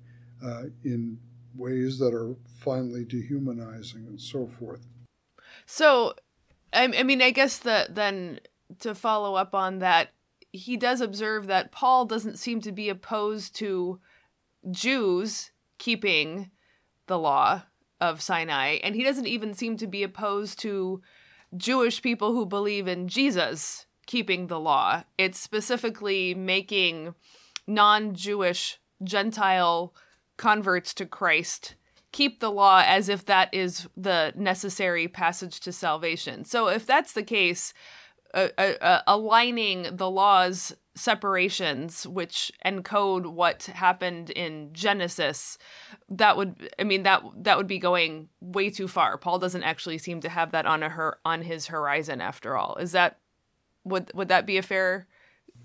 in 0.84 1.18
ways 1.54 1.98
that 1.98 2.14
are 2.14 2.36
finally 2.58 3.04
dehumanizing 3.04 4.06
and 4.06 4.20
so 4.20 4.46
forth. 4.46 4.86
So, 5.66 6.14
I, 6.72 6.84
I 6.84 7.02
mean, 7.02 7.22
I 7.22 7.30
guess 7.30 7.58
that 7.58 7.94
then 7.94 8.40
to 8.80 8.94
follow 8.94 9.34
up 9.34 9.54
on 9.54 9.78
that, 9.80 10.10
he 10.52 10.76
does 10.76 11.00
observe 11.00 11.46
that 11.46 11.72
Paul 11.72 12.04
doesn't 12.04 12.38
seem 12.38 12.60
to 12.62 12.72
be 12.72 12.88
opposed 12.88 13.54
to 13.56 14.00
Jews 14.70 15.50
keeping 15.78 16.50
the 17.06 17.18
law 17.18 17.62
of 18.00 18.20
Sinai, 18.20 18.78
and 18.82 18.94
he 18.94 19.04
doesn't 19.04 19.26
even 19.26 19.54
seem 19.54 19.76
to 19.78 19.86
be 19.86 20.02
opposed 20.02 20.58
to 20.60 21.02
Jewish 21.56 22.02
people 22.02 22.32
who 22.32 22.46
believe 22.46 22.88
in 22.88 23.08
Jesus 23.08 23.86
keeping 24.06 24.46
the 24.46 24.60
law. 24.60 25.04
It's 25.18 25.38
specifically 25.38 26.34
making 26.34 27.14
non 27.66 28.14
Jewish 28.14 28.78
Gentile 29.02 29.94
converts 30.36 30.94
to 30.94 31.06
Christ 31.06 31.76
keep 32.12 32.40
the 32.40 32.50
law 32.50 32.82
as 32.86 33.08
if 33.08 33.24
that 33.24 33.52
is 33.52 33.88
the 33.96 34.32
necessary 34.36 35.08
passage 35.08 35.60
to 35.60 35.72
salvation. 35.72 36.44
So, 36.44 36.68
if 36.68 36.86
that's 36.86 37.14
the 37.14 37.22
case, 37.22 37.74
uh, 38.34 38.48
uh, 38.56 39.00
aligning 39.06 39.96
the 39.96 40.10
law's 40.10 40.74
separations 40.94 42.06
which 42.06 42.52
encode 42.66 43.26
what 43.26 43.62
happened 43.64 44.28
in 44.30 44.68
Genesis 44.72 45.56
that 46.10 46.36
would 46.36 46.70
I 46.78 46.84
mean 46.84 47.02
that 47.04 47.22
that 47.36 47.56
would 47.56 47.66
be 47.66 47.78
going 47.78 48.28
way 48.40 48.68
too 48.68 48.88
far. 48.88 49.16
Paul 49.16 49.38
doesn't 49.38 49.62
actually 49.62 49.98
seem 49.98 50.20
to 50.20 50.28
have 50.28 50.52
that 50.52 50.66
on 50.66 50.82
a 50.82 50.90
her 50.90 51.18
on 51.24 51.42
his 51.42 51.68
horizon 51.68 52.20
after 52.20 52.56
all. 52.56 52.76
Is 52.76 52.92
that 52.92 53.18
would 53.84 54.12
would 54.14 54.28
that 54.28 54.46
be 54.46 54.58
a 54.58 54.62
fair 54.62 55.06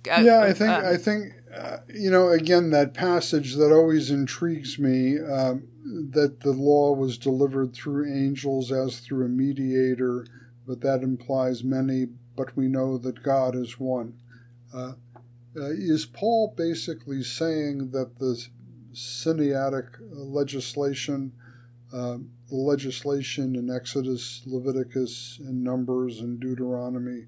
uh, 0.09 0.21
yeah, 0.21 0.41
I 0.41 0.53
think 0.53 0.69
uh, 0.69 0.82
I 0.86 0.97
think 0.97 1.34
uh, 1.53 1.78
you 1.93 2.09
know 2.09 2.30
again 2.30 2.69
that 2.69 2.93
passage 2.93 3.55
that 3.55 3.73
always 3.73 4.11
intrigues 4.11 4.80
me 4.80 5.19
um, 5.19 5.67
that 6.11 6.41
the 6.41 6.51
law 6.51 6.93
was 6.93 7.17
delivered 7.17 7.73
through 7.73 8.13
angels 8.13 8.71
as 8.71 8.99
through 8.99 9.25
a 9.25 9.30
mediator, 9.30 10.25
but 10.65 10.82
that 10.82 11.01
implies 11.01 11.63
many. 11.63 12.07
But 12.36 12.55
we 12.55 12.67
know 12.67 12.97
that 12.99 13.23
God 13.23 13.55
is 13.55 13.80
one. 13.80 14.13
Uh, 14.73 14.93
uh, 15.58 15.72
is 15.72 16.05
Paul 16.05 16.53
basically 16.55 17.24
saying 17.24 17.91
that 17.91 18.20
the 18.20 18.41
Sinaitic 18.93 19.97
legislation, 20.12 21.32
uh, 21.93 22.18
the 22.49 22.55
legislation 22.55 23.55
in 23.55 23.70
Exodus, 23.70 24.43
Leviticus, 24.45 25.39
and 25.43 25.64
Numbers, 25.64 26.20
and 26.22 26.39
Deuteronomy, 26.39 27.26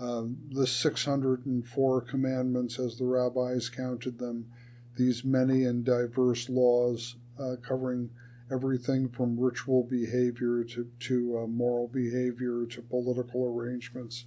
uh, 0.00 0.24
the 0.50 0.66
604 0.66 2.00
commandments 2.02 2.78
as 2.78 2.96
the 2.96 3.04
rabbis 3.04 3.68
counted 3.68 4.18
them, 4.18 4.46
these 4.96 5.24
many 5.24 5.64
and 5.64 5.84
diverse 5.84 6.48
laws 6.48 7.16
uh, 7.38 7.56
covering 7.62 8.10
everything 8.52 9.08
from 9.08 9.38
ritual 9.38 9.84
behavior 9.84 10.64
to, 10.64 10.88
to 11.00 11.38
uh, 11.38 11.46
moral 11.46 11.88
behavior 11.88 12.66
to 12.66 12.82
political 12.82 13.46
arrangements 13.46 14.26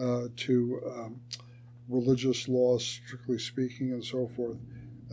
uh, 0.00 0.24
to 0.36 0.80
um, 0.86 1.20
religious 1.92 2.48
laws, 2.48 2.84
strictly 2.84 3.38
speaking, 3.38 3.92
and 3.92 4.04
so 4.04 4.26
forth. 4.28 4.58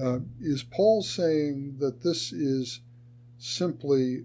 Uh, 0.02 0.20
is 0.40 0.64
Paul 0.64 1.02
saying 1.02 1.76
that 1.80 2.02
this 2.02 2.32
is 2.32 2.82
simply 3.38 4.24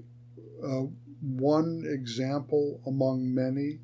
uh, 0.62 0.84
one 1.20 1.84
example 1.86 2.80
among 2.86 3.34
many 3.34 3.80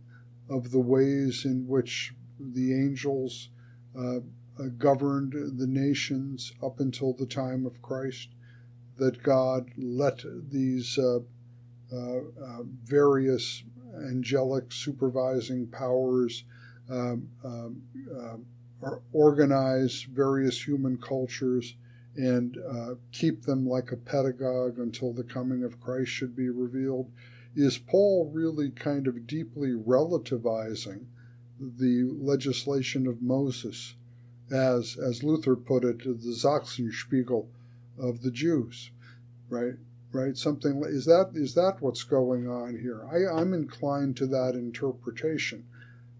of 0.48 0.70
the 0.70 0.80
ways 0.80 1.44
in 1.44 1.66
which 1.66 2.14
the 2.38 2.72
angels 2.72 3.50
uh, 3.98 4.18
uh 4.58 4.68
governed 4.78 5.32
the 5.58 5.66
nations 5.66 6.52
up 6.62 6.80
until 6.80 7.12
the 7.12 7.26
time 7.26 7.66
of 7.66 7.82
Christ? 7.82 8.28
That 8.98 9.22
God 9.22 9.70
let 9.76 10.22
these 10.50 10.98
uh, 10.98 11.20
uh, 11.92 12.62
various 12.84 13.64
angelic 14.08 14.72
supervising 14.72 15.66
powers 15.68 16.44
um, 16.90 17.28
um, 17.44 17.82
um, 18.12 18.46
organize 19.12 20.02
various 20.02 20.66
human 20.66 20.96
cultures 20.98 21.74
and 22.16 22.56
uh, 22.58 22.94
keep 23.12 23.42
them 23.42 23.66
like 23.66 23.92
a 23.92 23.96
pedagogue 23.96 24.78
until 24.78 25.12
the 25.12 25.24
coming 25.24 25.62
of 25.62 25.80
Christ 25.80 26.10
should 26.10 26.34
be 26.34 26.48
revealed. 26.48 27.10
Is 27.54 27.78
Paul 27.78 28.30
really 28.32 28.70
kind 28.70 29.06
of 29.06 29.26
deeply 29.26 29.70
relativizing 29.70 31.06
the 31.60 32.08
legislation 32.18 33.06
of 33.06 33.22
Moses 33.22 33.94
as, 34.50 34.96
as 34.96 35.22
Luther 35.22 35.56
put 35.56 35.84
it, 35.84 35.98
the 35.98 36.34
Sachsenspiegel 36.34 37.46
of 37.98 38.22
the 38.22 38.30
Jews, 38.30 38.90
right? 39.48 39.74
Right? 40.12 40.36
Something 40.36 40.82
is 40.86 41.04
that 41.04 41.30
is 41.34 41.54
that 41.54 41.76
what's 41.80 42.02
going 42.02 42.48
on 42.48 42.76
here? 42.76 43.06
I, 43.12 43.40
I'm 43.40 43.54
inclined 43.54 44.16
to 44.16 44.26
that 44.26 44.54
interpretation. 44.54 45.66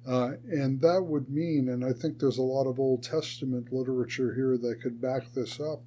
Uh, 0.07 0.33
and 0.51 0.81
that 0.81 1.03
would 1.03 1.29
mean, 1.29 1.69
and 1.69 1.85
I 1.85 1.93
think 1.93 2.19
there's 2.19 2.39
a 2.39 2.43
lot 2.43 2.67
of 2.67 2.81
Old 2.81 3.03
Testament 3.03 3.73
literature 3.73 4.35
here 4.35 4.57
that 4.57 4.81
could 4.83 5.01
back 5.01 5.33
this 5.35 5.61
up, 5.61 5.83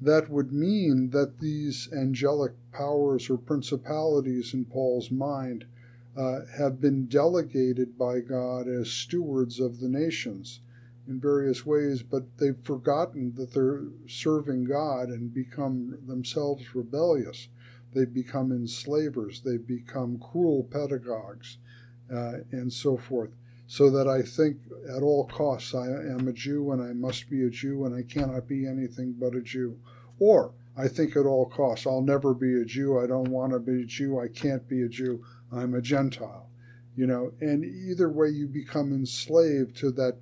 that 0.00 0.30
would 0.30 0.52
mean 0.52 1.10
that 1.10 1.40
these 1.40 1.88
angelic 1.92 2.52
powers 2.72 3.30
or 3.30 3.36
principalities 3.36 4.54
in 4.54 4.64
Paul's 4.64 5.10
mind 5.10 5.66
uh, 6.16 6.40
have 6.56 6.80
been 6.80 7.06
delegated 7.06 7.98
by 7.98 8.20
God 8.20 8.66
as 8.66 8.90
stewards 8.90 9.60
of 9.60 9.80
the 9.80 9.88
nations 9.88 10.60
in 11.06 11.20
various 11.20 11.66
ways, 11.66 12.02
but 12.02 12.38
they've 12.38 12.58
forgotten 12.62 13.34
that 13.34 13.52
they're 13.52 13.84
serving 14.08 14.64
God 14.64 15.08
and 15.08 15.34
become 15.34 15.98
themselves 16.06 16.74
rebellious. 16.74 17.48
They've 17.92 18.12
become 18.12 18.52
enslavers, 18.52 19.42
they've 19.42 19.66
become 19.66 20.18
cruel 20.18 20.64
pedagogues 20.64 21.58
uh, 22.12 22.38
and 22.50 22.72
so 22.72 22.96
forth. 22.96 23.30
So 23.66 23.90
that 23.90 24.06
I 24.06 24.22
think 24.22 24.58
at 24.94 25.02
all 25.02 25.26
costs 25.26 25.74
I 25.74 25.86
am 25.86 26.28
a 26.28 26.32
Jew 26.32 26.70
and 26.72 26.82
I 26.82 26.92
must 26.92 27.30
be 27.30 27.44
a 27.44 27.50
Jew 27.50 27.86
and 27.86 27.94
I 27.94 28.02
cannot 28.02 28.46
be 28.46 28.66
anything 28.66 29.14
but 29.18 29.34
a 29.34 29.40
Jew. 29.40 29.78
Or 30.18 30.52
I 30.76 30.88
think 30.88 31.16
at 31.16 31.26
all 31.26 31.46
costs 31.46 31.86
I'll 31.86 32.02
never 32.02 32.34
be 32.34 32.60
a 32.60 32.64
Jew, 32.64 32.98
I 32.98 33.06
don't 33.06 33.28
want 33.28 33.52
to 33.52 33.58
be 33.58 33.82
a 33.82 33.86
Jew, 33.86 34.20
I 34.20 34.28
can't 34.28 34.68
be 34.68 34.82
a 34.82 34.88
Jew, 34.88 35.24
I'm 35.52 35.74
a 35.74 35.80
Gentile. 35.80 36.50
You 36.96 37.08
know, 37.08 37.32
and 37.40 37.64
either 37.64 38.08
way 38.08 38.28
you 38.28 38.46
become 38.46 38.92
enslaved 38.92 39.76
to 39.78 39.90
that 39.92 40.16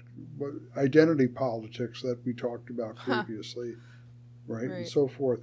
identity 0.77 1.29
politics 1.29 2.01
that 2.01 2.25
we 2.25 2.33
talked 2.33 2.71
about 2.71 2.97
previously, 2.97 3.75
huh. 3.75 4.55
right? 4.55 4.69
right? 4.69 4.79
And 4.79 4.89
so 4.89 5.07
forth. 5.07 5.41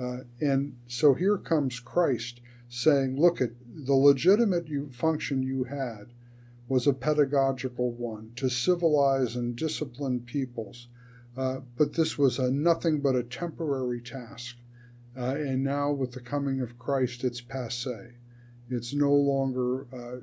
Uh, 0.00 0.18
and 0.40 0.76
so 0.88 1.14
here 1.14 1.38
comes 1.38 1.78
Christ 1.78 2.40
saying, 2.68 3.20
look 3.20 3.40
at 3.40 3.50
the 3.74 3.94
legitimate 3.94 4.68
function 4.92 5.42
you 5.42 5.64
had 5.64 6.12
was 6.68 6.86
a 6.86 6.92
pedagogical 6.92 7.92
one 7.92 8.32
to 8.36 8.48
civilize 8.48 9.36
and 9.36 9.56
discipline 9.56 10.20
peoples. 10.20 10.88
Uh, 11.36 11.60
but 11.76 11.94
this 11.94 12.16
was 12.16 12.38
a 12.38 12.50
nothing 12.50 13.00
but 13.00 13.16
a 13.16 13.22
temporary 13.22 14.00
task. 14.00 14.56
Uh, 15.16 15.34
and 15.34 15.62
now, 15.62 15.90
with 15.90 16.12
the 16.12 16.20
coming 16.20 16.60
of 16.60 16.78
Christ, 16.78 17.24
it's 17.24 17.40
passe. 17.40 18.14
It's 18.70 18.94
no 18.94 19.12
longer, 19.12 19.86
uh, 19.92 20.20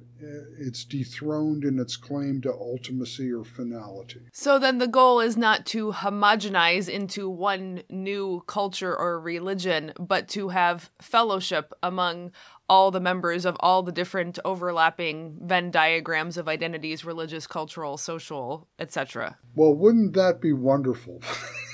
it's 0.58 0.84
dethroned 0.84 1.64
in 1.64 1.78
its 1.78 1.96
claim 1.96 2.42
to 2.42 2.50
ultimacy 2.50 3.32
or 3.32 3.44
finality. 3.44 4.22
So 4.34 4.58
then 4.58 4.80
the 4.80 4.88
goal 4.88 5.20
is 5.20 5.38
not 5.38 5.66
to 5.68 5.92
homogenize 5.92 6.90
into 6.90 7.30
one 7.30 7.84
new 7.90 8.44
culture 8.48 8.98
or 8.98 9.20
religion, 9.20 9.94
but 10.00 10.28
to 10.30 10.50
have 10.50 10.90
fellowship 11.00 11.72
among 11.84 12.32
all 12.72 12.90
the 12.90 13.02
members 13.02 13.44
of 13.44 13.58
all 13.60 13.84
the 13.84 13.92
different 13.92 14.40
overlapping 14.46 15.38
Venn 15.42 15.72
diagrams 15.72 16.38
of 16.38 16.48
identities, 16.48 17.04
religious, 17.04 17.46
cultural, 17.46 17.98
social, 17.98 18.70
etc. 18.80 19.38
Well, 19.56 19.76
wouldn't 19.76 20.14
that 20.14 20.40
be 20.40 20.54
wonderful? 20.54 21.22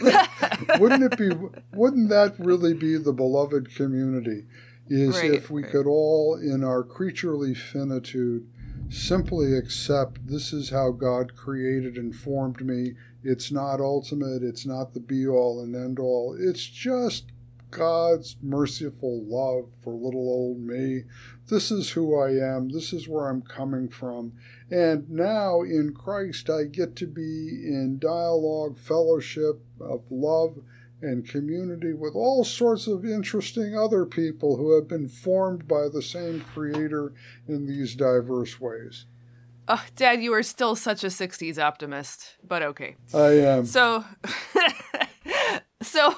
wouldn't 0.80 1.04
it 1.04 1.16
be 1.16 1.30
wouldn't 1.72 2.10
that 2.10 2.34
really 2.40 2.74
be 2.74 2.98
the 2.98 3.14
beloved 3.14 3.76
community? 3.76 4.46
is 4.90 5.18
right, 5.18 5.34
if 5.34 5.52
we 5.52 5.62
right. 5.62 5.72
could 5.72 5.86
all, 5.86 6.40
in 6.42 6.64
our 6.64 6.84
creaturely 6.84 7.54
finitude, 7.54 8.48
simply 8.90 9.56
accept 9.56 10.26
this 10.26 10.52
is 10.52 10.72
how 10.72 10.92
God 10.92 11.36
created 11.36 11.98
and 11.98 12.16
formed 12.16 12.66
me. 12.66 12.94
It's 13.22 13.52
not 13.52 13.80
ultimate, 13.82 14.42
it's 14.42 14.66
not 14.66 14.94
the 14.94 15.00
be 15.00 15.28
all 15.28 15.62
and 15.62 15.76
end 15.76 16.00
all. 16.00 16.36
It's 16.40 16.66
just 16.66 17.26
God's 17.72 18.38
merciful 18.42 19.24
love 19.26 19.70
for 19.84 19.94
little 19.94 20.30
old 20.30 20.60
me. 20.60 21.04
This 21.50 21.72
is 21.72 21.92
who 21.92 22.20
I 22.20 22.32
am, 22.32 22.70
this 22.70 22.94
is 22.94 23.08
where 23.08 23.28
I'm 23.28 23.42
coming 23.42 23.90
from. 23.90 24.34
And 24.70 25.10
now 25.10 25.62
in 25.62 25.94
Christ, 25.94 26.50
I 26.50 26.64
get 26.66 26.96
to 26.98 27.08
be 27.08 27.64
in 27.66 28.00
dialogue, 28.00 28.78
fellowship 28.78 29.62
of 29.80 30.04
love 30.10 30.58
and 31.02 31.28
community 31.28 31.94
with 31.94 32.16
all 32.16 32.44
sorts 32.44 32.88
of 32.88 33.06
interesting 33.06 33.78
other 33.78 34.06
people 34.06 34.58
who 34.58 34.74
have 34.76 34.88
been 34.88 35.08
formed 35.08 35.68
by 35.68 35.88
the 35.88 36.02
same 36.02 36.42
creator 36.42 37.14
in 37.48 37.68
these 37.68 37.96
diverse 37.96 38.60
ways. 38.60 39.06
Oh, 39.68 39.84
Dad, 39.96 40.24
you 40.24 40.34
are 40.34 40.44
still 40.44 40.76
such 40.76 41.04
a 41.04 41.08
60s 41.08 41.62
optimist, 41.62 42.38
but 42.44 42.64
okay. 42.64 42.96
I 43.14 43.32
am. 43.40 43.66
So 43.66 44.06
so 45.82 46.16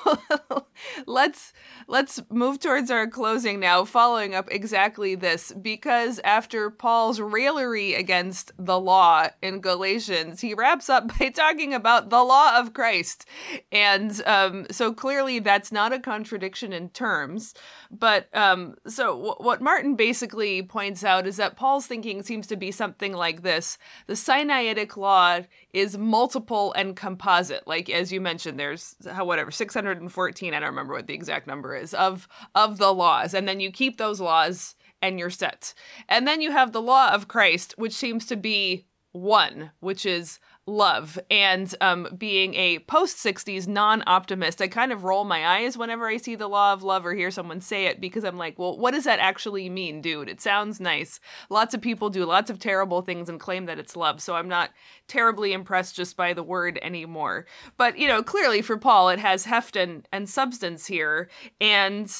let's 1.06 1.54
let's 1.88 2.22
move 2.30 2.60
towards 2.60 2.92
our 2.92 3.08
closing 3.08 3.60
now 3.60 3.84
following 3.86 4.36
up 4.36 4.48
exactly 4.52 5.16
this 5.16 5.52
because 5.62 6.20
after 6.24 6.70
paul's 6.70 7.20
raillery 7.20 7.94
against 7.94 8.52
the 8.58 8.80
law 8.80 9.28
in 9.42 9.60
galatians 9.60 10.42
he 10.42 10.54
wraps 10.54 10.90
up 10.90 11.18
by 11.18 11.30
talking 11.34 11.74
about 11.74 12.10
the 12.10 12.24
law 12.24 12.58
of 12.58 12.74
christ. 12.74 13.26
And 13.72 14.22
um, 14.26 14.68
so 14.72 14.94
clearly 14.94 15.40
that's 15.40 15.72
not 15.72 15.94
a 15.94 16.00
contradiction 16.00 16.74
in 16.74 16.90
terms 16.90 17.54
but 17.92 18.34
um, 18.36 18.76
so 18.88 19.16
w- 19.16 19.36
what 19.38 19.62
martyn 19.62 19.96
basically 19.96 20.62
points 20.64 21.04
out 21.04 21.28
is 21.28 21.38
that 21.38 21.56
paul's 21.56 21.88
thinking 21.88 22.24
seems 22.24 22.48
to 22.48 22.56
be 22.56 22.72
something 22.72 23.14
like 23.14 23.42
this. 23.42 23.78
The 24.08 24.14
sinaitic 24.14 24.98
law 24.98 25.40
is 25.74 25.98
multiple 25.98 26.74
and 26.74 26.96
composite. 26.96 27.68
Like 27.68 27.90
as 27.90 28.12
you 28.12 28.22
mentioned 28.22 28.60
there's 28.60 28.96
whatever 29.20 29.52
614 29.52 30.54
i 30.54 30.60
don't 30.60 30.69
remember 30.70 30.94
what 30.94 31.08
the 31.08 31.14
exact 31.14 31.48
number 31.48 31.76
is 31.76 31.94
of 31.94 32.28
of 32.56 32.78
the 32.78 32.94
laws. 32.94 33.34
And 33.34 33.48
then 33.48 33.60
you 33.60 33.72
keep 33.72 33.98
those 33.98 34.20
laws 34.20 34.76
and 35.02 35.18
you're 35.18 35.30
set. 35.30 35.74
And 36.08 36.28
then 36.28 36.42
you 36.42 36.52
have 36.52 36.72
the 36.72 36.82
law 36.82 37.12
of 37.12 37.28
christ 37.28 37.74
which 37.78 37.94
seems 37.94 38.26
to 38.28 38.36
be 38.36 38.86
one 39.12 39.72
which 39.80 40.06
is 40.06 40.40
love 40.70 41.20
and 41.30 41.74
um, 41.82 42.08
being 42.18 42.54
a 42.56 42.80
post 42.80 43.18
60s 43.18 43.68
non 43.68 44.04
optimist, 44.08 44.62
I 44.62 44.68
kind 44.68 44.92
of 44.92 45.04
roll 45.04 45.26
my 45.26 45.46
eyes 45.58 45.78
whenever 45.78 46.08
I 46.08 46.18
see 46.18 46.36
the 46.36 46.48
law 46.48 46.72
of 46.74 46.84
love 46.84 47.06
or 47.06 47.14
hear 47.14 47.32
someone 47.32 47.60
say 47.62 47.88
it 47.88 48.00
because 48.00 48.24
I'm 48.24 48.38
like, 48.38 48.58
well, 48.58 48.78
what 48.78 48.94
does 48.94 49.04
that 49.04 49.20
actually 49.20 49.70
mean, 49.70 50.02
dude? 50.02 50.30
It 50.30 50.40
sounds 50.40 50.80
nice. 50.80 51.20
Lots 51.50 51.74
of 51.74 51.82
people 51.82 52.10
do 52.10 52.26
lots 52.26 52.50
of 52.50 52.60
terrible 52.60 53.02
things 53.02 53.28
and 53.30 53.40
claim 53.40 53.66
that 53.66 53.80
it's 53.80 53.96
love, 53.96 54.22
so 54.22 54.36
I'm 54.36 54.50
not 54.50 54.70
terribly 55.08 55.54
impressed 55.54 55.96
just 55.96 56.16
by 56.16 56.34
the 56.34 56.44
word 56.44 56.80
anymore. 56.82 57.46
But, 57.78 57.98
you 57.98 58.08
know, 58.08 58.24
clearly 58.24 58.62
for 58.62 58.78
Paul, 58.78 59.10
it 59.10 59.20
has 59.20 59.46
heft 59.46 59.76
and, 59.76 60.08
and 60.12 60.30
substance 60.30 60.86
here. 60.86 61.30
And 61.60 62.14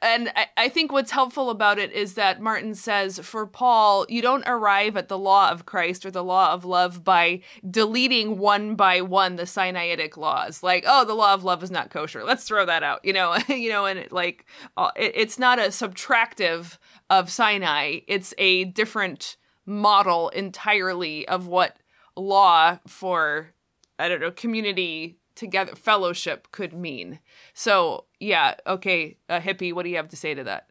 and 0.00 0.32
I, 0.56 0.68
think 0.68 0.92
what's 0.92 1.10
helpful 1.10 1.50
about 1.50 1.78
it 1.78 1.92
is 1.92 2.14
that 2.14 2.40
Martyn 2.40 2.74
says 2.74 3.18
for 3.18 3.46
Paul, 3.46 4.06
you 4.08 4.20
don't 4.22 4.44
arrive 4.46 4.96
at 4.96 5.08
the 5.08 5.18
law 5.18 5.50
of 5.50 5.66
Christ 5.66 6.04
or 6.04 6.10
the 6.10 6.24
law 6.24 6.52
of 6.52 6.64
love 6.64 7.04
by 7.04 7.40
deleting 7.68 8.38
one 8.38 8.74
by 8.74 9.00
one 9.00 9.36
the 9.36 9.44
Sinaitic 9.44 10.16
laws. 10.16 10.62
Like, 10.62 10.84
oh, 10.86 11.04
the 11.04 11.14
law 11.14 11.34
of 11.34 11.44
love 11.44 11.62
is 11.62 11.70
not 11.70 11.90
kosher. 11.90 12.24
Let's 12.24 12.44
throw 12.44 12.66
that 12.66 12.82
out. 12.82 13.00
You 13.12 13.12
know, 13.12 13.36
you 13.48 13.68
know, 13.68 13.84
and 13.84 13.98
it, 13.98 14.12
like, 14.12 14.46
uh, 14.76 14.90
it, 14.96 15.12
it's 15.14 15.38
not 15.38 15.58
a 15.58 15.64
subtractive 15.64 16.78
of 17.10 17.30
Sinai. 17.30 18.00
It's 18.06 18.32
a 18.38 18.64
different 18.64 19.36
model 19.66 20.30
entirely 20.30 21.28
of 21.28 21.46
what 21.46 21.76
law 22.16 22.78
for 22.86 23.52
I 23.98 24.08
don't 24.08 24.20
know 24.20 24.30
community 24.30 25.18
together 25.34 25.74
fellowship 25.74 26.48
could 26.52 26.72
mean. 26.72 27.18
So 27.54 28.04
yeah, 28.20 28.54
okay, 28.66 29.16
a 29.28 29.40
hippie, 29.40 29.72
what 29.72 29.84
do 29.84 29.90
you 29.90 29.96
have 29.96 30.08
to 30.08 30.16
say 30.16 30.34
to 30.34 30.44
that? 30.44 30.68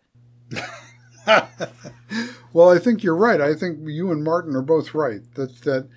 well, 2.54 2.70
I 2.70 2.80
think 2.80 3.04
you're 3.04 3.16
right. 3.16 3.42
I 3.42 3.54
think 3.54 3.80
you 3.84 4.12
and 4.12 4.24
Martyn 4.24 4.56
are 4.56 4.62
both 4.62 4.94
right. 4.94 5.22
That 5.36 5.62
that 5.62 5.88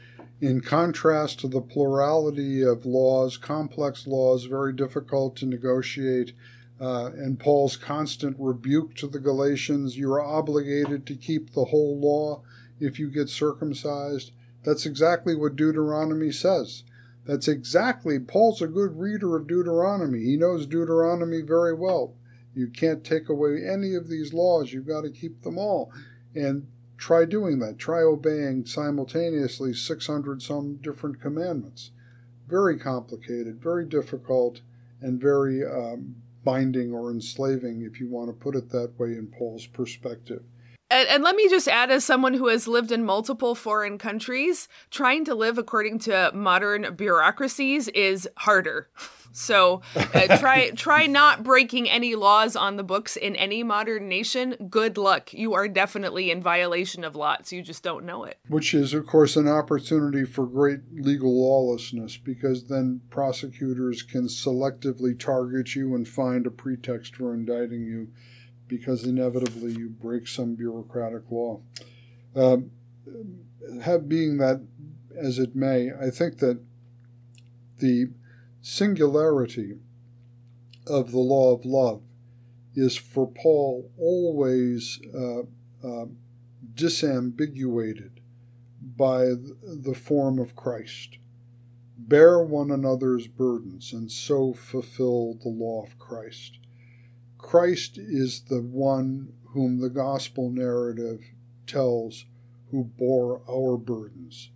in 0.40 0.60
contrast 0.60 1.40
to 1.40 1.48
the 1.48 1.60
plurality 1.60 2.62
of 2.62 2.84
laws, 2.84 3.36
complex 3.36 4.06
laws, 4.06 4.44
very 4.44 4.72
difficult 4.72 5.36
to 5.36 5.46
negotiate, 5.46 6.32
uh, 6.80 7.10
and 7.16 7.38
Paul's 7.38 7.76
constant 7.76 8.36
rebuke 8.38 8.94
to 8.96 9.06
the 9.06 9.20
Galatians, 9.20 9.96
you're 9.96 10.20
obligated 10.20 11.06
to 11.06 11.14
keep 11.14 11.52
the 11.52 11.66
whole 11.66 11.98
law 11.98 12.42
if 12.80 12.98
you 12.98 13.08
get 13.08 13.28
circumcised. 13.28 14.32
That's 14.64 14.84
exactly 14.84 15.34
what 15.34 15.56
Deuteronomy 15.56 16.32
says. 16.32 16.82
That's 17.24 17.48
exactly, 17.48 18.18
Paul's 18.18 18.60
a 18.60 18.66
good 18.66 18.98
reader 18.98 19.36
of 19.36 19.46
Deuteronomy. 19.46 20.24
He 20.24 20.36
knows 20.36 20.66
Deuteronomy 20.66 21.40
very 21.40 21.72
well. 21.72 22.14
You 22.54 22.68
can't 22.68 23.02
take 23.02 23.28
away 23.28 23.64
any 23.66 23.94
of 23.94 24.08
these 24.08 24.34
laws, 24.34 24.72
you've 24.72 24.86
got 24.86 25.02
to 25.02 25.10
keep 25.10 25.42
them 25.42 25.58
all. 25.58 25.90
And 26.34 26.66
try 26.98 27.24
doing 27.24 27.58
that. 27.60 27.78
Try 27.78 28.02
obeying 28.02 28.66
simultaneously 28.66 29.72
600 29.72 30.42
some 30.42 30.76
different 30.76 31.20
commandments. 31.20 31.90
Very 32.46 32.78
complicated, 32.78 33.60
very 33.60 33.86
difficult, 33.86 34.60
and 35.00 35.20
very 35.20 35.64
um, 35.64 36.16
binding 36.44 36.92
or 36.92 37.10
enslaving, 37.10 37.82
if 37.82 38.00
you 38.00 38.08
want 38.08 38.28
to 38.28 38.34
put 38.34 38.54
it 38.54 38.70
that 38.70 38.98
way, 38.98 39.08
in 39.08 39.28
Paul's 39.28 39.66
perspective. 39.66 40.42
And, 40.94 41.08
and, 41.08 41.24
let 41.24 41.34
me 41.34 41.48
just 41.48 41.66
add, 41.66 41.90
as 41.90 42.04
someone 42.04 42.34
who 42.34 42.46
has 42.46 42.68
lived 42.68 42.92
in 42.92 43.04
multiple 43.04 43.56
foreign 43.56 43.98
countries, 43.98 44.68
trying 44.92 45.24
to 45.24 45.34
live 45.34 45.58
according 45.58 45.98
to 46.00 46.30
modern 46.32 46.94
bureaucracies 46.94 47.88
is 47.88 48.28
harder. 48.36 48.88
So 49.36 49.82
uh, 49.96 50.38
try 50.38 50.70
try 50.76 51.06
not 51.06 51.42
breaking 51.42 51.90
any 51.90 52.14
laws 52.14 52.54
on 52.54 52.76
the 52.76 52.84
books 52.84 53.16
in 53.16 53.34
any 53.34 53.64
modern 53.64 54.08
nation. 54.08 54.54
Good 54.70 54.96
luck. 54.96 55.34
You 55.34 55.54
are 55.54 55.66
definitely 55.66 56.30
in 56.30 56.40
violation 56.40 57.02
of 57.02 57.16
lots. 57.16 57.52
You 57.52 57.60
just 57.60 57.82
don't 57.82 58.04
know 58.04 58.22
it. 58.22 58.38
Which 58.46 58.72
is, 58.74 58.94
of 58.94 59.08
course, 59.08 59.34
an 59.34 59.48
opportunity 59.48 60.24
for 60.24 60.46
great 60.46 60.82
legal 60.92 61.34
lawlessness 61.36 62.16
because 62.16 62.68
then 62.68 63.00
prosecutors 63.10 64.04
can 64.04 64.28
selectively 64.28 65.18
target 65.18 65.74
you 65.74 65.96
and 65.96 66.06
find 66.06 66.46
a 66.46 66.50
pretext 66.52 67.16
for 67.16 67.34
indicting 67.34 67.86
you 67.86 68.12
because 68.68 69.04
inevitably 69.04 69.72
you 69.72 69.88
break 69.88 70.26
some 70.26 70.54
bureaucratic 70.54 71.30
law. 71.30 71.60
Um, 72.34 72.70
have 73.82 74.08
being 74.08 74.38
that 74.38 74.62
as 75.16 75.38
it 75.38 75.54
may, 75.54 75.90
I 75.92 76.10
think 76.10 76.38
that 76.38 76.60
the 77.78 78.06
singularity 78.60 79.74
of 80.86 81.10
the 81.12 81.18
law 81.18 81.54
of 81.54 81.64
love 81.64 82.02
is 82.74 82.96
for 82.96 83.30
Paul 83.30 83.90
always 83.98 85.00
uh, 85.14 85.42
uh, 85.86 86.06
disambiguated 86.74 88.10
by 88.96 89.26
the 89.62 89.94
form 89.94 90.38
of 90.38 90.56
Christ. 90.56 91.18
Bear 91.96 92.40
one 92.40 92.70
another's 92.70 93.28
burdens 93.28 93.92
and 93.92 94.10
so 94.10 94.52
fulfill 94.52 95.38
the 95.42 95.48
law 95.48 95.84
of 95.84 95.98
Christ. 95.98 96.58
Christ 97.44 97.98
is 97.98 98.40
the 98.40 98.62
one 98.62 99.34
whom 99.50 99.78
the 99.78 99.90
gospel 99.90 100.50
narrative 100.50 101.20
tells 101.66 102.24
who 102.70 102.84
bore 102.84 103.42
our 103.48 103.76
burdens, 103.76 104.50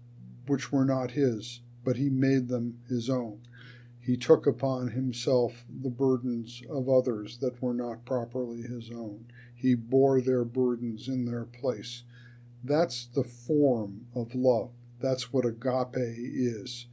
which 0.47 0.72
were 0.72 0.86
not 0.86 1.11
his, 1.11 1.61
but 1.84 1.97
he 1.97 2.09
made 2.09 2.49
them 2.49 2.80
his 2.89 3.11
own. 3.11 3.43
He 4.01 4.16
took 4.16 4.47
upon 4.47 4.89
himself 4.89 5.66
the 5.68 5.91
burdens 5.91 6.62
of 6.70 6.89
others 6.89 7.36
that 7.39 7.62
were 7.62 7.74
not 7.74 8.07
properly 8.07 8.62
his 8.62 8.91
own. 8.91 9.26
He 9.55 9.74
bore 9.74 10.22
their 10.22 10.45
burdens 10.45 11.09
in 11.09 11.26
their 11.26 11.45
place. 11.45 12.05
That's 12.64 13.05
the 13.05 13.22
form 13.22 14.07
of 14.14 14.34
love. 14.34 14.70
That's 14.99 15.30
what 15.30 15.45
agape 15.45 15.95
is. 15.95 16.86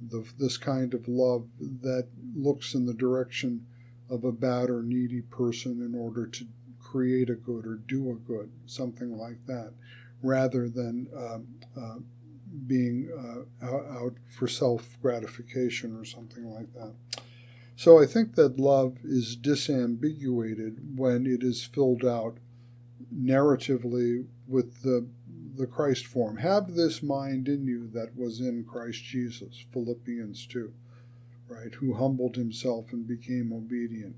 The, 0.00 0.24
this 0.38 0.56
kind 0.56 0.94
of 0.94 1.06
love 1.06 1.46
that 1.60 2.08
looks 2.34 2.74
in 2.74 2.86
the 2.86 2.94
direction 2.94 3.66
of 4.12 4.24
a 4.24 4.32
bad 4.32 4.68
or 4.68 4.82
needy 4.82 5.22
person 5.22 5.80
in 5.80 5.98
order 5.98 6.26
to 6.26 6.46
create 6.78 7.30
a 7.30 7.34
good 7.34 7.66
or 7.66 7.76
do 7.76 8.10
a 8.10 8.14
good, 8.14 8.52
something 8.66 9.16
like 9.16 9.38
that, 9.46 9.72
rather 10.22 10.68
than 10.68 11.08
um, 11.16 11.46
uh, 11.74 11.98
being 12.66 13.08
uh, 13.62 13.66
out 13.66 14.14
for 14.28 14.46
self 14.46 14.98
gratification 15.00 15.96
or 15.96 16.04
something 16.04 16.44
like 16.44 16.70
that. 16.74 16.92
So 17.74 18.00
I 18.00 18.06
think 18.06 18.34
that 18.34 18.60
love 18.60 18.98
is 19.02 19.36
disambiguated 19.36 20.94
when 20.94 21.26
it 21.26 21.42
is 21.42 21.64
filled 21.64 22.04
out 22.04 22.36
narratively 23.12 24.26
with 24.46 24.82
the 24.82 25.08
the 25.56 25.66
Christ 25.66 26.06
form. 26.06 26.38
Have 26.38 26.74
this 26.74 27.02
mind 27.02 27.48
in 27.48 27.66
you 27.66 27.88
that 27.92 28.16
was 28.16 28.40
in 28.40 28.64
Christ 28.64 29.02
Jesus, 29.04 29.64
Philippians 29.72 30.46
2 30.46 30.72
right, 31.52 31.74
who 31.74 31.94
humbled 31.94 32.36
himself 32.36 32.92
and 32.92 33.06
became 33.06 33.52
obedient, 33.52 34.16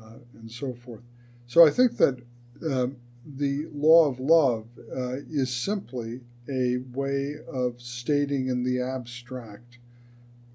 uh, 0.00 0.18
and 0.34 0.50
so 0.50 0.74
forth. 0.74 1.02
So 1.46 1.66
I 1.66 1.70
think 1.70 1.96
that 1.96 2.22
uh, 2.64 2.88
the 3.24 3.66
law 3.72 4.08
of 4.08 4.20
love 4.20 4.66
uh, 4.94 5.16
is 5.30 5.54
simply 5.54 6.20
a 6.48 6.78
way 6.92 7.34
of 7.52 7.80
stating 7.80 8.48
in 8.48 8.64
the 8.64 8.80
abstract 8.80 9.78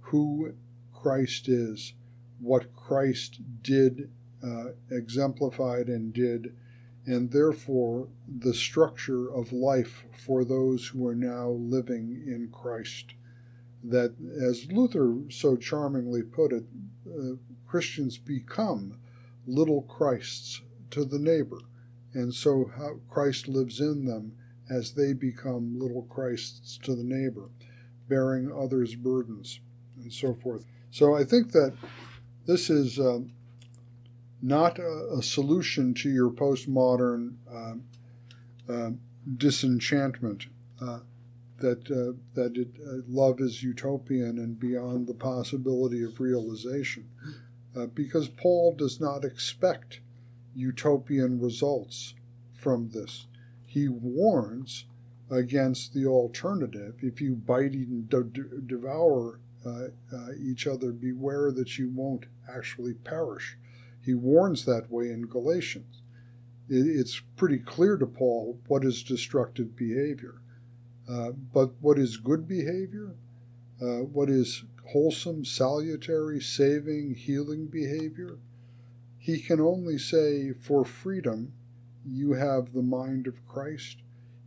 who 0.01 0.53
Christ 0.93 1.47
is, 1.47 1.93
what 2.39 2.74
Christ 2.76 3.41
did, 3.61 4.11
uh, 4.43 4.72
exemplified, 4.91 5.88
and 5.88 6.13
did, 6.13 6.55
and 7.05 7.32
therefore 7.32 8.07
the 8.28 8.53
structure 8.53 9.32
of 9.32 9.53
life 9.53 10.05
for 10.26 10.43
those 10.43 10.88
who 10.88 11.07
are 11.07 11.16
now 11.16 11.49
living 11.49 12.24
in 12.26 12.49
Christ. 12.51 13.13
That, 13.90 14.16
as 14.42 14.72
Luther 14.72 15.16
so 15.30 15.56
charmingly 15.56 16.24
put 16.24 16.52
it, 16.52 16.66
uh, 17.08 17.36
Christians 17.68 18.18
become 18.18 18.98
little 19.46 19.84
Christs 19.84 20.62
to 20.92 21.06
the 21.06 21.20
neighbor, 21.20 21.60
and 22.14 22.34
so 22.34 22.72
Christ 23.10 23.48
lives 23.48 23.80
in 23.80 24.06
them 24.06 24.34
as 24.70 24.94
they 24.94 25.14
become 25.14 25.78
little 25.78 26.04
Christs 26.04 26.80
to 26.84 26.96
the 26.96 27.04
neighbor, 27.04 27.50
bearing 28.08 28.52
others' 28.52 28.96
burdens, 28.96 29.60
and 30.02 30.12
so 30.12 30.34
forth. 30.34 30.66
So 30.92 31.16
I 31.16 31.24
think 31.24 31.52
that 31.52 31.74
this 32.46 32.70
is 32.70 33.00
uh, 33.00 33.20
not 34.42 34.80
a, 34.80 35.18
a, 35.18 35.24
solution 35.24 35.94
to 35.96 36.10
your 36.10 36.30
postmodern 36.30 37.36
uh, 37.52 38.72
uh, 38.72 38.92
disenchantment. 39.38 40.46
Uh, 41.58 41.62
that 41.62 41.91
uh, 41.91 42.14
that 42.34 42.58
it, 42.58 42.70
uh, 42.86 42.97
love 43.08 43.39
is 43.39 43.64
utopian 43.64 44.38
and 44.39 44.60
beyond 44.60 45.08
the 45.08 45.14
possibility 45.14 46.03
of 46.03 46.20
realization, 46.20 47.10
because 47.93 48.30
Paul 48.30 48.76
does 48.78 48.99
not 48.99 49.26
expect 49.26 49.99
utopian 50.56 51.39
results 51.39 52.16
from 52.53 52.89
this. 52.89 53.28
He 53.66 53.88
warns 53.89 54.86
against 55.30 55.93
the 55.93 56.06
alternative. 56.06 56.95
If 57.01 57.20
you 57.20 57.36
bite 57.36 57.74
and 57.74 58.10
de- 58.10 58.24
devour 58.66 59.39
uh, 59.66 59.88
uh, 60.14 60.28
each 60.39 60.68
other, 60.68 60.91
beware 60.91 61.51
that 61.51 61.78
you 61.78 61.89
won't 61.89 62.26
actually 62.47 62.93
perish. 62.93 63.58
He 64.01 64.14
warns 64.14 64.66
that 64.66 64.89
way 64.89 65.10
in 65.10 65.26
Galatians. 65.26 66.01
It, 66.70 66.86
it's 66.88 67.22
pretty 67.36 67.58
clear 67.58 67.97
to 67.97 68.06
Paul 68.06 68.60
what 68.68 68.86
is 68.86 69.03
destructive 69.03 69.76
behavior. 69.76 70.36
Uh, 71.10 71.32
but 71.32 71.72
what 71.82 71.99
is 71.99 72.18
good 72.18 72.47
behavior? 72.47 73.16
Uh, 73.82 74.01
what 74.01 74.30
is 74.30 74.64
wholesome, 74.91 75.45
salutary, 75.45 76.39
saving, 76.41 77.16
healing 77.16 77.68
behavior? 77.68 78.38
He 79.18 79.39
can 79.39 79.60
only 79.60 79.97
say, 79.97 80.51
For 80.53 80.86
freedom, 80.86 81.53
you 82.06 82.34
have 82.34 82.74
the 82.74 82.84
mind 82.84 83.28
of 83.28 83.45
Christ. 83.47 83.97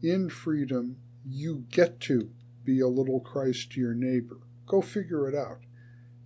In 0.03 0.29
freedom, 0.29 0.97
you 1.27 1.65
get 1.71 2.01
to 2.01 2.31
be 2.65 2.81
a 2.81 2.87
little 2.87 3.21
Christ 3.21 3.73
to 3.73 3.81
your 3.81 3.95
neighbor. 3.95 4.39
Go 4.67 4.81
figure 4.81 5.29
it 5.29 5.35
out. 5.35 5.61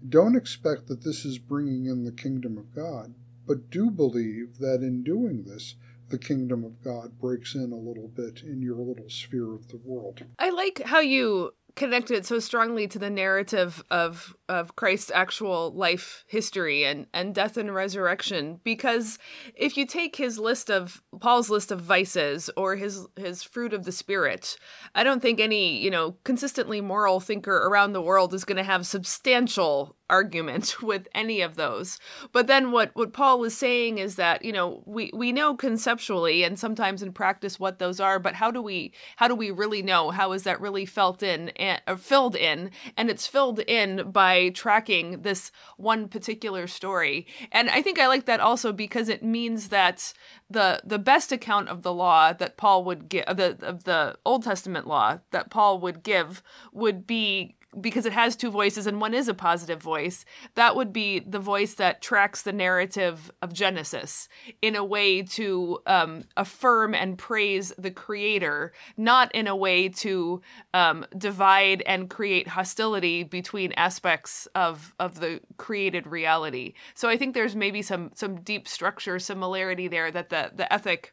Don't 0.07 0.37
expect 0.37 0.89
that 0.89 1.05
this 1.05 1.25
is 1.25 1.39
bringing 1.39 1.87
in 1.87 2.05
the 2.05 2.13
kingdom 2.13 2.59
of 2.59 2.75
God, 2.75 3.15
but 3.47 3.71
do 3.71 3.91
believe 3.91 4.59
that 4.59 4.83
in 4.83 5.03
doing 5.03 5.45
this, 5.45 5.77
the 6.13 6.19
kingdom 6.19 6.63
of 6.63 6.85
God 6.85 7.19
breaks 7.19 7.55
in 7.55 7.73
a 7.73 7.77
little 7.77 8.09
bit 8.15 8.43
in 8.43 8.61
your 8.61 8.77
little 8.77 9.09
sphere 9.09 9.55
of 9.55 9.69
the 9.69 9.79
world. 9.79 10.23
I 10.39 10.51
like 10.51 10.83
how 10.85 11.01
you 11.01 11.55
connected 11.75 12.27
so 12.27 12.39
strongly 12.39 12.87
to 12.87 12.99
the 12.99 13.09
narrative 13.09 13.83
of 13.91 14.37
of 14.49 14.77
Christ's 14.77 15.11
actual 15.15 15.73
life 15.73 16.23
history 16.27 16.85
and 16.85 17.07
and 17.15 17.35
death 17.35 17.57
and 17.57 17.75
resurrection 17.75 18.61
because 18.63 19.19
if 19.55 19.79
you 19.79 19.87
take 19.87 20.17
his 20.17 20.39
list 20.39 20.71
of 20.71 21.03
Paul's 21.21 21.49
list 21.49 21.73
of 21.73 21.81
vices 21.81 22.51
or 22.59 22.77
his 22.77 23.07
his 23.17 23.43
fruit 23.43 23.73
of 23.73 23.85
the 23.85 23.93
spirit 23.93 24.59
I 24.95 25.03
don't 25.03 25.23
think 25.23 25.41
any 25.41 25.79
you 25.79 25.91
know 25.91 26.17
consistently 26.25 26.83
moral 26.83 27.21
thinker 27.21 27.57
around 27.57 27.95
the 27.95 28.03
world 28.03 28.35
is 28.35 28.45
going 28.45 28.59
to 28.59 28.63
have 28.63 28.87
substantial 28.87 29.97
argument 30.13 30.83
with 30.83 31.09
any 31.15 31.41
of 31.41 31.57
those. 31.57 31.99
But 32.31 32.47
then 32.47 32.71
what 32.71 32.91
what 32.95 33.13
Paul 33.13 33.43
is 33.45 33.57
saying 33.57 33.99
is 33.99 34.17
that 34.17 34.45
you 34.45 34.53
know 34.53 34.83
we 34.87 35.11
we 35.13 35.33
know 35.33 35.57
conceptually 35.57 36.45
and 36.45 36.59
sometimes 36.59 37.03
in 37.03 37.13
practice 37.13 37.59
what 37.59 37.79
those 37.79 37.99
are 37.99 38.19
but 38.19 38.35
how 38.35 38.51
do 38.51 38.63
we 38.63 38.93
how 39.17 39.27
do 39.27 39.35
we 39.35 39.51
really 39.51 39.83
know? 39.83 40.11
How 40.11 40.33
is 40.33 40.45
that 40.45 40.61
really 40.61 40.87
felt 40.87 41.23
in 41.23 41.49
and, 41.51 41.81
or 41.89 41.97
filled 41.97 42.37
in? 42.37 42.71
And 42.97 43.11
it's 43.11 43.27
filled 43.27 43.61
in 43.61 44.11
by 44.13 44.51
tracking 44.51 45.23
this 45.23 45.51
one 45.79 46.09
particular 46.09 46.67
story. 46.67 47.27
And 47.51 47.71
I 47.71 47.81
think 47.81 47.99
I 47.99 48.07
like 48.07 48.27
that 48.27 48.41
also 48.41 48.73
because 48.73 49.09
it 49.09 49.23
means 49.25 49.69
that 49.69 50.13
the 50.51 50.83
the 50.85 50.99
best 50.99 51.33
account 51.33 51.71
of 51.71 51.83
the 51.83 51.95
law 51.95 52.35
that 52.35 52.59
Paul 52.59 52.85
would 52.85 53.09
give 53.09 53.25
the 53.27 53.57
of 53.63 53.85
the 53.85 54.17
Old 54.27 54.45
Testament 54.45 54.87
law 54.87 55.21
that 55.31 55.51
Paul 55.51 55.81
would 55.81 56.03
give 56.03 56.43
would 56.73 57.07
be 57.07 57.57
because 57.81 58.07
it 58.07 58.13
has 58.13 58.37
two 58.37 58.51
voices 58.51 58.87
and 58.87 59.01
one 59.01 59.15
is 59.15 59.29
a 59.29 59.35
positive 59.35 59.81
voice, 59.81 60.25
that 60.55 60.77
would 60.77 60.93
be 60.93 61.21
the 61.21 61.39
voice 61.39 61.75
that 61.75 62.03
tracks 62.03 62.43
the 62.43 62.53
narrative 62.53 63.31
of 63.41 63.53
Genesis 63.53 64.29
in 64.61 64.77
a 64.77 64.85
way 64.85 65.23
to 65.23 65.79
um, 65.87 66.25
affirm 66.37 66.95
and 66.95 67.17
praise 67.17 67.73
the 67.79 67.91
creator, 67.91 68.73
not 68.97 69.35
in 69.35 69.47
a 69.47 69.57
way 69.57 69.89
to 69.89 70.43
um, 70.75 71.07
divide 71.17 71.83
and 71.87 72.11
create 72.11 72.49
hostility 72.49 73.23
between 73.23 73.73
aspects 73.73 74.47
of 74.55 74.95
of 74.99 75.21
the 75.21 75.41
created 75.57 76.07
reality. 76.07 76.75
So 76.95 77.09
I 77.09 77.17
think 77.17 77.35
there's 77.35 77.57
maybe 77.57 77.83
some 77.83 78.11
some 78.15 78.41
deep 78.43 78.69
structure 78.69 79.19
similarity 79.19 79.89
there 79.89 80.11
that 80.11 80.29
the 80.29 80.51
the 80.55 80.71
ethic 80.73 81.13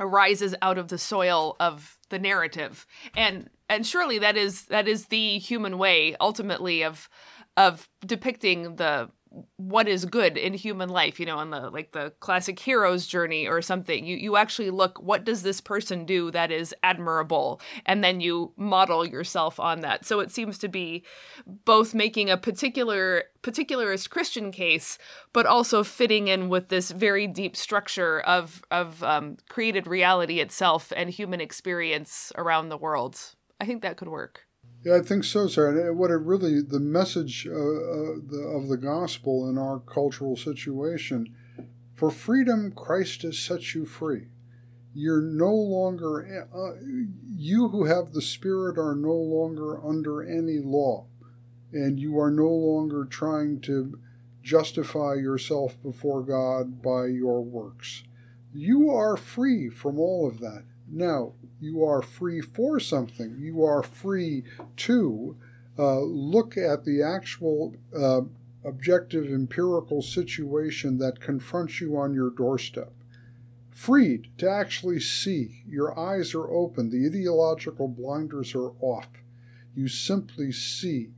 arises 0.00 0.54
out 0.62 0.78
of 0.78 0.88
the 0.88 0.98
soil 0.98 1.56
of 1.58 1.98
the 2.08 2.18
narrative 2.18 2.86
and 3.16 3.50
and 3.68 3.86
surely 3.86 4.18
that 4.18 4.36
is 4.36 4.66
that 4.66 4.88
is 4.88 5.06
the 5.06 5.38
human 5.38 5.78
way 5.78 6.16
ultimately 6.20 6.82
of 6.82 7.08
of 7.56 7.88
depicting 8.06 8.76
the 8.76 9.10
what 9.56 9.88
is 9.88 10.04
good 10.04 10.36
in 10.36 10.54
human 10.54 10.88
life 10.88 11.20
you 11.20 11.26
know 11.26 11.36
on 11.36 11.50
the 11.50 11.70
like 11.70 11.92
the 11.92 12.12
classic 12.20 12.58
hero's 12.58 13.06
journey 13.06 13.46
or 13.46 13.60
something. 13.60 14.04
You 14.04 14.16
you 14.16 14.36
actually 14.36 14.70
look 14.70 15.00
what 15.02 15.24
does 15.24 15.42
this 15.42 15.60
person 15.60 16.04
do 16.04 16.30
that 16.30 16.50
is 16.50 16.74
admirable? 16.82 17.60
And 17.84 18.02
then 18.02 18.20
you 18.20 18.52
model 18.56 19.06
yourself 19.06 19.60
on 19.60 19.80
that. 19.80 20.04
So 20.04 20.20
it 20.20 20.30
seems 20.30 20.58
to 20.58 20.68
be 20.68 21.04
both 21.46 21.94
making 21.94 22.30
a 22.30 22.36
particular 22.36 23.24
particularist 23.42 24.10
christian 24.10 24.50
case 24.50 24.98
but 25.32 25.46
also 25.46 25.84
fitting 25.84 26.26
in 26.26 26.48
with 26.48 26.68
this 26.68 26.90
very 26.90 27.26
deep 27.26 27.56
structure 27.56 28.20
of 28.20 28.62
of 28.70 29.02
um, 29.04 29.36
created 29.48 29.86
reality 29.86 30.40
itself 30.40 30.92
and 30.96 31.08
human 31.10 31.40
experience 31.40 32.32
around 32.36 32.68
the 32.68 32.76
world 32.76 33.36
I 33.60 33.66
think 33.66 33.82
that 33.82 33.96
could 33.96 34.08
work. 34.08 34.40
Yeah, 34.84 34.96
I 34.96 35.00
think 35.00 35.24
so, 35.24 35.48
sir. 35.48 35.88
And 35.88 35.98
what 35.98 36.10
it 36.10 36.14
really, 36.14 36.62
the 36.62 36.80
message 36.80 37.46
uh, 37.46 37.52
uh, 37.52 38.14
the, 38.26 38.52
of 38.54 38.68
the 38.68 38.76
gospel 38.76 39.48
in 39.48 39.58
our 39.58 39.80
cultural 39.80 40.36
situation, 40.36 41.34
for 41.94 42.10
freedom, 42.10 42.70
Christ 42.70 43.22
has 43.22 43.38
set 43.38 43.74
you 43.74 43.84
free. 43.84 44.28
You're 44.94 45.22
no 45.22 45.52
longer, 45.52 46.46
uh, 46.54 46.80
you 47.28 47.68
who 47.68 47.84
have 47.84 48.12
the 48.12 48.22
Spirit 48.22 48.78
are 48.78 48.94
no 48.94 49.14
longer 49.14 49.84
under 49.84 50.22
any 50.22 50.58
law, 50.58 51.06
and 51.72 51.98
you 51.98 52.18
are 52.18 52.30
no 52.30 52.48
longer 52.48 53.04
trying 53.04 53.60
to 53.62 53.98
justify 54.42 55.14
yourself 55.14 55.80
before 55.82 56.22
God 56.22 56.80
by 56.80 57.06
your 57.06 57.42
works. 57.42 58.04
You 58.54 58.90
are 58.90 59.16
free 59.16 59.68
from 59.68 59.98
all 59.98 60.26
of 60.26 60.40
that. 60.40 60.64
Now, 60.90 61.34
you 61.60 61.84
are 61.84 62.02
free 62.02 62.40
for 62.40 62.80
something. 62.80 63.36
You 63.38 63.64
are 63.64 63.82
free 63.82 64.44
to 64.78 65.36
uh, 65.78 66.00
look 66.00 66.56
at 66.56 66.84
the 66.84 67.02
actual 67.02 67.74
uh, 67.96 68.22
objective 68.64 69.26
empirical 69.26 70.02
situation 70.02 70.98
that 70.98 71.20
confronts 71.20 71.80
you 71.80 71.96
on 71.96 72.14
your 72.14 72.30
doorstep. 72.30 72.92
Freed 73.70 74.28
to 74.38 74.50
actually 74.50 75.00
see. 75.00 75.62
Your 75.68 75.96
eyes 75.98 76.34
are 76.34 76.50
open. 76.50 76.90
The 76.90 77.06
ideological 77.06 77.88
blinders 77.88 78.54
are 78.54 78.72
off. 78.80 79.08
You 79.76 79.86
simply 79.86 80.50
see 80.50 81.10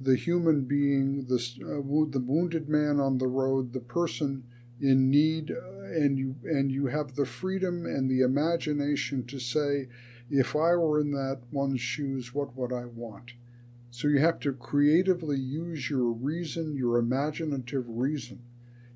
the 0.00 0.16
human 0.16 0.62
being, 0.62 1.26
the, 1.26 1.36
uh, 1.36 2.10
the 2.10 2.20
wounded 2.20 2.68
man 2.68 2.98
on 2.98 3.18
the 3.18 3.26
road, 3.26 3.72
the 3.72 3.80
person 3.80 4.44
in 4.80 5.10
need 5.10 5.50
uh, 5.50 5.80
and 5.84 6.18
you 6.18 6.36
and 6.44 6.70
you 6.70 6.86
have 6.86 7.14
the 7.14 7.26
freedom 7.26 7.84
and 7.84 8.10
the 8.10 8.20
imagination 8.20 9.26
to 9.26 9.38
say 9.38 9.88
if 10.30 10.54
i 10.54 10.74
were 10.74 11.00
in 11.00 11.10
that 11.10 11.40
one's 11.50 11.80
shoes 11.80 12.34
what 12.34 12.54
would 12.56 12.72
i 12.72 12.84
want? 12.84 13.32
So 13.90 14.06
you 14.08 14.18
have 14.20 14.38
to 14.40 14.52
creatively 14.52 15.38
use 15.38 15.90
your 15.90 16.10
reason 16.10 16.76
your 16.76 16.98
imaginative 16.98 17.84
reason 17.88 18.42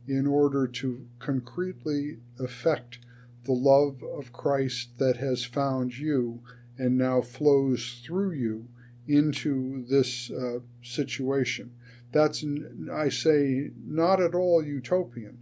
in 0.06 0.26
order 0.26 0.66
to 0.66 1.06
concretely 1.18 2.18
affect 2.38 2.98
the 3.44 3.52
love 3.52 4.02
of 4.02 4.32
christ 4.32 4.98
that 4.98 5.16
has 5.16 5.44
found 5.44 5.96
you 5.96 6.42
and 6.78 6.96
now 6.96 7.20
flows 7.20 8.00
through 8.04 8.32
you 8.32 8.68
into 9.08 9.84
this 9.88 10.30
uh, 10.30 10.58
situation. 10.82 11.72
That's 12.12 12.44
i 12.92 13.08
say 13.08 13.70
not 13.84 14.20
at 14.20 14.34
all 14.34 14.62
utopian 14.62 15.38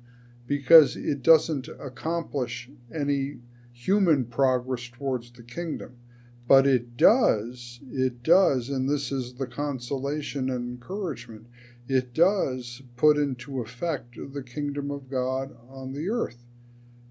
because 0.51 0.97
it 0.97 1.23
doesn't 1.23 1.69
accomplish 1.79 2.69
any 2.93 3.39
human 3.73 4.25
progress 4.25 4.89
towards 4.89 5.31
the 5.31 5.45
kingdom. 5.45 5.97
But 6.49 6.67
it 6.67 6.97
does, 6.97 7.79
it 7.93 8.25
does, 8.25 8.69
and 8.69 8.91
this 8.91 9.13
is 9.13 9.35
the 9.35 9.47
consolation 9.47 10.51
and 10.51 10.83
encouragement, 10.83 11.47
it 11.87 12.13
does 12.13 12.83
put 12.97 13.17
into 13.17 13.61
effect 13.61 14.17
the 14.17 14.43
kingdom 14.43 14.91
of 14.91 15.09
God 15.09 15.57
on 15.69 15.93
the 15.93 16.09
earth. 16.11 16.45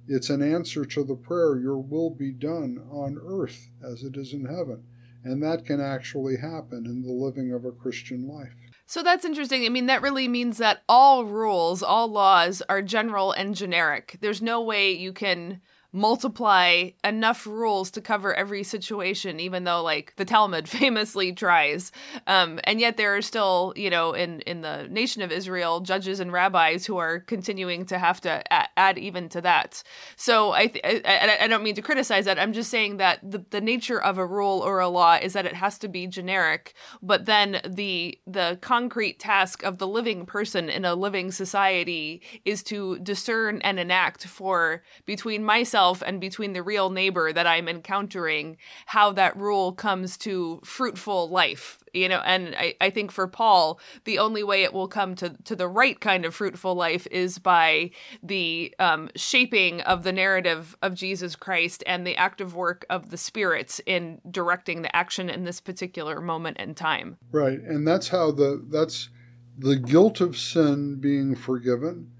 It's 0.06 0.30
an 0.30 0.42
answer 0.42 0.84
to 0.84 1.06
the 1.06 1.16
prayer, 1.16 1.58
Your 1.62 1.78
will 1.78 2.10
be 2.10 2.34
done 2.34 2.84
on 2.92 3.22
earth 3.24 3.70
as 3.82 4.04
it 4.04 4.18
is 4.18 4.34
in 4.34 4.44
heaven. 4.44 4.84
And 5.24 5.42
that 5.44 5.64
can 5.64 5.80
actually 5.80 6.36
happen 6.36 6.86
in 6.86 7.04
the 7.04 7.14
living 7.14 7.54
of 7.54 7.64
a 7.64 7.72
Christian 7.72 8.28
life. 8.28 8.69
So 8.90 9.04
that's 9.04 9.24
interesting. 9.24 9.68
I 9.68 9.70
mean, 9.70 9.86
that 9.86 10.02
really 10.02 10.28
means 10.28 10.58
that 10.58 10.82
all 10.90 11.24
rules, 11.24 11.84
all 11.84 12.08
laws 12.08 12.64
are 12.68 12.82
general 12.82 13.32
and 13.32 13.54
generic. 13.54 14.18
There's 14.20 14.42
no 14.42 14.64
way 14.64 14.92
you 14.92 15.14
can 15.14 15.62
multiply 15.92 16.90
enough 17.04 17.48
rules 17.48 17.90
to 17.92 18.02
cover 18.02 18.34
every 18.34 18.64
situation 18.64 19.40
even 19.40 19.64
though 19.64 19.82
like 19.82 20.14
the 20.18 20.26
talmud 20.26 20.70
famously 20.80 21.34
tries. 21.34 21.92
Um, 22.28 22.60
and 22.66 22.80
yet 22.80 22.98
there 22.98 23.16
are 23.16 23.22
still 23.22 23.74
you 23.76 23.90
know 23.90 24.14
in 24.14 24.42
in 24.42 24.62
the 24.62 24.88
nation 24.90 25.22
of 25.22 25.32
israel 25.32 25.80
judges 25.80 26.20
and 26.20 26.32
rabbis 26.32 26.86
who 26.86 26.98
are 26.98 27.20
continuing 27.20 27.86
to 27.86 27.98
have 27.98 28.22
to 28.22 28.44
a- 28.52 28.70
add 28.78 28.98
even 28.98 29.30
to 29.30 29.42
that. 29.42 29.82
So 30.16 30.52
I, 30.52 30.68
th- 30.68 31.04
I, 31.06 31.38
I 31.42 31.48
don't 31.48 31.64
mean 31.64 31.76
to 31.76 31.82
criticize 31.82 32.26
that. 32.26 32.40
I'm 32.40 32.54
just 32.54 32.70
saying 32.70 32.98
that 32.98 33.20
the, 33.24 33.44
the 33.50 33.62
nature 33.62 34.02
of 34.02 34.18
a 34.18 34.26
rule 34.26 34.60
or 34.60 34.80
a 34.80 34.90
law 34.90 35.16
is 35.16 35.34
that 35.34 35.46
it 35.46 35.56
has 35.56 35.78
to 35.80 35.88
be 35.88 36.06
generic 36.08 36.74
but 37.02 37.26
then 37.26 37.62
the 37.68 38.20
the 38.28 38.58
concrete 38.62 39.20
task 39.20 39.64
of 39.64 39.78
the 39.78 39.88
living 39.88 40.26
person 40.26 40.70
in 40.70 40.86
a 40.86 40.96
living 40.96 41.32
society 41.32 42.22
is 42.46 42.62
to 42.64 43.00
discern 43.00 43.60
and 43.62 43.80
enact 43.80 44.26
for 44.28 44.84
between 45.06 45.44
myself 45.44 45.79
myself 45.80 46.04
and 46.06 46.20
between 46.20 46.54
the 46.54 46.64
real 46.64 46.90
neighbor 46.90 47.32
that 47.32 47.48
I'm 47.48 47.68
encountering, 47.68 48.58
how 48.86 49.14
that 49.14 49.38
rule 49.38 49.72
comes 49.72 50.18
to 50.20 50.60
fruitful 50.64 51.30
life. 51.30 51.84
You 51.94 52.10
know, 52.10 52.22
and 52.24 52.56
I, 52.56 52.76
I 52.82 52.90
think 52.90 53.12
for 53.12 53.28
Paul, 53.28 53.80
the 54.04 54.20
only 54.20 54.44
way 54.44 54.64
it 54.64 54.74
will 54.74 54.88
come 54.88 55.16
to, 55.16 55.30
to 55.46 55.56
the 55.56 55.68
right 55.68 56.00
kind 56.00 56.26
of 56.26 56.36
fruitful 56.36 56.76
life 56.76 57.08
is 57.10 57.40
by 57.40 57.92
the 58.22 58.76
um, 58.78 59.10
shaping 59.16 59.82
of 59.82 60.04
the 60.04 60.12
narrative 60.12 60.76
of 60.82 60.94
Jesus 60.94 61.36
Christ 61.36 61.84
and 61.88 62.06
the 62.06 62.16
active 62.16 62.56
work 62.56 62.86
of 62.90 63.10
the 63.10 63.18
spirits 63.18 63.82
in 63.86 64.22
directing 64.30 64.82
the 64.82 64.96
action 64.96 65.30
in 65.30 65.46
this 65.46 65.62
particular 65.62 66.22
moment 66.22 66.58
in 66.58 66.76
time. 66.76 67.18
Right. 67.32 67.60
And 67.60 67.88
that's 67.88 68.10
how 68.10 68.32
the 68.32 68.64
that's 68.70 69.10
the 69.58 69.76
guilt 69.76 70.22
of 70.22 70.38
sin 70.38 71.00
being 71.00 71.36
forgiven, 71.36 72.12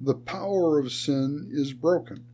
the 0.00 0.14
power 0.14 0.78
of 0.78 0.92
sin 0.92 1.48
is 1.50 1.72
broken. 1.72 2.26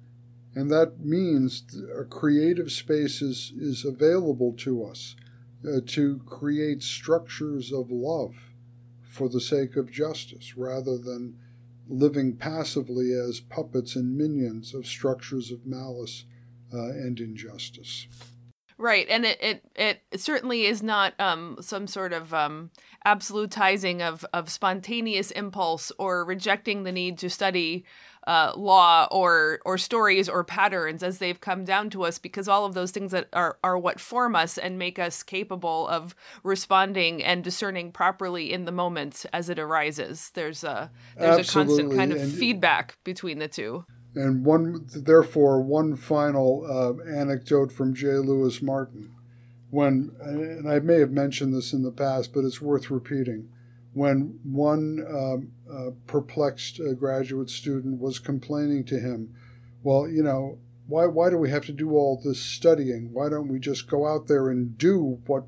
And 0.55 0.71
that 0.71 1.01
means 1.01 1.65
a 1.97 2.05
creative 2.05 2.73
space 2.73 3.23
is, 3.23 3.53
is 3.57 3.85
available 3.85 4.53
to 4.59 4.85
us 4.85 5.15
uh, 5.65 5.81
to 5.87 6.21
create 6.27 6.83
structures 6.83 7.73
of 7.73 7.91
love 7.91 8.35
for 9.03 9.29
the 9.29 9.41
sake 9.41 9.77
of 9.77 9.91
justice 9.91 10.57
rather 10.57 10.99
than 10.99 11.39
living 11.89 12.37
passively 12.37 13.13
as 13.13 13.41
puppets 13.41 13.97
and 13.97 14.17
minions 14.17 14.75
of 14.75 14.87
structures 14.87 15.51
of 15.51 15.67
malice 15.67 16.25
uh, 16.73 16.91
and 16.91 17.19
injustice. 17.21 18.07
Right, 18.79 19.07
and 19.11 19.27
it, 19.27 19.39
it 19.43 19.65
it 19.75 20.21
certainly 20.21 20.65
is 20.65 20.83
not 20.83 21.13
um, 21.21 21.59
some 21.61 21.87
sort 21.87 22.15
of 22.15 22.33
um, 22.33 22.71
absolutizing 23.05 24.01
of 24.01 24.25
of 24.33 24.49
spontaneous 24.49 25.31
impulse 25.33 25.93
or 25.99 26.25
rejecting 26.25 26.85
the 26.85 26.93
need 26.93 27.19
to 27.19 27.29
study 27.29 27.85
uh, 28.31 28.53
law 28.55 29.09
or 29.11 29.59
or 29.65 29.77
stories 29.77 30.29
or 30.29 30.45
patterns 30.45 31.03
as 31.03 31.19
they've 31.19 31.41
come 31.41 31.65
down 31.65 31.91
to 31.91 32.05
us 32.05 32.17
because 32.17 32.47
all 32.47 32.65
of 32.65 32.75
those 32.75 32.93
things 32.93 33.11
that 33.11 33.29
are 33.33 33.59
are 33.65 33.77
what 33.77 33.99
form 33.99 34.37
us 34.37 34.57
and 34.57 34.79
make 34.79 35.01
us 35.01 35.25
capable 35.25 35.89
of 35.89 36.15
responding 36.45 37.25
and 37.25 37.43
discerning 37.43 37.91
properly 37.91 38.53
in 38.53 38.67
the 38.67 38.71
moment 38.73 39.27
as 39.33 39.49
it 39.49 39.59
arises 39.59 40.31
there's 40.35 40.63
a 40.63 40.93
there's 41.19 41.41
Absolutely. 41.41 41.73
a 41.73 41.89
constant 41.89 41.99
kind 41.99 42.13
of 42.13 42.23
and, 42.23 42.33
feedback 42.33 42.97
between 43.03 43.41
the 43.41 43.49
two 43.49 43.85
and 44.15 44.45
one 44.45 44.87
therefore 44.95 45.61
one 45.61 45.97
final 45.97 46.65
uh, 46.71 47.03
anecdote 47.11 47.73
from 47.73 47.93
J. 47.93 48.13
Louis 48.13 48.63
Martyn 48.63 49.11
when 49.71 50.13
and 50.21 50.71
I 50.71 50.79
may 50.79 51.01
have 51.01 51.11
mentioned 51.11 51.53
this 51.53 51.73
in 51.73 51.83
the 51.83 51.91
past 51.91 52.33
but 52.33 52.45
it's 52.45 52.63
worth 52.63 52.93
repeating 52.93 53.49
when 53.93 54.39
one 54.45 55.05
um, 55.09 55.53
uh, 55.71 55.91
perplexed 56.07 56.81
uh, 56.81 56.93
graduate 56.93 57.51
student 57.51 57.99
was 57.99 58.19
complaining 58.19 58.85
to 58.85 58.99
him, 58.99 59.35
well, 59.83 60.09
you 60.09 60.23
know, 60.23 60.59
why, 60.87 61.07
why 61.07 61.31
do 61.31 61.39
we 61.39 61.51
have 61.51 61.67
to 61.67 61.73
do 61.73 61.93
all 61.93 62.21
this 62.23 62.41
studying? 62.41 63.13
Why 63.13 63.29
don't 63.29 63.49
we 63.49 63.59
just 63.59 63.89
go 63.89 64.07
out 64.07 64.27
there 64.27 64.49
and 64.49 64.77
do 64.77 65.21
what, 65.27 65.45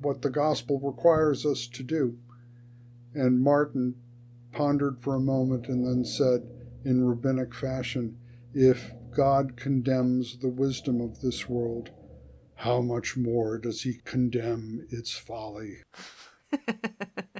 what 0.00 0.22
the 0.22 0.30
gospel 0.30 0.80
requires 0.80 1.44
us 1.44 1.66
to 1.68 1.82
do? 1.82 2.18
And 3.14 3.42
Martyn 3.42 3.94
pondered 4.52 4.98
for 4.98 5.14
a 5.14 5.20
moment 5.20 5.68
and 5.68 5.86
then 5.86 6.04
said, 6.04 6.48
in 6.84 7.04
rabbinic 7.04 7.54
fashion, 7.54 8.18
if 8.54 8.92
God 9.14 9.56
condemns 9.56 10.38
the 10.38 10.48
wisdom 10.48 11.00
of 11.00 11.20
this 11.20 11.48
world, 11.48 11.90
how 12.54 12.80
much 12.80 13.16
more 13.16 13.58
does 13.58 13.82
he 13.82 14.00
condemn 14.04 14.86
its 14.90 15.12
folly? 15.12 15.82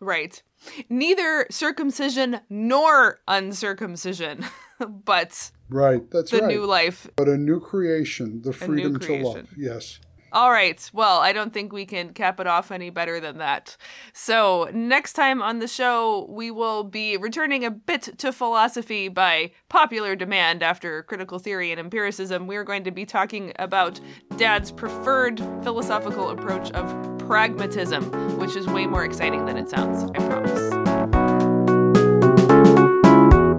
Right. 0.00 0.42
Neither 0.88 1.46
circumcision 1.50 2.40
nor 2.48 3.20
uncircumcision, 3.26 4.44
but 5.04 5.50
right. 5.68 6.08
That's 6.10 6.30
the 6.30 6.40
right. 6.40 6.48
new 6.48 6.64
life. 6.64 7.08
But 7.16 7.28
a 7.28 7.36
new 7.36 7.60
creation, 7.60 8.42
the 8.42 8.52
freedom 8.52 8.98
creation. 8.98 9.22
to 9.22 9.28
love. 9.28 9.48
Yes. 9.56 9.98
All 10.30 10.50
right. 10.50 10.90
Well, 10.92 11.20
I 11.20 11.32
don't 11.32 11.54
think 11.54 11.72
we 11.72 11.86
can 11.86 12.12
cap 12.12 12.38
it 12.38 12.46
off 12.46 12.70
any 12.70 12.90
better 12.90 13.18
than 13.18 13.38
that. 13.38 13.78
So, 14.12 14.68
next 14.74 15.14
time 15.14 15.40
on 15.40 15.58
the 15.58 15.66
show, 15.66 16.26
we 16.28 16.50
will 16.50 16.84
be 16.84 17.16
returning 17.16 17.64
a 17.64 17.70
bit 17.70 18.18
to 18.18 18.30
philosophy 18.30 19.08
by 19.08 19.52
popular 19.70 20.14
demand 20.14 20.62
after 20.62 21.02
critical 21.04 21.38
theory 21.38 21.70
and 21.70 21.80
empiricism. 21.80 22.46
We're 22.46 22.64
going 22.64 22.84
to 22.84 22.90
be 22.90 23.06
talking 23.06 23.52
about 23.58 24.00
Dad's 24.36 24.70
preferred 24.70 25.38
philosophical 25.62 26.28
approach 26.28 26.70
of 26.72 27.17
pragmatism, 27.28 28.02
which 28.38 28.56
is 28.56 28.66
way 28.66 28.86
more 28.86 29.04
exciting 29.04 29.46
than 29.46 29.56
it 29.56 29.68
sounds, 29.68 30.10
I 30.16 30.26
promise. 30.26 30.70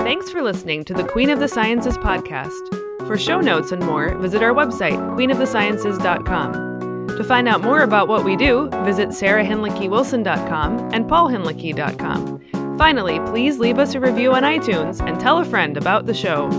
Thanks 0.02 0.30
for 0.32 0.42
listening 0.42 0.84
to 0.86 0.94
the 0.94 1.04
Queen 1.06 1.30
of 1.30 1.40
the 1.40 1.48
Sciences 1.48 1.98
podcast. 2.00 3.08
For 3.08 3.18
show 3.18 3.40
notes 3.40 3.72
and 3.72 3.82
more, 3.86 4.18
visit 4.18 4.44
our 4.44 4.54
website, 4.54 4.98
queenofthesciences.com. 5.16 7.08
To 7.16 7.24
find 7.24 7.48
out 7.48 7.62
more 7.62 7.84
about 7.84 8.08
what 8.08 8.26
we 8.26 8.36
do, 8.36 8.70
visit 8.84 9.10
sarahhinlickywilson.com 9.10 10.90
and 10.94 11.06
paulhinlicky.com. 11.06 12.78
Finally, 12.78 13.20
please 13.32 13.60
leave 13.60 13.78
us 13.78 13.94
a 13.94 14.00
review 14.00 14.34
on 14.34 14.44
iTunes 14.44 15.06
and 15.08 15.20
tell 15.20 15.38
a 15.38 15.46
friend 15.46 15.78
about 15.78 16.06
the 16.06 16.14
show. 16.14 16.50